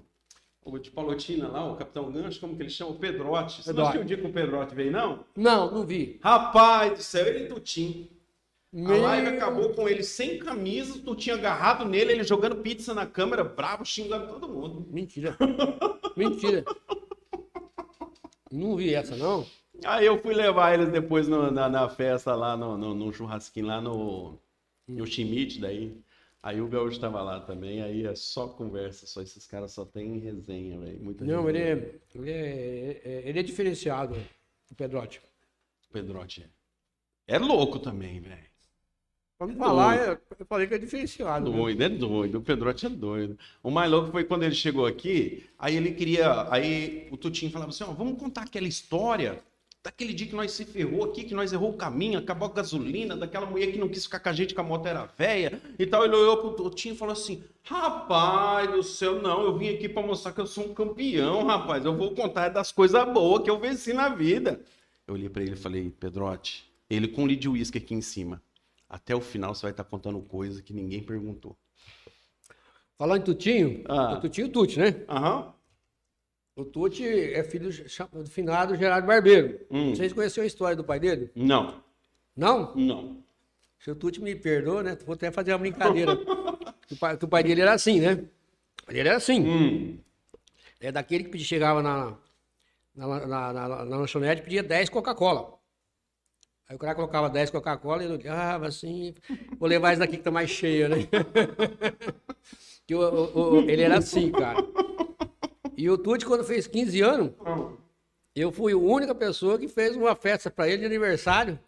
[0.63, 2.91] O de Palotina lá, o Capitão Gancho, como que ele chama?
[2.91, 3.61] O Pedrote.
[3.61, 3.81] Você não Pedrote.
[3.89, 5.23] assistiu o dia que o Pedrote veio, não?
[5.35, 6.19] Não, não vi.
[6.23, 8.09] Rapaz do céu, ele e Tutim.
[8.75, 13.05] A live acabou com ele sem camisa, tu tinha agarrado nele, ele jogando pizza na
[13.05, 14.85] câmera, bravo, xingando todo mundo.
[14.91, 15.37] Mentira.
[16.17, 16.65] Mentira.
[18.55, 19.45] Não vi essa, não.
[19.83, 23.67] Aí eu fui levar eles depois no- na, na festa lá, no, no, no churrasquinho
[23.67, 24.39] lá no,
[24.87, 25.97] no Schmidt, daí.
[26.41, 30.19] Aí o Gaúcho tava lá também, aí é só conversa, só esses caras só tem
[30.19, 31.15] resenha, velho.
[31.21, 31.75] Não, ele resenha.
[31.85, 34.15] é, ele é, é- ele é diferenciado,
[34.71, 35.21] o Pedrotti.
[35.91, 36.43] Pedrotti
[37.27, 37.35] é.
[37.35, 38.45] É louco também, velho.
[39.37, 41.51] Pra me falar, eu, eu falei que é diferenciado.
[41.51, 41.57] né?
[41.57, 42.37] Doido, é doido.
[42.37, 43.37] O Pedrotti é doido.
[43.61, 46.47] O mais louco foi quando ele chegou aqui, aí ele queria.
[46.49, 49.43] Aí o Tutinho falava assim: ó, vamos contar aquela história
[49.83, 53.15] daquele dia que nós se ferrou aqui, que nós errou o caminho, acabou a gasolina,
[53.15, 55.85] daquela mulher que não quis ficar com a gente, que a moto era velha e
[55.85, 56.05] tal.
[56.05, 60.01] Ele olhou pro Tutinho e falou assim: rapaz do céu, não, eu vim aqui pra
[60.01, 61.83] mostrar que eu sou um campeão, rapaz.
[61.83, 64.61] Eu vou contar das coisas boas que eu venci na vida.
[65.05, 68.01] Eu olhei pra ele e falei: Pedrotti, ele com um litro de uísque aqui em
[68.01, 68.41] cima.
[68.95, 71.57] Até o final você vai estar contando coisa que ninguém perguntou.
[72.97, 74.13] Falando em Tutinho, Ah.
[74.13, 75.03] o Tutinho e o Tuti, né?
[75.09, 75.53] Aham.
[76.55, 77.69] O Tuti é filho
[78.13, 79.59] do finado Gerardo Barbeiro.
[79.69, 79.93] Hum.
[79.93, 81.29] Vocês conheceram a história do pai dele?
[81.35, 81.83] Não,
[82.37, 82.73] Não?
[82.73, 83.21] não.
[83.79, 84.97] Se o Tuti me perdoa, né?
[85.05, 86.15] Vou até fazer uma brincadeira.
[86.87, 88.23] que, o pai, o pai dele era assim, né?
[88.87, 89.41] Ele era assim.
[89.45, 89.99] Hum.
[90.79, 92.17] É daquele que chegava na,
[92.95, 95.54] na, na, na, na- na lanchonete e pedia 10 Coca-Cola.
[96.67, 99.13] Aí o cara colocava 10 Coca-Cola e ele olhava assim,
[99.59, 100.97] vou levar esse daqui que tá mais cheia, né?
[102.87, 104.65] que o- o- o- ele era assim, cara.
[105.77, 107.31] E o Tuti, quando fez 15 anos,
[108.35, 111.59] eu fui a única pessoa que fez uma festa para ele de aniversário.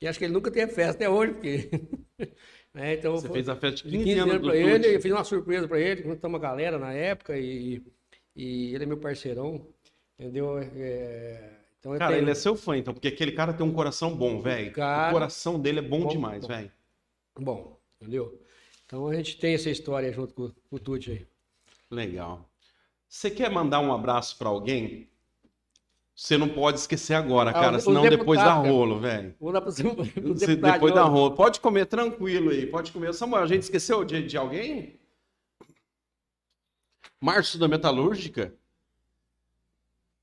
[0.00, 1.70] E acho que ele nunca teve festa até hoje, porque.
[2.74, 5.00] né, então, Você fez a festa de de 15, 15 anos anos pra ele, eu
[5.00, 7.80] fiz uma surpresa pra ele, juntamos uma galera na época e,
[8.36, 9.64] e ele é meu parceirão,
[10.18, 10.58] entendeu?
[10.58, 11.52] É,
[11.82, 14.14] então eu Cara, tenho- ele é seu fã, então, porque aquele cara tem um coração
[14.14, 14.70] bom, velho.
[14.72, 16.70] Cara- O coração dele é bom, Bom, demais, velho.
[17.36, 18.40] Bom, entendeu?
[18.86, 21.26] Então a gente tem essa história junto com, com o Tuti aí.
[21.90, 22.48] Legal.
[23.08, 25.08] Você quer mandar um abraço pra alguém?
[26.14, 29.34] Você não pode esquecer agora, Ah, cara, senão depois dá rolo, velho.
[29.40, 29.74] Depois
[30.46, 30.56] de
[30.94, 31.34] dá rolo.
[31.34, 33.12] Pode comer tranquilo aí, pode comer.
[33.12, 35.00] Samuel, a gente esqueceu de, de alguém?
[37.20, 38.54] Márcio da Metalúrgica?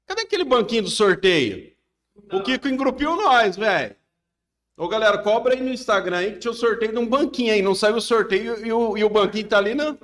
[0.10, 1.72] Cadê aquele banquinho do sorteio?
[2.34, 3.96] O Kiko engrupiu nós, velho.
[4.76, 7.62] Ô, galera, cobra aí no Instagram aí que tinha o sorteio de um banquinho aí.
[7.62, 9.96] Não saiu o sorteio e o, e o banquinho tá ali, não?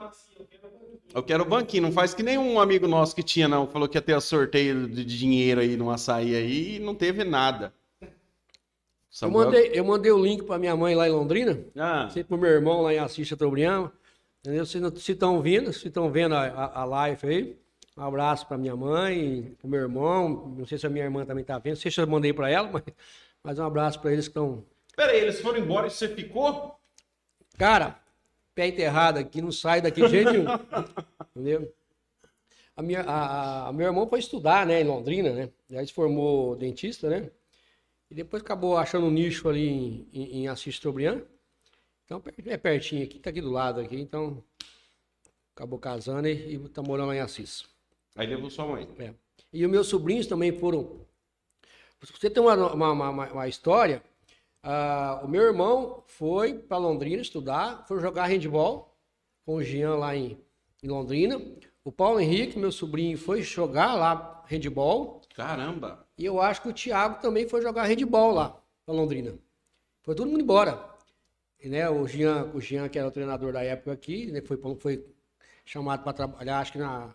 [1.11, 1.81] Eu quero o banquinho.
[1.81, 3.65] Não faz que nenhum amigo nosso que tinha, não.
[3.65, 7.73] Falou que ia ter sorteio de dinheiro aí no açaí aí e não teve nada.
[9.19, 12.37] Eu mandei, eu mandei o link pra minha mãe lá em Londrina, Ah, sei pro
[12.37, 13.89] meu irmão lá em Assis Chateaubriand,
[14.41, 14.65] entendeu?
[14.67, 14.77] Se
[15.13, 17.57] estão vindo, se estão vendo a, a, a live aí,
[17.97, 21.43] um abraço pra minha mãe, pro meu irmão, não sei se a minha irmã também
[21.43, 22.83] tá vendo, não sei se eu mandei pra ela, mas,
[23.43, 24.63] mas um abraço pra eles que estão
[24.95, 26.79] Pera aí, eles foram embora e você ficou?
[27.57, 27.99] Cara,
[28.53, 30.45] pé enterrado aqui, não sai daqui de jeito nenhum.
[31.35, 31.73] Entendeu?
[32.75, 35.49] A minha, a, a- meu irmão foi estudar, né, em Londrina, né?
[35.71, 37.29] Aí se formou dentista, né?
[38.09, 41.21] E depois acabou achando um nicho ali em, em, em Assis Chateaubriand.
[42.05, 44.43] Então, é pertinho aqui, tá aqui do lado aqui, então
[45.55, 47.65] acabou casando e, e tá morando lá em Assis.
[48.15, 48.87] Aí levou sua mãe.
[48.97, 49.13] É.
[49.51, 51.05] E os meus sobrinhos também foram.
[51.99, 54.01] Pra você ter uma, uma, uma, uma- história,
[54.63, 58.95] ah, o meu irmão foi para Londrina estudar, foi jogar handball
[59.45, 60.37] com o Jean lá em,
[60.81, 61.41] em Londrina.
[61.83, 65.21] O Paulo Henrique, meu sobrinho, foi jogar lá handball.
[65.35, 66.07] Caramba.
[66.17, 69.37] E eu acho que o Thiago também foi jogar handball lá para Londrina.
[70.03, 70.93] Foi todo mundo embora.
[71.59, 74.57] E, né, o, Jean, o Jean, que era o treinador da época aqui, né, foi,
[74.77, 75.05] foi
[75.65, 77.13] chamado para trabalhar, acho que na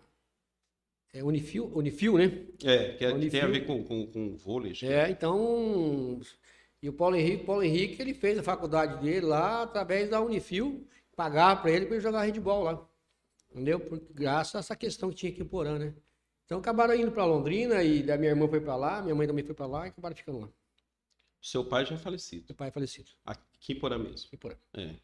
[1.13, 2.25] é, Unifil, Unifil, né?
[2.63, 3.51] É, que, é- que tem a Unifil.
[3.51, 4.73] ver com, com, com vôlei.
[4.73, 6.19] que É, então.
[6.81, 10.87] E o Paulo Henrique, Paulo Henrique, ele fez a faculdade dele lá através da Unifil,
[11.15, 12.89] pagava para ele para ele jogar handball lá.
[13.51, 13.79] Entendeu?
[13.79, 15.93] Por, graças a essa questão que tinha aqui em Porã, né?
[16.45, 19.43] Então acabaram indo para Londrina e da minha irmã foi para lá, minha mãe também
[19.45, 20.49] foi para lá e acabaram ficando lá.
[21.41, 22.45] Seu pai já é falecido.
[22.49, 23.09] Meu pai é falecido.
[23.25, 24.29] Aqui por aí mesmo.
[24.33, 24.55] em Porã.
[24.73, 24.95] É.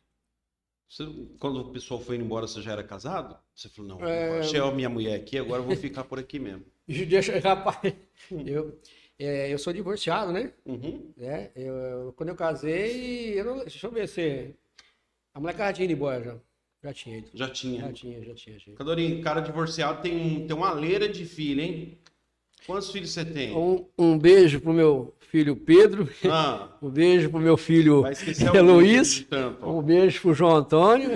[0.89, 1.05] Você-
[1.39, 3.37] quando o pessoal foi embora, você já era casado?
[3.53, 4.39] Você falou, não, É.
[4.39, 6.63] achei a minha mulher aqui, agora eu vou ficar por aqui mesmo.
[6.87, 7.93] Deixa, rapaz,
[8.45, 8.79] eu,
[9.19, 10.53] é, eu sou divorciado, né?
[10.65, 11.11] Uhum.
[11.19, 14.55] É, eu, quando eu casei, eu não- deixa eu ver se.
[15.33, 16.37] A molecada tinha ido embora já.
[16.83, 17.29] Já tinha ido.
[17.33, 17.81] Já tinha.
[17.81, 18.75] Já tinha, já tinha, já tinha.
[18.77, 21.97] Cadorinho, cara divorciado tem, um, tem uma leira de filho, hein?
[22.65, 23.55] Quantos filhos você tem?
[23.55, 26.09] Um, um beijo pro meu filho Pedro.
[26.29, 28.03] Ah, Um beijo pro meu filho
[28.63, 29.25] Luiz.
[29.61, 31.11] Um beijo pro João Antônio.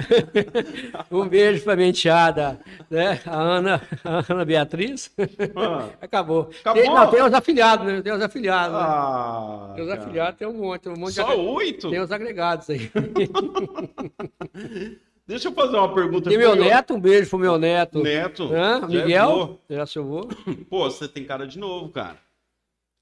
[1.11, 2.59] um beijo pra minha enteada,
[2.89, 3.19] né?
[3.25, 5.11] A Ana, a Ana Beatriz.
[5.55, 5.89] Ah.
[6.01, 6.49] Acabou.
[6.61, 6.81] Acabou?
[6.81, 8.01] Tem, não, tem os afiliados, né?
[8.01, 8.73] Tem os afiliados.
[8.73, 8.79] né?
[8.81, 11.89] Ah, Tem os afiliados, tem um monte, tem um monte Só de oito?
[11.89, 12.89] Tem os agregados aí.
[15.31, 16.29] Deixa eu fazer uma pergunta.
[16.29, 18.03] Tem meu neto, um beijo pro meu neto.
[18.03, 18.53] Neto.
[18.53, 18.81] Hã?
[18.81, 19.75] já é Miguel, vô.
[19.75, 20.27] é seu avô.
[20.69, 22.17] Pô, você tem cara de novo, cara.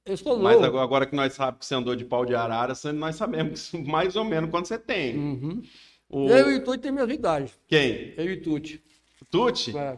[0.06, 0.66] Eu estou Mas novo.
[0.68, 4.16] agora, agora que nós sabemos que você andou de pau de arara, nós sabemos mais
[4.16, 5.18] ou menos quanto você tem.
[5.18, 5.64] Uhum.
[6.08, 6.30] O...
[6.30, 7.52] Eu e o Tuti tem minha idade.
[7.68, 8.14] Quem?
[8.16, 8.84] Eu e o Tuti.
[9.22, 9.76] O Tuti?
[9.76, 9.98] É.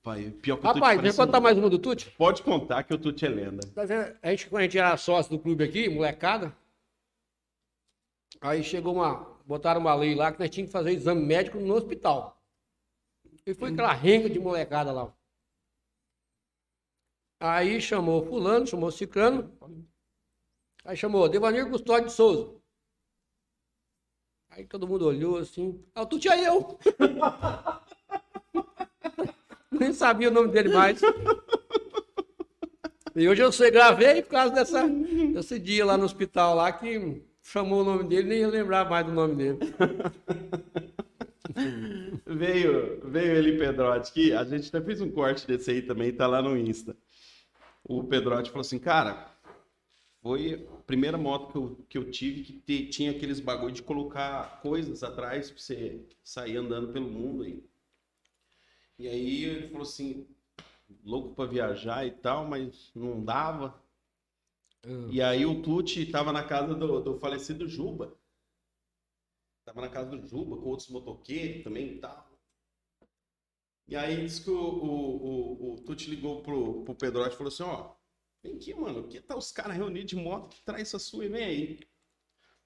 [0.00, 2.08] Pai, pior que o Tuti Rapaz, deixa eu contar um- mais uma do Tuti.
[2.16, 3.66] Pode contar que o Tuti é lenda.
[3.84, 4.16] Vendo?
[4.22, 6.54] A gente, quando a gente era sócio do clube aqui, molecada,
[8.40, 9.33] aí chegou uma.
[9.44, 12.42] Botaram uma lei lá que nós tínhamos que fazer exame médico no hospital.
[13.46, 15.12] E foi aquela renga de molecada lá.
[17.38, 19.54] Aí chamou fulano, chamou ciclano.
[20.82, 22.54] Aí chamou Devanir Custódio de Souza.
[24.48, 25.84] Aí todo mundo olhou assim.
[25.94, 26.78] Ah, o Tuti é eu!
[29.70, 31.02] Nem sabia o nome dele mais.
[33.16, 37.22] E hoje eu sei, gravei por causa dessa, desse dia lá no hospital lá que
[37.44, 39.58] chamou o nome dele, nem ia lembrar mais do nome dele.
[42.26, 46.26] Veio, veio ele, Pedrotti, que a gente até fez um corte desse aí também, tá
[46.26, 46.96] lá no Insta.
[47.84, 49.30] O Pedrotti falou assim, cara,
[50.22, 53.82] foi a primeira moto que eu, que eu tive que te- tinha aqueles bagulho de
[53.82, 57.62] colocar coisas atrás pra você sair andando pelo mundo aí.
[58.98, 60.26] E aí ele falou assim,
[61.04, 63.74] louco pra viajar e tal, mas não dava.
[65.10, 68.16] E aí o Tuti tava na casa do, do falecido Juba.
[69.64, 72.34] Tava na casa do Juba com outros motoqueiros também e tal.
[73.86, 77.52] E aí disse que o, o, o, o Tuti ligou pro, pro Pedrotti e falou
[77.52, 77.94] assim, ó,
[78.42, 81.28] vem aqui, mano, que tá os caras reunidos de moto que traz essa sua e
[81.28, 81.80] vem aí.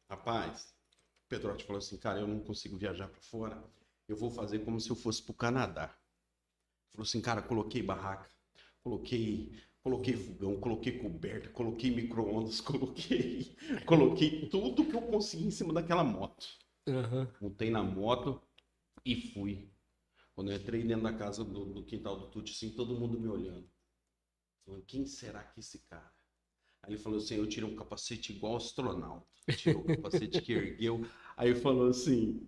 [0.08, 0.74] Rapaz,
[1.24, 3.62] o Pedrotti falou assim, cara, eu não consigo viajar pra fora,
[4.08, 5.88] eu vou fazer como se eu fosse pro Canadá.
[6.92, 8.30] Falou assim, cara, coloquei barraca,
[8.82, 9.52] coloquei,
[9.89, 13.56] coloquei fogão, coloquei coberta, coloquei micro-ondas, coloquei,
[13.86, 16.47] coloquei tudo que eu consegui em cima daquela moto.
[16.86, 17.28] Aham.
[17.40, 18.40] Montei na moto
[19.05, 19.70] e fui.
[20.35, 23.28] Quando eu entrei dentro da casa do, do quintal do Tuti, assim, todo mundo me
[23.28, 23.69] olhando.
[24.65, 26.12] Falando, quem será que é esse cara?
[26.82, 29.27] Aí ele falou assim, eu tirei um capacete igual astronauta.
[29.56, 31.05] Tirou o capacete que ergueu.
[31.36, 32.47] Aí falou assim,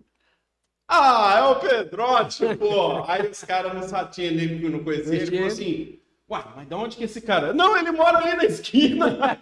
[0.87, 3.03] ah, é o Pedrotti, pô.
[3.03, 5.15] Aí os caras não que eu não conhecia.
[5.15, 6.00] Ele falou assim,
[6.31, 7.53] uai, mas de onde que esse cara?
[7.53, 9.37] Não, ele mora ali na esquina.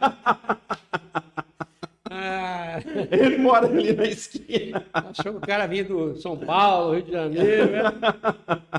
[2.11, 2.79] Ah,
[3.11, 4.83] Ele mora ali na esquina.
[4.93, 7.83] achou que o cara vinha do São Paulo, Rio de Janeiro, né?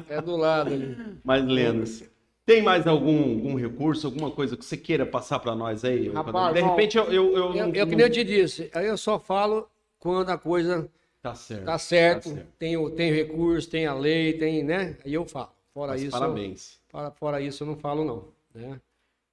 [0.08, 0.96] É do lado ali.
[1.22, 2.04] Mas, Lendas,
[2.44, 6.08] tem mais algum, algum recurso, alguma coisa que você queira passar para nós aí?
[6.08, 7.04] Rapaz, de repente eu.
[7.04, 9.68] Eu, eu, Eu, eu que nem eu te disse, aí eu só falo
[10.00, 10.88] quando a coisa
[11.22, 11.64] Tá certo.
[11.66, 12.48] tá certo, Tá certo.
[12.58, 14.96] tem, tem recurso, tem a lei, tem, né?
[15.04, 15.50] Aí eu falo.
[15.72, 16.79] Fora Mas isso, parabéns.
[16.90, 18.32] Fora, fora isso, eu não falo, não.
[18.54, 18.80] Né?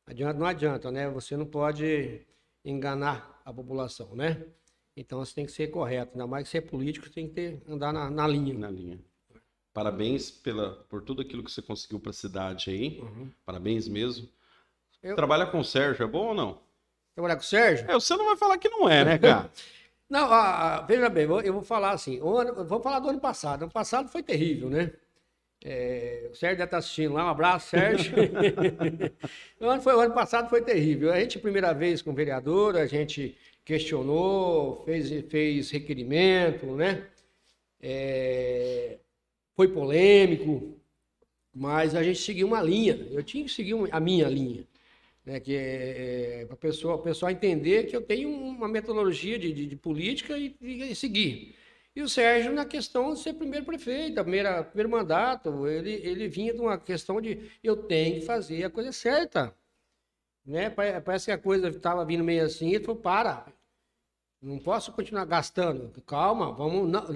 [0.05, 1.09] Adianta, não adianta, né?
[1.09, 2.21] Você não pode
[2.63, 4.45] enganar a população, né?
[4.95, 6.11] Então você tem que ser correto.
[6.13, 8.53] Ainda mais que você é político, tem que ter, andar na, na linha.
[8.57, 8.99] Na linha.
[9.73, 12.99] Parabéns pela, por tudo aquilo que você conseguiu para a cidade aí.
[12.99, 13.29] Uhum.
[13.45, 14.27] Parabéns mesmo.
[15.03, 16.59] Eu- Trabalha com o Sérgio, é bom ou não?
[17.13, 17.89] Trabalhar com o Sérgio?
[17.89, 19.49] É, você não vai falar que não é, né, cara?
[20.09, 22.21] Não, ah, ah, veja bem, eu vou- vou falar assim.
[22.21, 23.63] O ano, vamos falar do ano passado.
[23.63, 24.93] Ano passado foi terrível, né?
[25.63, 27.25] É, o Sérgio deve estar assistindo lá.
[27.25, 28.13] Um abraço, Sérgio.
[29.59, 31.11] o, ano foi, o ano passado foi terrível.
[31.11, 33.35] A gente, primeira vez com o vereador, a gente
[33.65, 37.07] questionou, fez, fez requerimento, né?
[37.81, 38.97] É,
[39.55, 40.79] foi polêmico,
[41.53, 43.07] mas a gente seguiu uma linha.
[43.11, 44.65] Eu tinha que seguir a minha linha
[45.25, 49.65] né, que é, para pessoa, o pessoal entender que eu tenho uma metodologia de, de-
[49.67, 51.53] de política e, e seguir.
[51.97, 56.53] E o Sérgio, na questão de ser primeiro prefeito, primeira, primeiro mandato, ele, ele vinha
[56.53, 59.51] de uma questão de eu tenho que fazer a coisa certa.
[60.45, 60.69] Né?
[60.69, 63.51] Pa- Parece que a coisa estava vindo meio assim, ele falou, para,
[64.39, 65.91] não posso continuar gastando.
[66.03, 66.87] Calma, vamos.
[66.87, 67.07] não-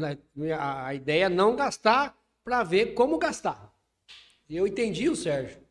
[0.58, 3.72] a, a ideia é não gastar para ver como gastar.
[4.50, 5.62] Eu entendi o Sérgio.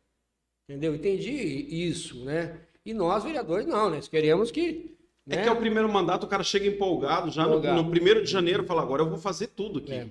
[0.69, 0.95] Entendeu?
[0.95, 2.61] Entendi isso, né?
[2.85, 4.97] E nós, vereadores, não, nós queremos que.
[5.31, 5.43] É né?
[5.43, 7.83] que é o primeiro mandato, o cara chega empolgado já no, Empolgado.
[7.83, 9.93] no primeiro de janeiro fala, agora eu vou fazer tudo aqui.
[9.93, 10.07] É.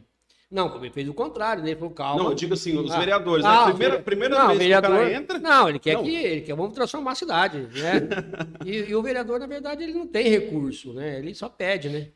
[0.50, 1.70] Não, ele fez o contrário, né?
[1.70, 2.22] Ele falou, calma.
[2.24, 2.98] Não, eu digo assim, os Ah.
[2.98, 5.94] vereadores, Ah, a primeira, primeira não, vez vereador, que o cara entra, Não, ele quer
[5.94, 6.02] Não.
[6.02, 7.68] que ele quer vamos transformar a cidade, né?
[8.66, 11.18] e, e o vereador, na verdade, ele não tem recurso, né?
[11.20, 12.08] Ele só pede, né?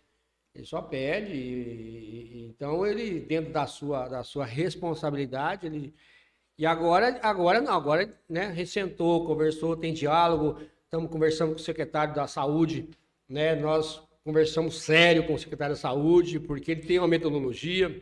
[0.53, 5.95] Ele só pede, e- e- então ele, dentro da sua, da sua responsabilidade, ele
[6.57, 10.57] E agora, agora não, agora né, ressentou, conversou, tem diálogo,
[10.95, 12.89] estamos conversando com o secretário da Saúde,
[13.29, 13.57] né?
[13.57, 18.01] Nós conversamos sério com o secretário da Saúde, porque ele tem uma metodologia,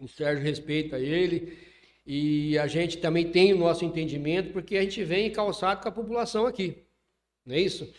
[0.00, 1.58] o Sérgio respeita ele,
[2.06, 5.92] e a gente também tem o nosso entendimento, porque a gente vem calçado com a
[5.92, 6.78] população aqui,
[7.44, 7.92] não é isso?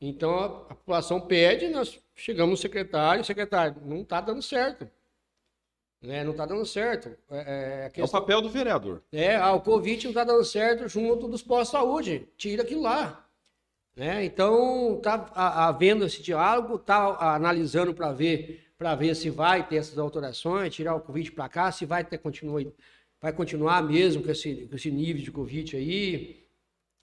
[0.00, 4.88] Então a, a população pede, nós chegamos no secretário, secretário, não está dando certo.
[6.00, 6.22] Né?
[6.22, 7.08] Não está dando certo.
[7.28, 8.04] É, é, questão...
[8.04, 9.02] é, o papel do vereador.
[9.10, 12.28] É, ah, o Covid não está dando certo junto dos postos de saúde.
[12.36, 13.27] Tira aquilo lá.
[13.98, 14.24] Né?
[14.24, 19.98] Então, está havendo esse diálogo, está analisando para ver para ver se vai ter essas
[19.98, 22.64] alterações, tirar o Covid para cá, se vai ter continua,
[23.20, 26.44] vai continuar mesmo com esse, com esse nível de Covid aí.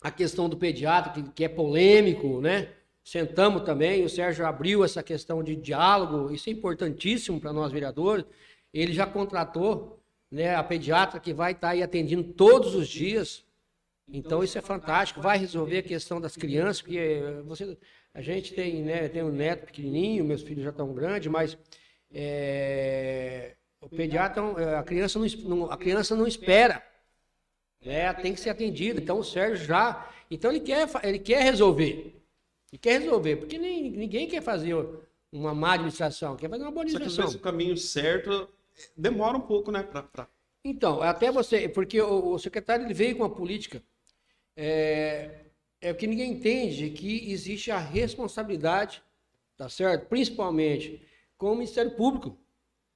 [0.02, 2.70] A questão do pediatra, que, que é polêmico, né?
[3.04, 8.26] Sentamos também, o Sérgio abriu essa questão de diálogo, isso é importantíssimo para nós vereadores.
[8.74, 10.00] Ele já contratou
[10.32, 13.44] né, a pediatra que vai estar tá aí atendendo todos os dias.
[14.08, 17.78] Então isso é fantástico, vai resolver a questão das crianças, porque você,
[18.14, 21.58] a gente tem, né, tem um neto pequenininho, meus filhos já estão grandes, mas
[22.12, 26.84] é, o pediatra, a criança não, a criança não espera,
[27.84, 29.02] né, tem que ser atendida.
[29.02, 32.16] Então o Sérgio já, então ele quer, ele quer resolver,
[32.72, 34.76] ele quer resolver, porque nem, ninguém quer fazer
[35.32, 37.26] uma má administração, quer fazer uma boa administração.
[37.26, 38.48] Só que o caminho certo
[38.96, 39.84] demora um pouco, né?
[39.84, 40.28] Pra, pra...
[40.64, 43.84] Então, até você, porque o, o, secretário ele veio com a política.
[44.56, 45.46] É,
[45.82, 49.04] é que ninguém entende que existe a responsabilidade,
[49.58, 50.08] tá certo?
[50.08, 51.06] Principalmente
[51.38, 52.38] com o Ministério Público,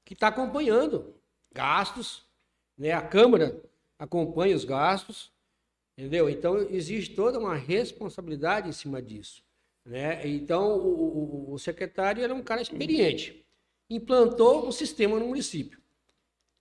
[0.06, 1.14] que está acompanhando
[1.52, 2.26] gastos,
[2.77, 2.91] né?
[2.91, 3.61] A Câmara
[3.98, 5.31] acompanha os gastos,
[5.98, 6.30] entendeu?
[6.30, 9.44] Então existe toda uma responsabilidade em cima disso,
[9.86, 10.26] né?
[10.27, 13.45] Então o, o, o secretário era um cara experiente
[13.90, 15.81] implantou um sistema no município.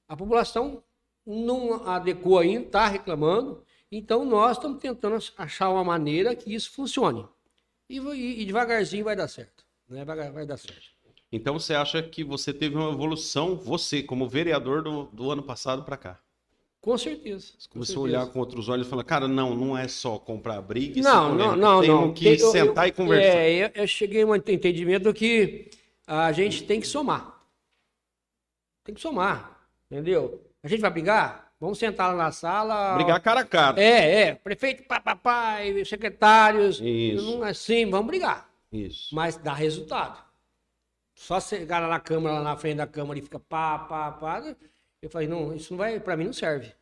[0.09, 0.83] A população
[1.27, 7.27] não adequou ainda, está reclamando, então nós estamos tentando achar uma maneira que isso funcione.
[7.89, 9.65] E, e, e devagarzinho vai dar certo.
[9.89, 10.05] Né?
[10.05, 10.83] Vai, vai, dar certo.
[11.33, 15.83] Então você acha que você teve uma evolução, você, como vereador do, do ano passado
[15.85, 16.21] para cá?
[16.81, 17.53] Com certeza.
[17.59, 20.61] Você começou a olhar com outros olhos e falar, cara, não, não é só comprar
[20.63, 21.01] briga.
[21.01, 22.15] Não, não, não, Tenho não.
[22.15, 23.39] que eu, sentar eu, e conversar.
[23.39, 25.71] É, eu, eu cheguei a um entendimento que
[26.07, 27.43] a gente tem que somar.
[28.85, 30.43] Tem que somar, entendeu?
[30.63, 31.48] A gente vai brigar?
[31.61, 32.95] Vamos sentar lá na sala.
[32.95, 33.81] Brigar cara a cara.
[33.81, 34.35] É, é.
[34.35, 36.81] Prefeito, papai, secretários.
[36.81, 37.39] Isso.
[37.39, 38.49] Não, assim, vamos brigar.
[38.73, 39.15] Isso.
[39.15, 40.23] Mas dá resultado.
[41.15, 44.55] Só chegar lá na Câmara, lá na frente da Câmara e fica pá, pá, pá.
[45.03, 46.73] Eu falei, não, isso não vai, pra mim não serve.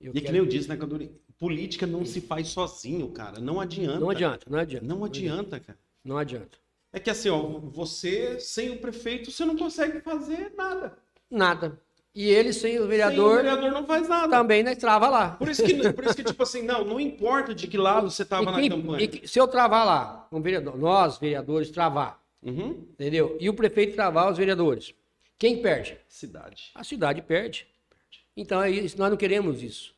[0.00, 0.26] Eu e quero...
[0.26, 1.14] que nem eu disse, né, Canduri?
[1.38, 3.38] Política não se faz sozinho, cara.
[3.38, 4.00] Não adianta.
[4.00, 4.86] Não adianta, não adianta.
[4.86, 5.78] Não adianta, cara.
[6.02, 6.58] Não adianta.
[6.90, 10.96] É que assim, ó, você, sem o prefeito, você não consegue fazer nada.
[11.30, 11.78] Nada.
[12.16, 13.40] E ele, sem o vereador.
[13.40, 14.34] Sem o vereador não faz nada.
[14.34, 15.32] Também nós trava lá.
[15.32, 18.22] Por isso que, por isso que tipo assim, não, não importa de que lado você
[18.22, 19.06] estava na campanha.
[19.06, 22.18] Que, se eu travar lá, um vereador, nós, vereadores, travar.
[22.42, 22.86] Uhum.
[22.94, 23.36] Entendeu?
[23.38, 24.94] E o prefeito travar os vereadores.
[25.38, 25.98] Quem perde?
[26.08, 26.70] Cidade.
[26.74, 27.66] A cidade perde.
[28.34, 29.94] Então é isso, nós não queremos isso.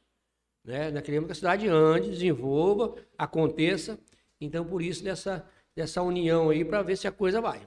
[0.64, 0.90] Né?
[0.90, 3.96] Nós queremos que a cidade ande, desenvolva, aconteça.
[4.40, 7.60] Então, por isso, dessa, dessa união aí, para ver se a coisa vai.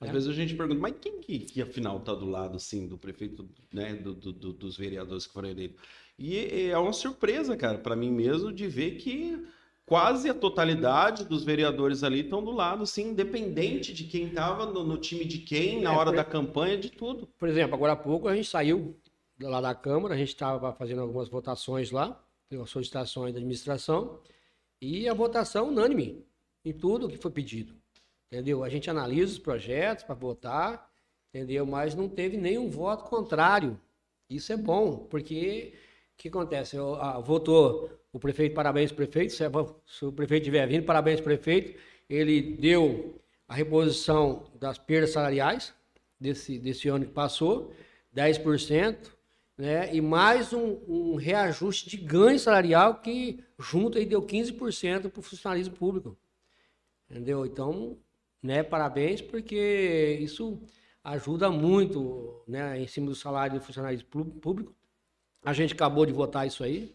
[0.00, 0.12] Às é.
[0.12, 3.48] vezes a gente pergunta, mas quem que, que afinal está do lado, assim, do prefeito,
[3.72, 5.80] né, do, do, do, dos vereadores que foram eleitos?
[6.18, 9.46] E é uma surpresa, cara, para mim mesmo, de ver que
[9.86, 14.84] quase a totalidade dos vereadores ali estão do lado, assim, independente de quem estava no,
[14.84, 16.16] no, time de quem, na é, hora por...
[16.16, 17.26] da campanha, de tudo.
[17.38, 18.98] Por exemplo, agora há pouco a gente saiu
[19.40, 22.22] lá da Câmara, a gente estava fazendo algumas votações lá,
[22.66, 24.20] solicitações da administração,
[24.80, 26.26] e a votação unânime
[26.64, 27.74] em tudo que foi pedido
[28.30, 28.64] entendeu?
[28.64, 30.90] A gente analisa os projetos para votar,
[31.32, 31.64] entendeu?
[31.66, 33.80] Mas não teve nenhum voto contrário.
[34.28, 35.74] Isso é bom, porque
[36.14, 36.76] o que acontece?
[36.76, 39.50] Eu, ah, votou o prefeito, parabéns prefeito, se, é
[39.86, 41.78] se o prefeito estiver vindo, parabéns prefeito,
[42.08, 45.72] ele deu a reposição das perdas salariais
[46.18, 47.72] desse, desse ano que passou,
[48.14, 48.96] 10%,
[49.56, 49.94] né?
[49.94, 55.22] e mais um, um reajuste de ganho salarial que junto aí deu 15% para o
[55.22, 56.16] funcionalismo público.
[57.08, 57.46] Entendeu?
[57.46, 57.96] Então,
[58.46, 58.62] né?
[58.62, 60.58] Parabéns, porque isso
[61.04, 62.80] ajuda muito, né?
[62.80, 64.74] Em cima do salário do funcionário público.
[65.44, 66.94] A gente acabou de votar isso aí.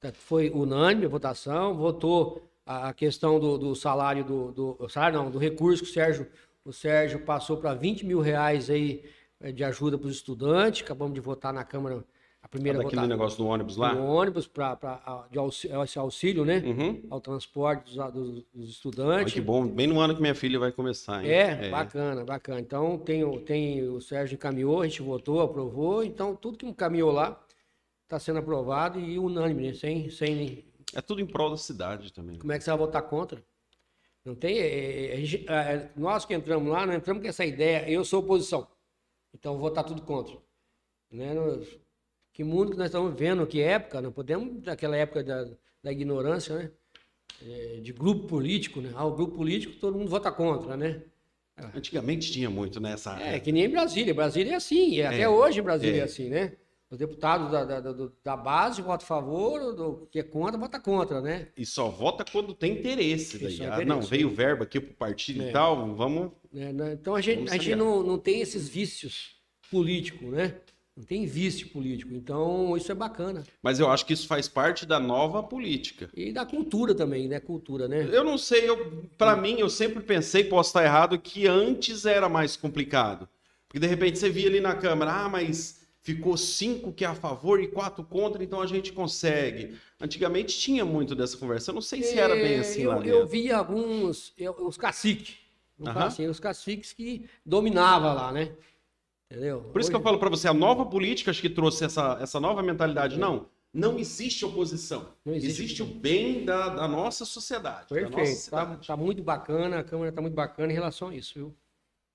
[0.00, 5.30] Tá, foi unânime a votação, votou a questão do, do salário do, do, salário não,
[5.30, 6.28] do recurso que o Sérgio,
[6.64, 9.04] o Sérgio passou para 20 mil reais aí
[9.40, 10.82] eh, de ajuda para os estudantes.
[10.82, 12.04] Acabamos de votar na Câmara
[12.52, 13.94] primeira ah, daquele negócio do ônibus lá?
[13.94, 16.58] Do ônibus, para de auxílio, esse auxílio, né?
[16.58, 17.02] Uhum.
[17.10, 19.24] Ao transporte dos, dos, dos estudantes.
[19.24, 21.24] Olha que bom, bem no ano que minha filha vai começar.
[21.24, 21.30] Hein?
[21.30, 22.60] É, é, bacana, bacana.
[22.60, 26.04] Então, tem, tem o Sérgio encaminhou, a gente votou, aprovou.
[26.04, 27.42] Então, tudo que encaminhou lá
[28.06, 29.72] tá sendo aprovado e unânime, né?
[29.72, 30.64] Sem, sem.
[30.94, 32.38] É tudo em prol da cidade também.
[32.38, 33.42] Como é que você vai votar contra?
[34.22, 34.58] Não tem.
[34.58, 38.20] é, é, é, é, nós que entramos lá, não entramos com essa ideia, eu sou
[38.20, 38.68] oposição.
[39.32, 40.36] Então vou votar tudo contra.
[41.10, 41.34] Né?
[42.32, 45.44] Que mundo que nós estamos vendo, que época, não podemos, daquela época da,
[45.82, 46.70] da ignorância, né?
[47.46, 48.90] É, de grupo político, né?
[48.94, 51.02] Ah, o grupo político todo mundo vota contra, né?
[51.74, 53.20] Antigamente tinha muito nessa.
[53.20, 54.14] É, que nem em Brasília.
[54.14, 56.00] Brasília é assim, e até É, hoje Brasília é.
[56.00, 56.04] é.
[56.04, 56.52] assim, né?
[56.90, 60.78] Os deputados da, da, da- da base votam a favor, do que é contra, vota
[60.80, 61.48] contra, né?
[61.56, 63.38] E só vota quando tem interesse.
[63.38, 63.46] Daí.
[63.60, 64.06] é Ah, interesse, não, né?
[64.08, 65.48] veio verba aqui pro partido É.
[65.48, 66.32] e tal, vamos.
[66.52, 66.92] Né, né?
[66.94, 69.36] Então a gente, a gente não, não tem esses vícios
[69.70, 70.56] políticos, né?
[71.02, 72.14] Não tem vício político.
[72.14, 73.42] Então isso é bacana.
[73.60, 76.08] Mas eu acho que isso faz parte da nova política.
[76.14, 77.40] E da cultura também, né?
[77.40, 78.08] Cultura, né?
[78.12, 82.28] Eu não sei, eu, para mim, eu sempre pensei, posso estar errado, que antes era
[82.28, 83.28] mais complicado.
[83.66, 87.14] Porque de repente você via ali na Câmara, ah, mas ficou cinco que é a
[87.16, 89.76] favor e quatro contra, então a gente consegue.
[90.00, 91.70] Antigamente tinha muito dessa conversa.
[91.70, 93.26] Eu não sei se era bem É, assim eu, lá eu dentro.
[93.28, 95.36] vi alguns, eu- os caciques.
[95.84, 96.06] Aham.
[96.06, 98.52] assim, os caciques que dominavam lá, né?
[99.32, 99.62] Entendeu?
[99.72, 102.18] Por isso que eu Hoje- falo para você, a nova política acho que trouxe essa,
[102.20, 103.18] essa nova mentalidade.
[103.18, 105.14] Não, não existe oposição.
[105.24, 107.86] Não existe existe o bem da, da nossa sociedade.
[107.90, 108.26] nossa Perfeito.
[108.28, 108.86] Tá, cidade.
[108.86, 111.56] tá muito bacana, a Câmara tá muito bacana em relação a isso, viu?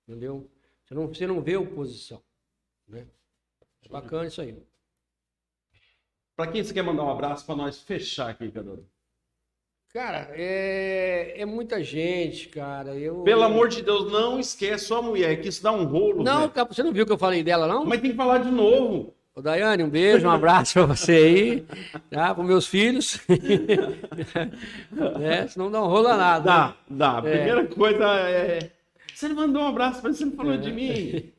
[0.08, 0.48] Entendeu?
[0.86, 2.22] Você não, você não vê oposição,
[2.88, 3.08] né?
[3.84, 4.56] É bacana isso aí.
[6.36, 8.88] Para quem você quer mandar um abraço para nós fechar aqui, Cadoro?
[9.98, 12.94] Cara, é, é muita gente, cara.
[12.94, 16.24] Eu, Pelo amor de Deus, não esquece sua mulher, que isso dá um rolo.
[16.24, 17.84] Não, cara, você não viu que eu falei dela, não?
[17.84, 19.16] Mas tem que falar de novo.
[19.34, 21.66] Ô, Daiane, um beijo, um abraço pra você aí,
[22.12, 22.36] tá?
[22.36, 23.20] Para meus filhos.
[25.20, 25.48] né?
[25.48, 26.46] Senão não rola nada.
[26.46, 27.14] Dá, dá.
[27.16, 27.32] A É.
[27.36, 28.70] primeira coisa é.
[29.16, 31.32] Você não mandou um abraço, mas você não falou de mim.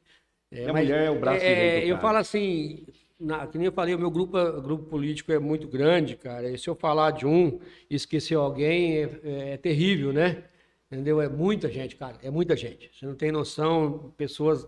[0.51, 2.85] É, Minha mas, mulher é o braço é, direito Eu falo assim,
[3.19, 4.33] na- que nem eu falei, o meu grupo,
[4.63, 6.51] grupo político é muito grande, cara.
[6.51, 7.59] E se eu falar de um
[7.91, 10.45] e esquecer alguém, é, é terrível, né?
[10.91, 11.21] Entendeu?
[11.21, 12.17] É muita gente, cara.
[12.23, 12.91] É muita gente.
[12.97, 14.67] Você não tem noção, pessoas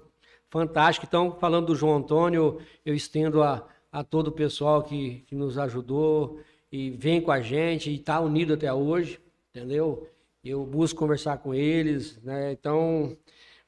[0.51, 1.09] fantásticas.
[1.09, 5.57] Então, falando do João Antônio, eu estendo a, a todo o pessoal que, que nos
[5.59, 6.41] ajudou
[6.71, 9.19] e vem com a gente e está unido até hoje,
[9.51, 10.09] entendeu?
[10.45, 12.53] Eu busco conversar com eles, né?
[12.53, 13.17] Então,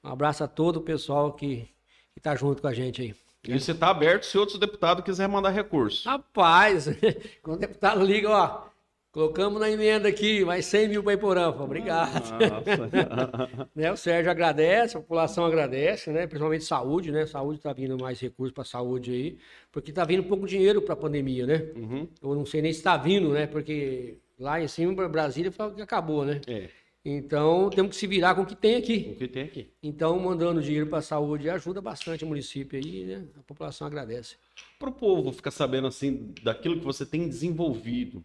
[0.05, 1.69] um abraço a todo o pessoal que
[2.17, 3.22] está junto com a gente aí.
[3.47, 6.09] E você tá aberto se outros deputados quiserem mandar recurso.
[6.09, 6.86] Rapaz,
[7.43, 8.62] quando o deputado liga, ó,
[9.10, 11.52] colocamos na emenda aqui, mais 100 mil para Iporã.
[11.52, 12.23] Falei, Obrigado.
[13.74, 16.27] Né, o Sérgio agradece, a população agradece, né?
[16.27, 17.27] Principalmente saúde, né?
[17.27, 19.39] Saúde está vindo mais recursos para saúde aí,
[19.73, 21.66] porque está vindo pouco dinheiro para a pandemia, né?
[21.74, 22.09] Uhum.
[22.23, 23.47] Eu não sei nem se está vindo, né?
[23.47, 26.40] Porque lá em cima, Brasília, falou que acabou, né?
[26.47, 26.69] É,
[27.05, 29.12] Então, temos que se virar com o que tem aqui.
[29.15, 29.73] o que tem aqui.
[29.83, 33.27] Então, mandando dinheiro para a saúde ajuda bastante o município aí, né?
[33.37, 34.37] A população agradece.
[34.79, 38.24] Para o povo ficar sabendo assim daquilo que você tem desenvolvido.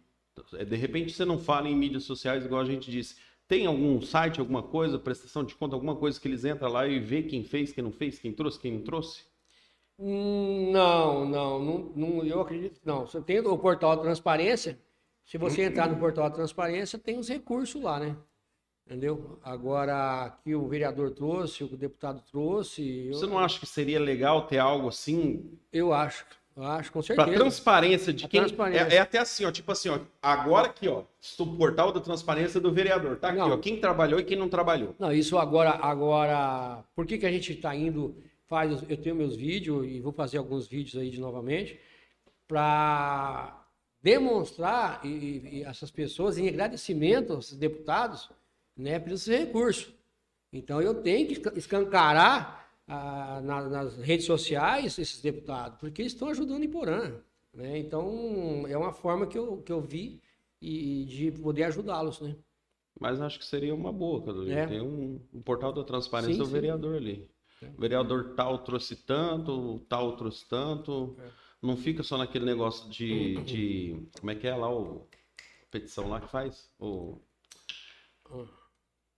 [0.54, 3.16] É, De repente você não fala em mídias sociais, igual a gente disse.
[3.48, 7.00] Tem algum site, alguma coisa, prestação de conta, alguma coisa que eles entram lá e
[7.00, 9.24] vê quem fez, quem não fez, quem trouxe, quem não trouxe?
[10.00, 13.06] Hum, Não, não, não, não, eu acredito que não.
[13.08, 14.80] Você tem o portal transparência.
[15.26, 18.16] Se você entrar no portal transparência, tem os recursos lá, né?
[18.92, 19.38] Entendeu?
[19.44, 24.48] Agora, que o vereador trouxe, o deputado trouxe, eu, Você não acha que seria legal
[24.48, 25.44] ter algo assim
[25.74, 27.38] eu acho, eu acho, com para certeza.
[27.38, 28.84] transparência de A quem transparência.
[28.90, 31.04] É, é até assim, ó, tipo assim, ó, agora aqui, ó,
[31.38, 33.52] o portal da transparência do vereador, tá aqui, Não.
[33.52, 34.96] ó, quem trabalhou e quem não trabalhou.
[34.98, 38.16] Não, isso agora, agora, por que que a gente está indo,
[38.48, 41.78] faz, eu tenho meus vídeos e vou fazer alguns vídeos aí de novamente,
[42.48, 43.66] para
[44.02, 48.30] demonstrar e- e essas pessoas em agradecimento aos deputados,
[48.78, 49.94] né, pelos recursos.
[50.54, 56.14] Então eu tenho que esca- escancarar ah, na- nas redes sociais esses deputados, porque eles
[56.14, 57.14] estão ajudando em Porã.
[57.54, 57.78] Né?
[57.80, 60.22] Então é uma forma que eu, que eu vi
[60.62, 62.36] e, de poder ajudá-los, né?
[63.00, 64.50] Mas acho que seria uma boa, Cadu.
[64.52, 64.66] É.
[64.66, 66.52] Tem um, um portal da transparência Sim, do sim.
[66.52, 67.30] vereador ali.
[67.76, 71.16] O vereador tal trouxe tanto, tal trouxe tanto.
[71.20, 71.30] É.
[71.62, 74.08] Não fica só naquele negócio de, de.
[74.20, 75.08] Como é que é lá o.
[75.72, 76.70] Petição lá que faz?
[76.80, 77.20] O.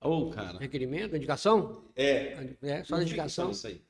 [0.01, 0.57] Ô, cara.
[0.57, 1.83] Requerimento, indicação?
[1.95, 2.55] É.
[2.61, 3.49] É, só não indicação.
[3.49, 3.81] nisso aí.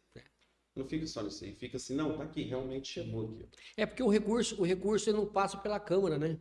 [0.76, 1.54] Não fica só nisso aí.
[1.54, 3.46] Fica assim, não, tá aqui, realmente chegou aqui.
[3.76, 6.38] É porque o recurso, o recurso ele não passa pela Câmara, né?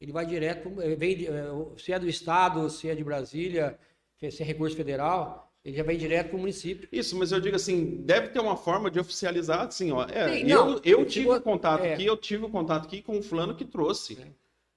[0.00, 3.78] Ele vai direto, eh, vem, de- eh, se é do Estado, se é de Brasília,
[4.18, 6.88] se é recurso federal, ele já vem direto para o município.
[6.90, 10.06] Isso, mas eu digo assim, deve ter uma forma de oficializar, assim, ó.
[10.08, 11.94] É, eu, não, eu eu tive o contato é.
[11.94, 14.18] aqui, eu tive o contato aqui com o fulano que trouxe.
[14.20, 14.26] É,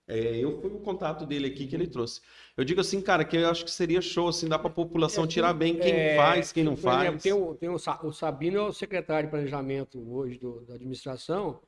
[0.07, 2.21] eu fui o contato dele aqui que ele trouxe.
[2.57, 5.27] Eu digo assim, cara, que eu acho que seria show, assim, dá pra população É,
[5.27, 7.23] tirar bem quem é, faz, quem não Por exemplo, faz.
[7.23, 11.61] tem, o, tem o, o Sabino é o secretário de planejamento hoje do- da administração,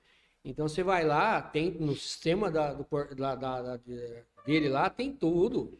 [0.45, 2.85] Então você vai lá, tem no sistema da, do,
[3.15, 5.79] da- da- da- de- dele lá, tem tudo.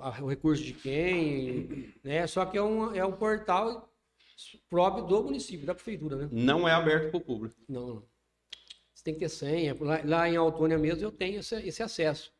[0.00, 2.26] A- O recurso de quem, né?
[2.26, 3.88] Só que é um, é um portal
[4.70, 6.28] próprio do município, da prefeitura, né?
[6.30, 7.56] Não é aberto para o público.
[7.68, 8.07] Não, não.
[9.08, 9.74] Tem que ter senha.
[9.80, 12.30] Lá, lá em Autônia mesmo eu tenho esse, esse acesso.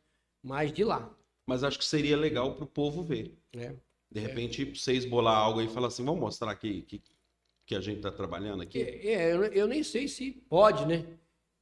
[0.43, 1.11] Mas de lá,
[1.47, 3.35] Mas acho que seria legal para o povo ver.
[3.55, 3.74] né?
[4.11, 7.03] De repente, você esbolar algo e falar assim, vamos mostrar aqui que,
[7.65, 8.82] que a gente está trabalhando aqui.
[8.82, 11.07] É, eu, eu nem sei se pode, né?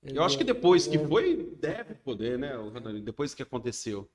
[0.03, 2.51] Eu acho que depois que foi, deve poder, né?
[3.03, 4.09] Depois que aconteceu.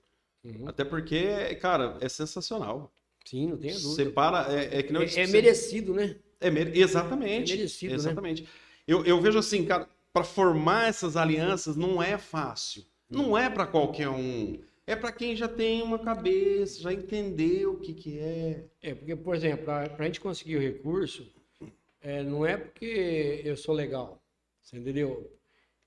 [0.43, 0.67] Uhum.
[0.67, 2.93] Até porque, cara, é sensacional.
[3.25, 4.11] Sim, não tenha Você dúvida.
[4.11, 6.17] para, é, é que não É, é merecido, né?
[6.41, 6.47] É
[6.77, 7.53] Exatamente.
[7.53, 7.95] É merecido, né?
[7.95, 8.47] exatamente.
[8.87, 12.83] Eu, eu vejo assim, cara, para formar essas alianças não é fácil.
[13.09, 14.59] Não é para qualquer um.
[14.87, 18.65] É para quem já tem uma cabeça, já entendeu o que, que é.
[18.81, 21.31] É, porque, por exemplo, para a gente conseguir o recurso,
[22.01, 24.21] é, não é porque eu sou legal,
[24.61, 25.31] você entendeu?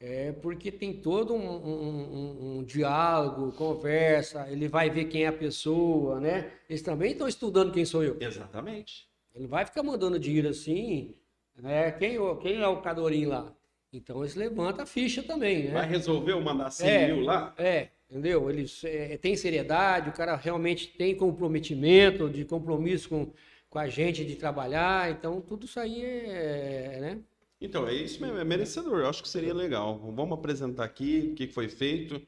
[0.00, 5.32] É porque tem todo um, um- um- diálogo, conversa, ele vai ver quem é a
[5.32, 6.52] pessoa, né?
[6.68, 8.16] Eles também estão estudando quem sou eu.
[8.20, 9.08] Exatamente.
[9.34, 11.14] Ele vai ficar mandando dinheiro assim,
[11.56, 11.90] né?
[11.92, 13.54] Quem, o- quem é o Cadorim lá?
[13.96, 15.72] Então eles levantam a ficha também, né?
[15.72, 17.06] Vai resolver mandar 100 É.
[17.06, 17.54] mil lá?
[17.56, 18.50] É, entendeu?
[18.50, 23.32] Eles é, têm seriedade, o cara realmente tem comprometimento, de compromisso com,
[23.70, 27.18] com a gente de trabalhar, então tudo isso aí é, né?
[27.60, 29.00] Então, é isso mesmo, é merecedor.
[29.00, 29.98] Eu acho que seria legal.
[30.14, 32.20] Vamos apresentar aqui o que foi feito.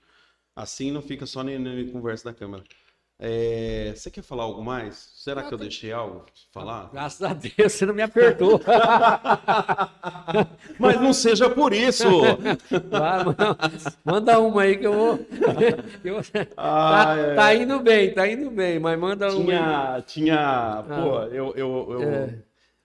[0.55, 1.53] Assim não fica só na
[1.93, 2.65] conversa da câmera.
[3.19, 5.11] É, Você quer falar algo mais?
[5.17, 6.23] Será que eu deixei algo
[6.53, 6.91] falar?
[6.93, 8.61] Graças a Deus você não me apertou.
[10.79, 12.05] Mas não seja por isso!
[12.91, 13.25] Vai,
[14.05, 15.27] manda, uma aí que eu vou.
[16.05, 16.21] eu-
[16.57, 17.35] Ah, tá, é.
[17.35, 19.95] tá indo bem, tá indo bem, mas manda uma.
[19.97, 20.03] aí.
[20.03, 22.35] Tinha, tinha, pô, eu, eu, eu- É.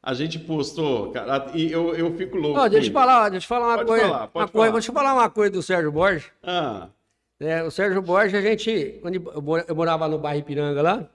[0.01, 2.59] a gente postou, cara, e eu, eu fico louco.
[2.59, 4.03] Ó, deixa eu com falar, deixa eu falar uma Pode coisa.
[4.05, 4.47] falar, uma falar.
[4.47, 4.71] coisa.
[4.73, 6.25] Deixa eu falar uma coisa do Sérgio Borges.
[6.43, 6.87] Ah,
[7.41, 11.09] É, o Sérgio Borges, a gente, quando eu mora- eu morava no bairro Ipiranga lá,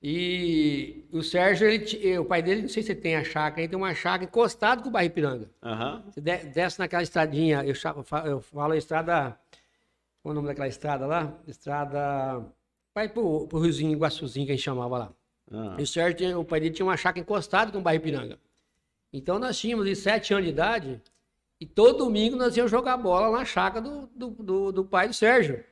[0.00, 3.68] e o Sérgio, ele, o pai dele, não sei se ele tem a chácara, ele
[3.68, 5.50] tem uma chácara encostado com o bairro Ipiranga.
[5.62, 6.04] aham.
[6.08, 9.36] Você de- desce naquela estradinha, eu, eu fa- eu falo a estrada,
[10.22, 11.36] qual é o nome daquela estrada lá?
[11.48, 12.44] Estrada,
[12.94, 15.12] vai pro, pro Riozinho Iguaçuzinho, que a gente chamava lá.
[15.52, 15.74] ah.
[15.78, 18.38] E o Sérgio, o pai dele tinha uma chácara encostada com o bairro Ipiranga.
[19.12, 21.02] Então nós tínhamos de sete anos de idade
[21.60, 25.14] e todo domingo nós íamos jogar bola na chácara do, do, do, do pai do
[25.14, 25.64] Sérgio.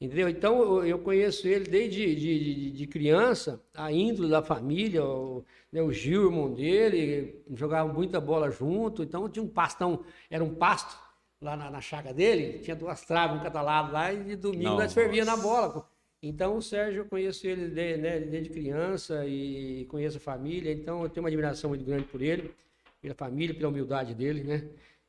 [0.00, 0.28] Entendeu?
[0.28, 5.44] Então eu, eu conheço ele desde de, de, de criança, a índole da família, o,
[5.72, 9.02] né, o Gil, irmão dele, jogavam muita bola junto.
[9.02, 10.98] Então tinha um pastão, era um pasto
[11.40, 14.70] lá na, na chácara dele, tinha duas traves, um cada lado lá, e de domingo
[14.70, 14.94] nós Nossa.
[14.94, 15.88] fervia na bola.
[16.22, 21.02] Então o Sérgio, eu conheço ele de- né, desde criança e conheço a família, então
[21.02, 22.52] eu tenho uma admiração muito grande por ele,
[23.00, 24.64] pela família, pela humildade dele, né?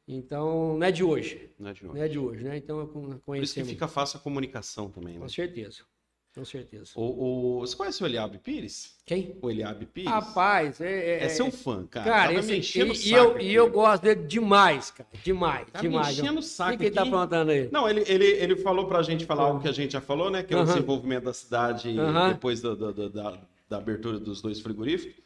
[0.08, 2.04] Então, não é de hoje, Não é de não novo.
[2.04, 2.58] é de hoje, né?
[2.58, 3.70] Então eu con- Por isso que conhecemos.
[3.70, 5.20] fica fácil a comunicação também, né?
[5.22, 5.80] Com certeza,
[6.36, 6.92] com certeza.
[6.96, 8.96] O, o- Você conhece o Eliabe Pires?
[9.04, 9.36] Quem?
[9.42, 10.12] O Eliabe Pires?
[10.12, 10.92] Rapaz, é,
[11.22, 12.06] é, é seu fã, cara.
[12.06, 15.10] Cara, Tava esse, me enchendo e, o e eu, e eu gosto dele demais, cara.
[15.24, 16.20] Demais, Tá me demais.
[16.20, 17.68] enchendo o O saco que, que ele tá aprontando aí?
[17.72, 20.44] Não, ele, ele, ele falou pra gente falar algo que a gente já falou, né?
[20.44, 21.96] Que é o desenvolvimento da cidade
[22.32, 22.76] depois do-
[23.10, 25.25] da, da abertura dos dois frigoríficos.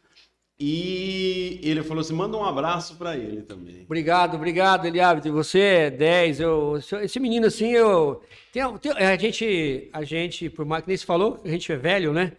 [0.59, 3.83] E ele falou assim: manda um abraço pra ele também.
[3.85, 5.29] Obrigado, obrigado, Eliabe.
[5.29, 6.39] Você é 10.
[6.41, 8.21] Eu, esse menino assim, eu.
[8.51, 11.77] Tem, tem- a, gente, a gente, por mais que nem se falou, a gente é
[11.77, 12.33] velho, né?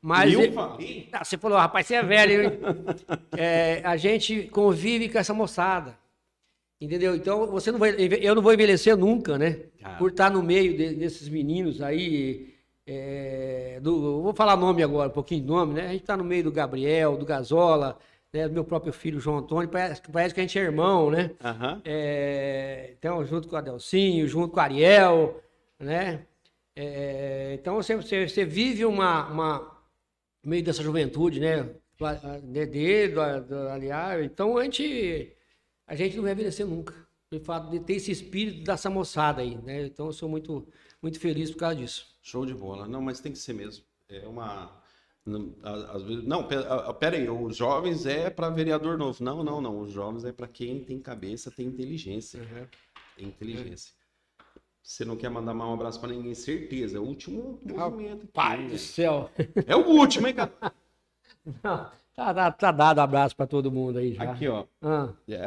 [0.00, 0.32] Mas.
[0.32, 1.08] eu ele- falei?
[1.12, 2.58] Ah, você falou, rapaz, você é velho, hein?
[3.36, 5.98] É, a gente convive com essa moçada.
[6.80, 7.14] Entendeu?
[7.14, 9.60] Então, você não vai, eu não vou envelhecer nunca, né?
[9.80, 9.96] Cara.
[9.96, 12.54] Por estar no meio de- desses meninos aí.
[12.86, 15.86] É, do, vou falar nome agora, um pouquinho de nome, né?
[15.86, 17.98] A gente está no meio do Gabriel, do Gazola,
[18.32, 18.46] né?
[18.48, 19.68] do meu próprio filho João Antônio.
[19.68, 21.32] Parece, parece que a gente é irmão, né?
[21.44, 21.82] Aham.
[21.84, 25.42] É, então, junto com o Adelcinho, junto com o Ariel,
[25.78, 26.26] né?
[26.74, 29.58] É, então, você, você, você vive uma, uma
[30.42, 31.68] no meio dessa juventude, né?
[31.98, 34.24] Do, a- de- dele, do, do aliás.
[34.24, 35.32] Então, a gente,
[35.86, 36.94] a gente não vai envelhecer nunca.
[37.30, 39.86] Pelo fato de ter esse espírito dessa moçada aí, né?
[39.86, 40.66] Então, eu sou muito,
[41.02, 42.15] muito feliz por causa disso.
[42.26, 42.88] Show de bola.
[42.88, 43.84] Não, mas tem que ser mesmo.
[44.08, 44.82] É uma.
[45.92, 46.44] Às vezes, não,
[46.98, 49.22] pera aí, os jovens é para vereador novo.
[49.22, 49.80] Não, não, não.
[49.80, 52.40] Os jovens é para quem tem cabeça, tem inteligência.
[53.16, 53.94] Tem inteligência.
[54.82, 56.96] Você não quer mandar mais um abraço para ninguém, certeza.
[56.96, 58.26] É o último movimento.
[58.26, 58.70] Pai né?
[58.70, 59.30] do céu!
[59.64, 60.52] É o último, hein, cara?
[61.62, 64.32] Não, tá, tá, tá dado abraço para todo mundo aí já.
[64.32, 64.64] Aqui, ó.
[64.82, 65.12] Ah.
[65.28, 65.38] É,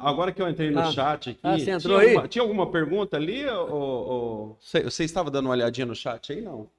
[0.00, 0.92] agora que eu entrei no Ah.
[0.92, 1.40] chat aqui.
[1.42, 2.08] Ah, você tinha entrou aí?
[2.10, 3.44] alguma- tinha alguma pergunta ali?
[3.46, 6.40] Ou, ou- Você, você estava dando uma olhadinha no chat aí?
[6.40, 6.70] Não.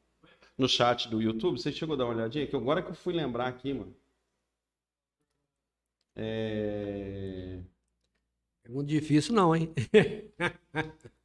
[0.58, 1.60] No chat do YouTube?
[1.60, 2.48] Você chegou a dar uma olhadinha?
[2.48, 3.94] Que agora que eu fui lembrar aqui, mano.
[6.16, 7.60] É...
[8.64, 9.74] É muito difícil, não, hein?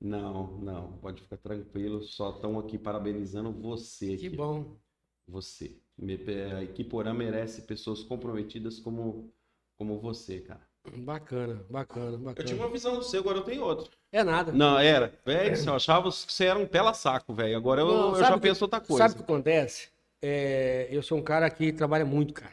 [0.00, 2.02] Não, não, pode ficar tranquilo.
[2.04, 4.16] Só estão aqui parabenizando você.
[4.16, 4.36] Que aqui.
[4.36, 4.76] bom.
[5.26, 5.76] Você.
[6.00, 9.32] A equipe Porã merece pessoas comprometidas como,
[9.76, 10.60] como você, cara.
[10.96, 12.48] Bacana, bacana, Eu bacana.
[12.48, 13.90] tinha uma visão do seu, agora eu tenho outra.
[14.12, 14.52] É nada.
[14.52, 15.12] Não, era.
[15.26, 17.56] Velho, eu achava que você era um pela saco, velho.
[17.56, 19.02] Agora eu, Não, eu já que- penso outra coisa.
[19.02, 19.88] Sabe o que acontece?
[20.22, 22.52] É, eu sou um cara que trabalha muito, cara.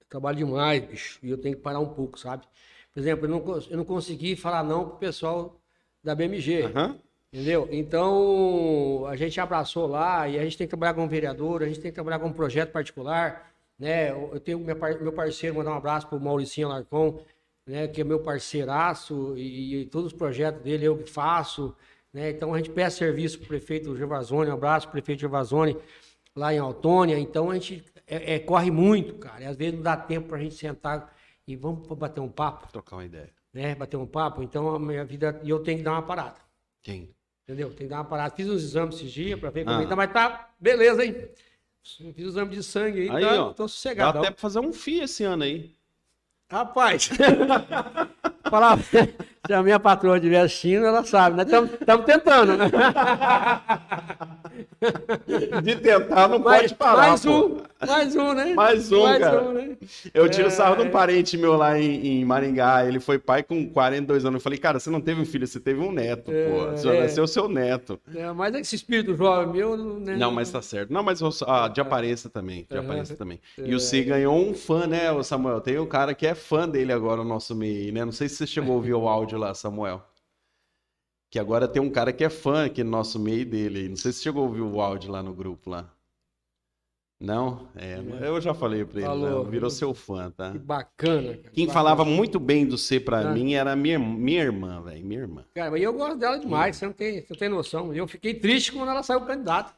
[0.00, 1.18] Eu trabalho demais, bicho.
[1.22, 2.46] E eu tenho que parar um pouco, sabe?
[2.92, 5.60] Por exemplo, eu não, eu não consegui falar não pro pessoal
[6.02, 6.62] da BMG.
[6.64, 6.98] Aham.
[7.36, 7.68] Entendeu?
[7.70, 11.80] Então, a gente abraçou lá e a gente tem que trabalhar como vereador, a gente
[11.80, 14.10] tem que trabalhar com um projeto particular, né?
[14.10, 17.20] Eu tenho meu parceiro, mandar um abraço pro Mauricinho Alarcon,
[17.66, 17.88] né?
[17.88, 21.76] Que é meu parceiraço e, e todos os projetos dele eu que faço,
[22.10, 22.30] né?
[22.30, 25.76] Então, a gente peça serviço pro prefeito Gervasoni, um abraço pro prefeito Gervasoni
[26.34, 27.18] lá em Autônia.
[27.18, 29.42] Então, a gente é- é, corre muito, cara.
[29.42, 31.14] E às vezes não dá tempo pra gente sentar
[31.46, 33.28] e vamos bater um papo, Trocar uma ideia.
[33.52, 33.74] né?
[33.74, 34.42] Bater um papo.
[34.42, 35.38] Então, a minha vida...
[35.44, 36.36] E eu tenho que dar uma parada.
[36.82, 37.14] Quem?
[37.46, 37.68] Entendeu?
[37.68, 38.34] Tem que dar uma parada.
[38.34, 39.80] Fiz uns exames esses dias pra ver como Ah.
[39.80, 41.28] é que tá, mas tá beleza, hein?
[42.12, 43.52] Fiz o exame de sangue aí, Aí, tá, ó.
[43.52, 44.18] tô Dá sossegado.
[44.18, 45.72] até pra fazer um FII esse ano aí.
[46.50, 47.08] Rapaz,
[48.50, 48.78] falar,
[49.46, 51.42] se a minha patroa estiver assistindo, ela sabe, né?
[51.44, 52.66] Estamos tentando, né?
[55.62, 57.30] De tentar não Mais, pode parar, mais pô.
[57.30, 57.56] um,
[57.86, 58.54] mais um, né?
[58.54, 59.42] Mais um, cara.
[59.42, 59.76] um, né?
[60.14, 60.84] Eu tiro sarro de É.
[60.86, 62.84] um parente meu lá em, em Maringá.
[62.86, 64.36] Ele foi pai com 42 anos.
[64.36, 66.70] Eu falei, cara, você não teve um filho, você teve um neto, pô.
[66.72, 67.02] Você É.
[67.02, 67.98] nasceu seu neto.
[68.14, 70.16] É, mas é que esse espírito jovem meu, né?
[70.16, 70.92] Não, mas tá certo.
[70.92, 72.66] Não, mas ah, de aparência também.
[72.70, 73.40] De aparência também.
[73.58, 73.62] É.
[73.66, 75.60] E o C ganhou um fã, né, Samuel?
[75.60, 78.04] Tem um cara que é fã dele agora, o nosso meio, né?
[78.04, 80.02] Não sei se você chegou a ouvir o áudio lá, Samuel.
[81.30, 83.88] Que agora tem um cara que é fã aqui no nosso meio dele.
[83.88, 85.90] Não sei se chegou a ouvir o áudio lá no grupo lá.
[87.18, 87.66] Não?
[87.74, 87.98] É,
[88.28, 89.44] eu já falei pra ele, Falou.
[89.44, 89.50] né?
[89.50, 90.52] virou seu fã, tá?
[90.52, 91.34] Que bacana.
[91.36, 91.50] Cara.
[91.50, 91.72] Quem Bacana.
[91.72, 93.32] falava muito bem do C pra Ah.
[93.32, 95.02] mim era minha, minha irmã, velho.
[95.04, 95.44] Minha irmã.
[95.54, 97.94] Cara, mas eu gosto dela demais, você não tem, você não tem noção.
[97.94, 99.74] Eu fiquei triste quando ela saiu candidata.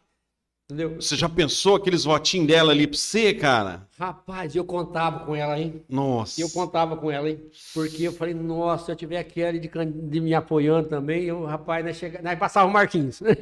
[0.70, 0.96] Entendeu?
[0.96, 3.88] Você já pensou aqueles votinhos dela ali pra você, cara?
[3.98, 5.82] Rapaz, eu contava com ela, hein?
[5.88, 6.38] Nossa.
[6.38, 7.40] Eu contava com ela, hein?
[7.72, 11.82] Porque eu falei, nossa, se eu tiver aquele de, de me apoiando também, eu, rapaz,
[11.82, 12.20] nós, chega...
[12.20, 13.18] nós passava o Marquinhos.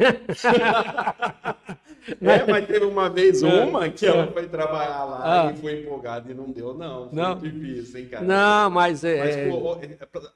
[2.21, 3.47] É, mas teve uma vez É.
[3.65, 5.53] uma que ela foi trabalhar lá Ah.
[5.53, 7.09] e foi empolgada e não deu, não.
[7.11, 7.39] Foi Não.
[7.39, 8.25] difícil, hein, cara?
[8.25, 9.19] Não, mas é.
[9.19, 9.79] Mas, é- pô,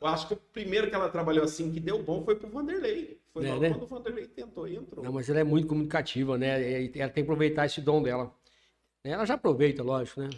[0.00, 3.20] eu acho que o primeiro que ela trabalhou assim que deu bom foi pro Vanderlei.
[3.32, 3.70] Foi É, logo né?
[3.70, 5.04] quando o Vanderlei tentou e entrou.
[5.04, 6.84] Não, mas ela é muito comunicativa, né?
[6.84, 8.32] Ela tem que aproveitar esse dom dela.
[9.04, 10.30] Ela já aproveita, lógico, né?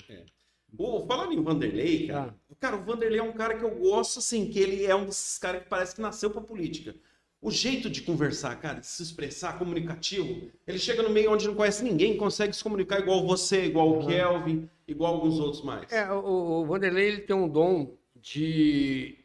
[0.76, 4.48] Pô, falando em Vanderlei, cara, cara, o Vanderlei é um cara que eu gosto, assim,
[4.48, 6.94] que ele é um desses caras que parece que nasceu pra política.
[7.42, 11.56] O jeito de conversar, cara, de se expressar, comunicativo, ele chega no meio onde não
[11.56, 15.90] conhece ninguém, consegue se comunicar igual você, igual o Kelvin, igual alguns outros mais.
[15.90, 16.24] É, o,
[16.62, 19.18] o Vanderlei ele tem um dom de,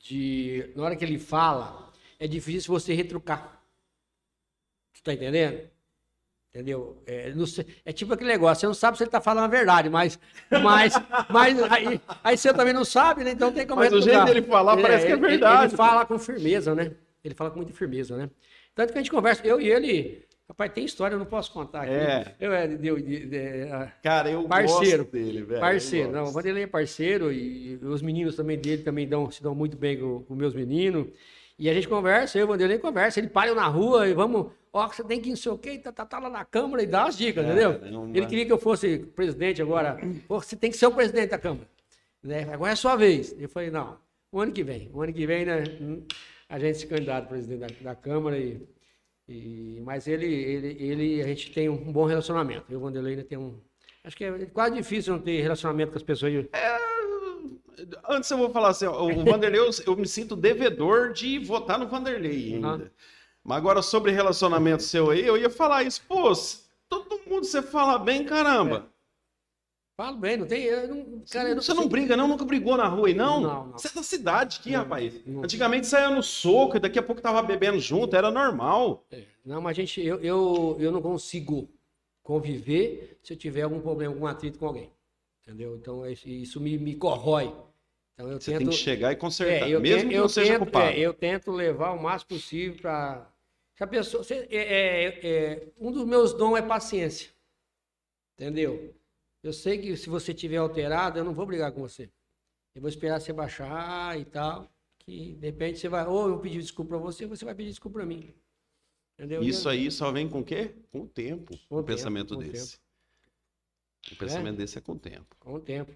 [0.00, 0.70] de.
[0.76, 3.60] Na hora que ele fala, é difícil você retrucar.
[4.94, 5.68] Tu tá entendendo?
[6.50, 7.02] Entendeu?
[7.04, 9.48] É, não sei- é tipo aquele negócio, você não sabe se ele tá falando a
[9.48, 10.20] verdade, mas.
[10.62, 10.94] Mas,
[11.28, 13.32] mas aí, aí você também não sabe, né?
[13.32, 14.24] Então tem como Mas o retrucar.
[14.28, 15.64] jeito dele falar parece que é ele- ele- verdade.
[15.72, 16.92] Ele fala com firmeza, né?
[17.24, 18.28] Ele fala com muita firmeza, né?
[18.74, 20.24] Tanto que a gente conversa, eu e ele.
[20.46, 21.92] Rapaz, tem história, eu não posso contar aqui.
[21.94, 22.34] É.
[22.38, 25.04] Eu, é, de- de- a- Cara, eu Parceiro.
[25.04, 25.60] gosto dele, velho.
[25.60, 26.32] Parceiro, eu não, o.
[26.32, 30.22] Vanderlei é parceiro e os meninos também dele também dão, se dão muito bem com
[30.22, 31.06] com meus meninos.
[31.58, 34.12] E a gente conversa, eu e o Vanderlei conversa, ele para eu na rua e
[34.12, 36.44] vamos, ó, você tem que ir não sei o quê, tá, tá, tá lá na
[36.44, 37.78] Câmara e dá as dicas, entendeu?
[37.78, 38.10] Caramba.
[38.18, 39.96] Ele queria que eu fosse presidente agora,
[40.28, 41.66] você tem que ser o presidente da Câmara,
[42.22, 42.46] né?
[42.52, 43.34] Agora é a sua vez.
[43.38, 43.96] Eu falei, não,
[44.30, 45.62] o ano que vem, o ano que vem, né,
[46.48, 48.60] a gente se candidata a presidente da, da Câmara e,
[49.28, 53.24] e- mas ele, ele, ele, a gente tem um bom relacionamento, eu o Vanderlei ainda
[53.24, 53.58] tem um,
[54.04, 56.46] acho que é quase difícil não ter relacionamento com as pessoas.
[58.08, 61.78] Antes eu vou falar assim, ó, o Vanderlei, eu, eu me sinto devedor de votar
[61.78, 62.66] no Vanderlei ainda.
[62.68, 62.90] Aham.
[63.42, 66.02] Mas agora sobre relacionamento seu aí, eu ia falar isso.
[66.08, 66.32] Pô,
[66.88, 68.86] todo mundo você fala bem, caramba.
[69.96, 70.70] Falo bem, não tem.
[70.88, 72.26] não- cara, eu você não briga, não?
[72.26, 73.40] Nunca brigou na rua aí, não?
[73.40, 73.72] Não, não.
[73.72, 75.14] Você é da cidade aqui, Não, rapaz.
[75.24, 75.44] não.
[75.44, 79.04] Antigamente saía no soco, e daqui a pouco tava bebendo junto, era normal.
[79.12, 81.68] É, Não, mas gente, eu, eu, eu não consigo
[82.24, 84.90] conviver se eu tiver algum problema, algum atrito com alguém.
[85.42, 85.76] Entendeu?
[85.76, 87.54] Então isso, isso me, me corrói.
[88.14, 88.58] Então eu Você tento.
[88.60, 90.86] tem que chegar e consertar, É, eu mesmo tento- que eu não seja tento- culpado.
[90.88, 93.30] é, eu tento levar o máximo possível para.
[93.74, 94.24] Se a pessoa.
[94.24, 97.30] se- é, é, é, um dos meus dons é paciência.
[98.34, 98.92] Entendeu?
[99.44, 102.10] Eu sei que se você tiver alterado, eu não vou brigar com você.
[102.74, 104.72] Eu vou esperar você baixar e tal.
[104.98, 106.06] Que de repente você vai.
[106.06, 108.34] Ou eu pedir desculpa para você, ou você vai pedir desculpa para mim.
[109.12, 109.42] Entendeu?
[109.42, 110.74] Isso aí só vem com o quê?
[110.90, 111.52] Com o tempo.
[111.68, 112.80] Com o tempo, pensamento com desse.
[114.10, 115.36] O pensamento desse é com o tempo.
[115.38, 115.92] Com o tempo.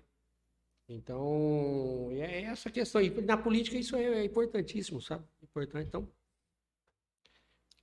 [0.87, 3.01] Então, é essa questão.
[3.01, 5.25] E na política isso é importantíssimo, sabe?
[5.43, 5.89] Importante.
[5.89, 6.07] Então,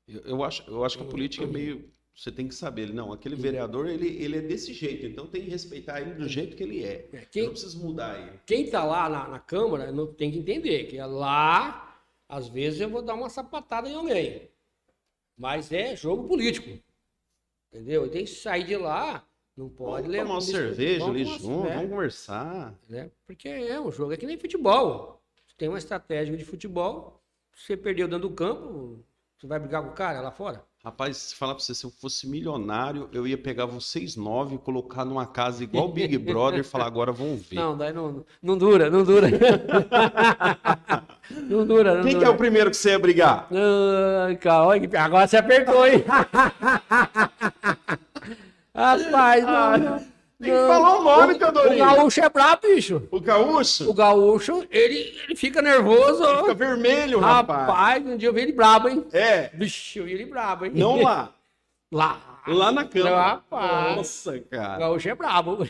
[0.08, 1.92] Eu, eu acho, eu acho que a política é meio.
[2.16, 2.94] Você tem que saber.
[2.94, 5.06] Não, aquele vereador, ele, ele é desse jeito.
[5.06, 7.10] Então tem que respeitar ele do jeito que ele é.
[7.12, 8.40] é, Eu quem, não preciso mudar ele.
[8.46, 12.80] quem tá lá na, na Câmara não, tem que entender que é lá, às vezes
[12.80, 14.50] eu vou dar uma sapatada em alguém.
[15.38, 16.70] Mas é jogo político.
[17.72, 18.10] Entendeu?
[18.10, 19.28] Tem que sair de lá,
[19.58, 20.24] não pode Vamos levar.
[20.24, 22.74] tomar uma cerveja vamos ali junto, vamos conversar.
[22.88, 23.12] né?
[23.26, 25.22] Porque é um jogo, é que nem futebol.
[25.46, 27.22] Você tem uma estratégia de futebol,
[27.54, 29.04] você perdeu dentro do campo,
[29.38, 30.64] você vai brigar com o cara lá fora?
[30.86, 35.04] Rapaz, se falar pra você, se eu fosse milionário, eu ia pegar vocês nove, colocar
[35.04, 37.56] numa casa igual o Big Brother e falar, agora vão ver.
[37.56, 39.28] Não, daí não, não dura, não dura.
[41.50, 42.28] não dura, não Quem que dura.
[42.28, 43.48] é o primeiro que você ia brigar?
[43.52, 46.04] Olha que- agora você apertou, hein?
[48.76, 50.15] Rapaz, não, não.
[50.42, 51.86] Tem que falar o nome, O Teodorinho.
[51.86, 53.02] gaúcho é brabo, bicho.
[53.10, 53.90] O gaúcho?
[53.90, 56.26] O gaúcho, ele, ele fica nervoso.
[56.40, 57.68] Fica vermelho, rapaz.
[57.68, 59.06] Rapaz, um dia eu vi ele brabo, hein?
[59.14, 60.72] É, Vixe, eu vi ele brabo, hein?
[60.76, 61.30] não lá.
[61.92, 62.20] Lá.
[62.48, 63.10] Lá na cama.
[63.10, 63.96] Rapaz.
[63.96, 64.78] Nossa, O cara.
[64.80, 65.60] gaúcho é brabo.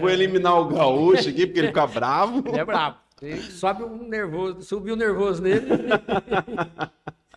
[0.00, 2.42] Vou eliminar o gaúcho aqui porque ele fica bravo.
[2.48, 2.96] Ele é brabo.
[3.22, 5.66] Ele sobe um nervoso, subiu um nervoso nele.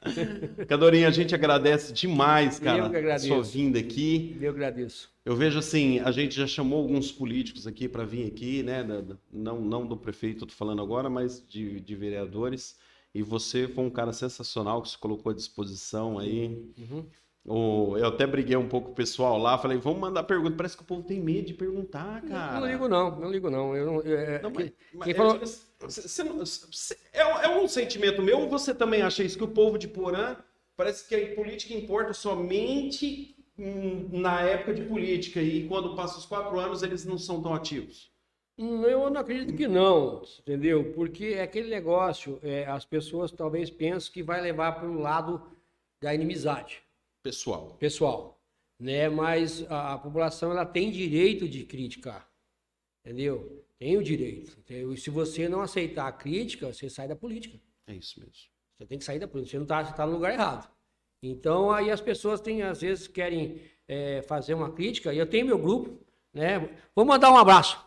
[0.67, 3.27] Cadorinha, a gente agradece demais, cara, Eu que agradeço.
[3.27, 4.35] sua vinda aqui.
[4.41, 5.09] Eu agradeço.
[5.23, 8.83] Eu vejo assim, a gente já chamou alguns políticos aqui para vir aqui, né?
[9.31, 12.77] não, não do prefeito, tô falando agora, mas de, de vereadores.
[13.13, 16.65] E você foi um cara sensacional que se colocou à disposição aí.
[16.79, 17.05] Uhum.
[17.97, 20.55] Eu até briguei um pouco com o pessoal lá, falei, vamos mandar pergunta.
[20.55, 22.59] Parece que o povo tem medo de perguntar, cara.
[22.59, 23.75] Não ligo não, não ligo não.
[23.75, 27.21] Eu não, é, Não, que- mas- mas quem eu falou- digo assim, cê- cê é,
[27.21, 29.37] é um sentimento meu ou você também acha isso?
[29.37, 30.35] Que o povo de Porã
[30.75, 36.25] parece que a política importa somente hum, na época de política e quando passa os
[36.25, 38.11] quatro anos eles não são tão ativos.
[38.57, 40.91] Hum, Eu não acredito que não, entendeu?
[40.93, 45.41] Porque é aquele negócio, é, as pessoas talvez pensam que vai levar para o lado
[46.01, 46.81] da inimizade
[47.23, 47.75] Pessoal.
[47.79, 48.39] pessoal,
[48.79, 49.07] né?
[49.09, 52.27] Mas a, a população ela tem direito de criticar,
[53.05, 53.63] entendeu?
[53.81, 54.55] Tem o direito.
[54.69, 57.57] E se você não aceitar a crítica, você sai da política.
[57.87, 58.35] É isso mesmo.
[58.77, 59.53] Você tem que sair da política.
[59.53, 60.69] Você não está tá no lugar errado.
[61.23, 65.11] Então aí as pessoas têm às vezes querem é, fazer uma crítica.
[65.11, 65.99] E eu tenho meu grupo,
[66.31, 66.69] né?
[66.95, 67.83] Vou mandar um abraço.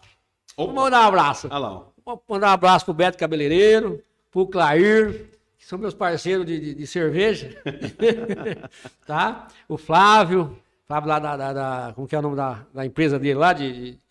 [0.57, 1.47] Vou Opa, mandar um abraço.
[1.47, 1.87] lá.
[2.05, 4.03] Vou mandar um abraço pro Beto Cabeleireiro,
[4.33, 7.57] pro Clair, que são meus parceiros de, de- de cerveja.
[9.07, 9.47] tá?
[9.69, 13.16] O Flávio, Flávio lá da, da- da- Como que é o nome da, da empresa
[13.16, 13.53] dele lá?
[13.53, 14.03] De, de-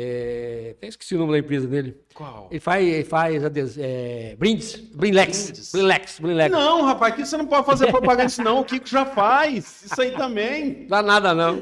[0.00, 1.96] é, até esqueci o nome da empresa dele.
[2.14, 2.48] Qual?
[2.50, 5.44] Ele faz, ele faz é, brindes, Brinlex.
[5.46, 5.72] Brindes.
[5.72, 6.52] Brinlex, Brinlex.
[6.52, 8.60] Não, rapaz, aqui você não pode fazer propaganda disso não.
[8.60, 9.84] O Kiko já faz.
[9.84, 10.86] Isso aí também.
[10.88, 11.60] Dá nada não.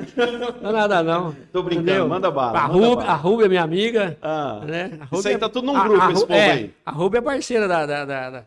[0.63, 1.35] Dá nada não.
[1.53, 2.09] Tô brincando, Entendeu?
[2.09, 3.13] manda bala, A manda bala.
[3.13, 3.15] a
[3.45, 4.19] é minha amiga.
[4.23, 4.99] Ah, né?
[5.11, 6.75] A Isso aí tá tudo num a- grupo, a esse Ru- povo é, aí.
[6.85, 8.45] A é parceira da, da, da, da,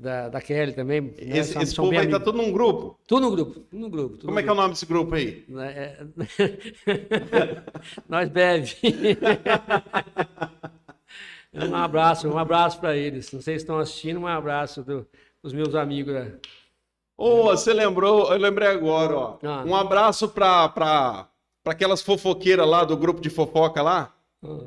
[0.00, 1.00] da, da Kelly também.
[1.00, 1.10] né?
[1.18, 2.98] esse, São- esse são povo aí tá todo num grupo.
[3.06, 4.10] Tudo no grupo, tudo no grupo.
[4.16, 5.44] tudo Como no é que é o nome desse grupo aí?
[5.48, 5.60] grupo.
[5.60, 5.98] É-
[8.08, 8.76] Nós bebe.
[11.54, 13.32] um abraço, um abraço para eles.
[13.32, 15.06] Não sei se estão assistindo, um abraço do-
[15.42, 16.14] dos meus amigos.
[16.14, 16.32] né?
[17.16, 19.38] Ô, você lembrou, eu lembrei agora, ó.
[19.42, 19.64] Ah.
[19.66, 21.28] Um abraço pra
[21.64, 24.14] aquelas fofoqueiras lá do grupo de fofoca lá.
[24.44, 24.60] Ah,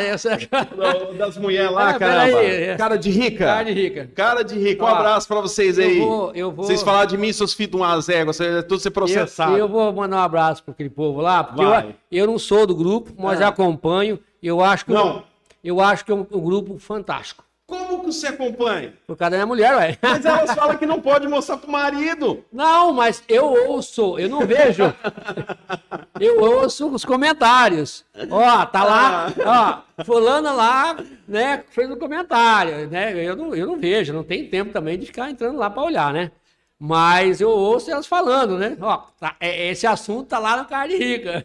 [0.00, 2.36] essa é Das mulheres lá, Ah, caramba.
[2.38, 2.76] peraí, é.
[2.76, 3.44] Cara de rica.
[3.46, 4.10] carne rica.
[4.14, 4.82] Cara de rica.
[4.84, 5.98] Um Ó, abraço pra vocês aí.
[5.98, 8.80] Eu vou, eu vou, Vocês falaram de mim, seus filhos de umas éguas, é tudo
[8.80, 9.52] ser processado.
[9.52, 12.66] Eu, eu vou mandar um abraço para aquele povo lá, porque eu, eu não sou
[12.66, 13.48] do grupo, mas Ah.
[13.48, 14.18] acompanho.
[14.42, 15.22] Eu acho que Não.
[15.64, 17.44] eu acho que é um, um grupo fantástico.
[18.06, 18.92] Que você acompanha?
[19.06, 19.98] Por causa da minha mulher, ué.
[20.00, 22.44] Mas elas falam que não pode mostrar pro marido.
[22.52, 24.84] Não, mas eu ouço, eu não vejo.
[26.20, 28.04] Eu ouço os comentários.
[28.30, 29.26] Ó, tá lá,
[29.98, 30.96] ó, fulana lá,
[31.26, 33.12] né, fez um comentário, né?
[33.26, 36.12] Eu não, eu não vejo, não tem tempo também de ficar entrando lá para olhar,
[36.12, 36.30] né?
[36.78, 38.76] Mas eu ouço elas falando, né?
[38.80, 41.44] Ó, tá, é- esse assunto tá lá no Carne Rica.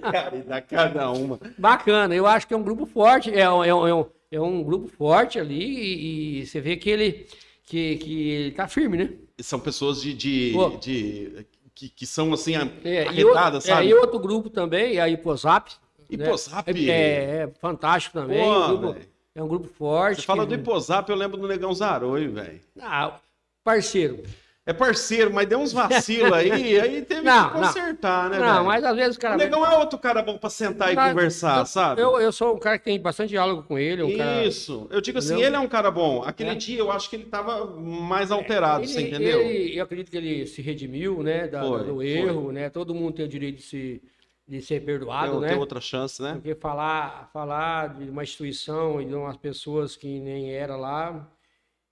[0.00, 1.38] Cara, e dá cada uma.
[1.58, 4.64] Bacana, eu acho que é um grupo forte, é, um- é um, é um, é
[4.64, 7.26] grupo forte ali e, e você vê que ele
[7.64, 9.10] que, que ele tá firme, né?
[9.40, 10.12] São pessoas de.
[10.14, 12.54] de, de- que, que são assim,
[12.84, 13.86] É, e, outro, é, sabe?
[13.88, 15.70] e outro grupo também, a Hiposap.
[16.10, 16.26] né?
[16.26, 16.68] Hiposap?
[16.68, 18.38] É, é, é fantástico também.
[18.44, 19.00] Pô, um grupo-
[19.34, 20.20] é um grupo forte.
[20.20, 22.60] Você fala que- do Hiposap, eu lembro do Negão Zaroi, velho.
[22.80, 23.18] Ah,
[23.64, 24.22] parceiro.
[24.64, 27.66] É parceiro, mas deu uns vacilos aí, aí teve Não, que não.
[27.66, 28.64] consertar, né, Não, velho?
[28.66, 29.34] mas às vezes o cara.
[29.34, 32.00] O Negão é outro cara bom pra sentar e Cara, conversar, eu, sabe?
[32.00, 34.04] Eu, eu sou um cara que tem bastante diálogo com ele.
[34.04, 34.44] Um cara...
[34.44, 34.86] Isso.
[34.92, 35.46] Eu digo assim, Entendeu?
[35.48, 36.22] ele é um cara bom.
[36.22, 36.54] Aquele É.
[36.54, 39.40] dia eu acho que ele tava mais alterado, Ele- você entendeu?
[39.40, 42.06] ele- eu acredito que ele se redimiu, né, da- Foi, do foi.
[42.08, 42.70] erro, né?
[42.70, 44.02] Todo mundo tem o direito de se,
[44.46, 45.48] de ser perdoado, tem, né?
[45.48, 46.34] tem outra chance, né?
[46.34, 51.28] Porque falar, falar de uma instituição e de umas pessoas que nem era lá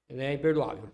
[0.08, 0.84] né, é imperdoável.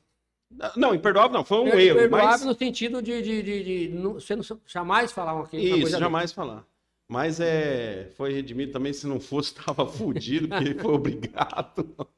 [0.77, 1.99] Não, imperdoável não, foi um É erro.
[1.99, 2.45] imperdoável Mas...
[2.45, 5.99] no sentido de, de, de, de não- você não jamais falar uma, uma Isso, coisa
[5.99, 6.65] jamais falar.
[7.09, 11.87] Mas é, foi redimido também, se não fosse, estava fudido, porque ele foi obrigado.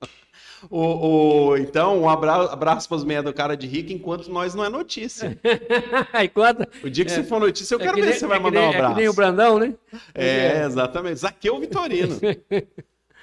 [0.68, 4.56] O, o- então, um abra, abraço para os meia do cara de rico, enquanto nós
[4.56, 5.38] não é notícia.
[6.24, 8.26] Enquanto, O dia que você for notícia, eu é quero que ver nem- se você
[8.26, 8.90] vai é mandar nem- um abraço.
[8.90, 9.74] É que nem o Brandão, né?
[10.12, 11.20] É, exatamente.
[11.20, 12.18] Zaqueu Vitorino.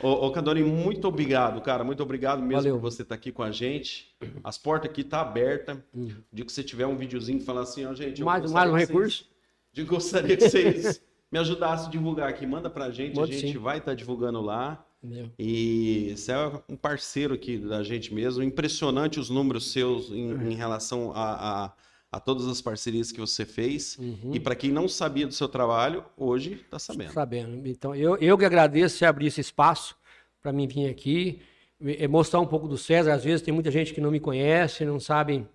[0.01, 1.83] Ô, ô Cadori, muito obrigado, cara.
[1.83, 2.75] Muito obrigado mesmo Valeu.
[2.75, 4.13] por você estar aqui com a gente.
[4.43, 5.83] As portas aqui tá aberta.
[5.93, 8.23] O dia que você tiver um videozinho falando assim, ó, gente.
[8.23, 9.29] mais, mais um que vocês- recurso.
[9.75, 11.01] Eu gostaria que vocês
[11.31, 12.45] me ajudassem a divulgar aqui.
[12.45, 13.57] Manda pra gente, a gente sim.
[13.57, 14.85] vai estar divulgando lá.
[15.03, 15.29] Entendeu?
[15.37, 18.41] E você é um parceiro aqui da gente mesmo.
[18.43, 21.73] Impressionante os números seus em, em relação a, a,
[22.15, 23.97] a todas as parcerias que você fez.
[23.99, 24.31] Uhum.
[24.33, 27.11] E para quem não sabia do seu trabalho, hoje está sabendo.
[27.11, 27.67] Sabendo.
[27.67, 29.97] Então, eu, eu que agradeço você abrir esse espaço
[30.41, 31.41] para mim vir aqui,
[31.83, 33.13] eh, mostrar um pouco do César.
[33.13, 35.45] Às vezes tem muita gente que não me conhece, não sabe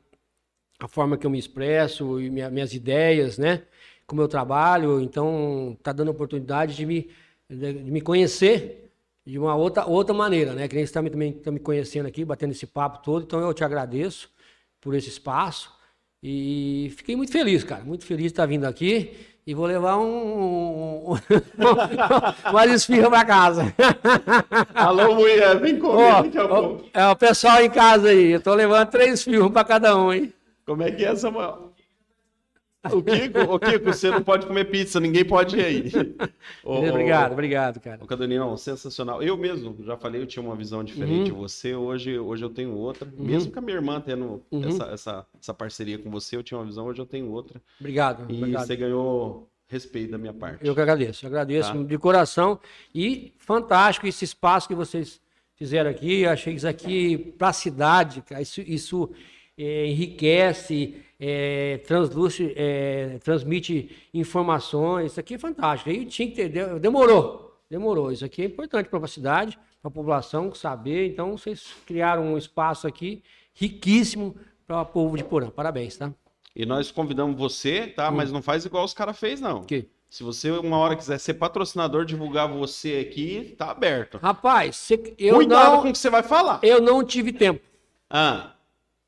[0.78, 3.62] a forma que eu me expresso e minha- minhas ideias, né?
[4.07, 5.01] Como eu trabalho.
[5.01, 7.09] Então, tá dando oportunidade de me,
[7.49, 8.93] de, de me conhecer
[9.24, 10.69] de uma outra, outra maneira, né?
[10.69, 13.23] Que nem você está me, também tá me conhecendo aqui, batendo esse papo todo.
[13.23, 14.31] Então, eu te agradeço
[14.78, 15.80] por esse espaço.
[16.22, 17.82] E fiquei muito feliz, cara.
[17.82, 19.12] Muito feliz de estar vindo aqui.
[19.47, 21.16] E vou levar um, um,
[22.51, 23.74] umas esfirras para casa.
[24.74, 26.84] Alô, mulher, vem a ó, pouco.
[26.92, 28.32] é o pessoal em casa aí.
[28.32, 30.32] Eu tô levando três fios para cada um, hein?
[30.66, 31.69] Como é que é, Samuel?
[32.93, 35.93] O Kiko, o Kiko, você não pode comer pizza, ninguém pode ir aí.
[36.65, 38.02] Ô, obrigado, obrigado, cara.
[38.02, 39.23] Ô, Cadoninho, sensacional.
[39.23, 41.74] Eu mesmo, já falei, eu tinha uma visão diferente de você.
[41.74, 43.07] Hoje, hoje eu tenho outra.
[43.19, 46.65] Mesmo com a minha irmã tendo essa, essa, essa parceria com você, eu tinha uma
[46.65, 47.61] visão, hoje eu tenho outra.
[47.78, 48.66] Obrigado, E obrigado.
[48.66, 50.66] você ganhou respeito da minha parte.
[50.66, 51.82] Eu que agradeço, agradeço Tá.
[51.82, 52.59] de coração.
[52.94, 55.20] E fantástico esse espaço que vocês
[55.55, 56.23] fizeram aqui.
[56.23, 59.11] Eu achei que isso aqui, para a cidade, cara, isso, isso
[59.62, 65.12] é, enriquece, é, translúce, é, transmite informações.
[65.12, 65.91] Isso aqui é fantástico.
[65.91, 68.11] Aí tinha que ter, demorou, demorou.
[68.12, 71.07] Isso aqui é importante para a cidade, para a população saber.
[71.09, 73.23] Então, vocês criaram um espaço aqui
[73.55, 75.51] riquíssimo para o povo de Porã.
[75.51, 76.12] Parabéns, tá?
[76.55, 78.11] E nós convidamos você, tá?
[78.11, 79.59] Mas não faz igual os caras fez, não.
[79.59, 79.89] Ok.
[80.09, 84.19] Se você uma hora quiser ser patrocinador, divulgar você aqui, tá aberto.
[84.19, 86.59] Rapaz, cê- eu Cuidado não, com o que você vai falar.
[86.65, 87.61] eu não tive tempo.
[88.09, 88.55] Ah,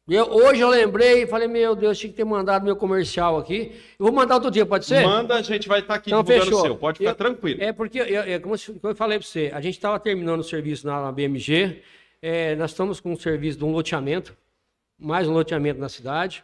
[0.08, 3.72] Eu- hoje eu lembrei e falei, meu Deus, tinha que ter mandado meu comercial aqui.
[3.98, 5.06] Eu vou mandar outro dia, pode ser?
[5.06, 6.66] manda, a gente vai estar aqui Então, divulgando o fechou.
[6.66, 6.76] seu.
[6.76, 7.62] Pode ficar Eu- tranquilo.
[7.62, 10.86] É porque, eu, é como eu falei para você, a gente estava terminando o serviço
[10.86, 11.82] na, na BMG,
[12.20, 14.36] é, nós estamos com um serviço de um loteamento,
[14.98, 16.42] mais um loteamento na cidade,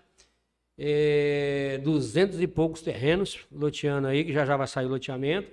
[0.79, 5.49] é, 200 e poucos terrenos loteando aí, que já já vai sair o loteamento.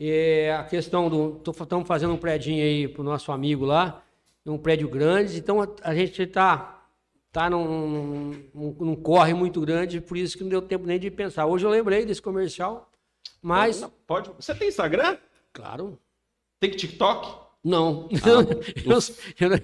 [0.00, 1.42] É, a questão do.
[1.46, 4.02] Estamos fazendo um prédio aí para o nosso amigo lá,
[4.46, 6.77] um prédio grande, então a, a gente está
[7.38, 11.08] tá num, num, num corre muito grande, por isso que não deu tempo nem de
[11.08, 11.46] pensar.
[11.46, 12.90] Hoje eu lembrei desse comercial,
[13.40, 13.80] mas.
[13.80, 14.30] Não, pode.
[14.38, 15.16] Você tem Instagram?
[15.52, 15.96] Claro.
[16.58, 17.46] Tem TikTok?
[17.64, 18.08] Não.
[18.26, 18.98] eu,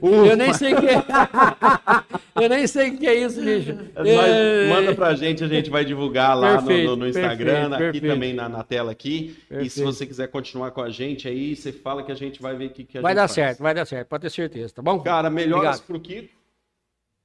[0.02, 1.02] eu- eu nem sei o que é.
[2.44, 3.72] eu nem sei o que é isso, bicho.
[3.96, 7.74] É, manda pra gente, a gente vai divulgar lá no- Perfeito, no, no Instagram, perfeito,
[7.74, 8.06] aqui perfeito.
[8.14, 9.36] também na, na tela aqui.
[9.50, 12.54] E se você quiser continuar com a gente aí, você fala que a gente vai
[12.56, 13.32] ver o que, que a Vai gente dar faz.
[13.34, 15.00] certo, vai dar certo, pode ter certeza, tá bom?
[15.00, 15.86] Cara, melhoras Obrigado.
[15.86, 16.43] pro Kiko.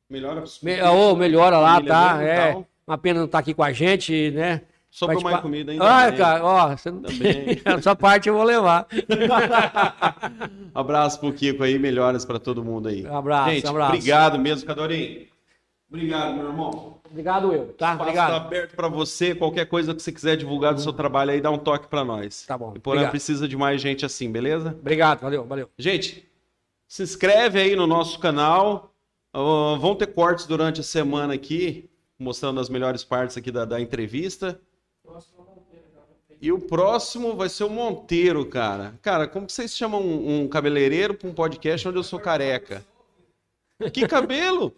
[0.10, 2.22] Melhoras pro Me, ô, melhora lá, tá?
[2.22, 2.52] É.
[2.54, 2.66] tal.
[2.88, 4.62] Uma pena não estar aqui com a gente, né?
[4.90, 5.84] Sobrou Vai mais pa- comida ainda.
[5.86, 7.02] Ah, cara, ó, você não...
[7.04, 7.62] Também.
[7.64, 8.88] essa parte eu vou levar.
[10.74, 13.06] Abraço pro Kiko aí, melhoras pra todo mundo aí.
[13.06, 13.94] Um abraço, gente, um abraço.
[13.94, 15.28] obrigado mesmo, Cadorinho.
[15.88, 16.98] Obrigado, meu irmão.
[17.10, 17.92] Obrigado, eu, tá?
[17.92, 18.30] Espaço Obrigado.
[18.32, 19.34] tá aberto pra você.
[19.36, 22.46] Qualquer coisa que você quiser divulgar do seu trabalho aí, dá um toque pra nós.
[22.48, 23.12] Tá bom, E obrigado.
[23.12, 24.76] precisa de mais gente assim, beleza?
[24.80, 25.70] Obrigado, valeu, valeu.
[25.78, 26.28] Gente,
[26.88, 28.89] se inscreve aí no nosso canal.
[29.34, 33.80] Ah, vão ter cortes durante a semana aqui, mostrando as melhores partes aqui da, da
[33.80, 34.60] entrevista.
[36.42, 38.98] E o próximo vai ser o Monteiro, cara.
[39.02, 42.84] Cara, como que vocês chamam um, um cabeleireiro para um podcast onde eu sou careca?
[43.94, 44.76] Que cabelo?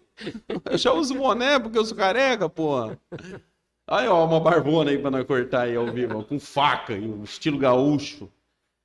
[0.70, 2.96] Eu já uso boné porque eu sou careca, porra.
[3.84, 8.30] Aí, ó, uma barbona aí para nós cortar aí ao vivo, com faca, estilo gaúcho.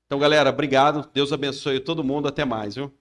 [0.06, 1.08] Então, galera, obrigado.
[1.14, 2.28] Deus abençoe todo mundo.
[2.28, 2.92] Até mais, viu?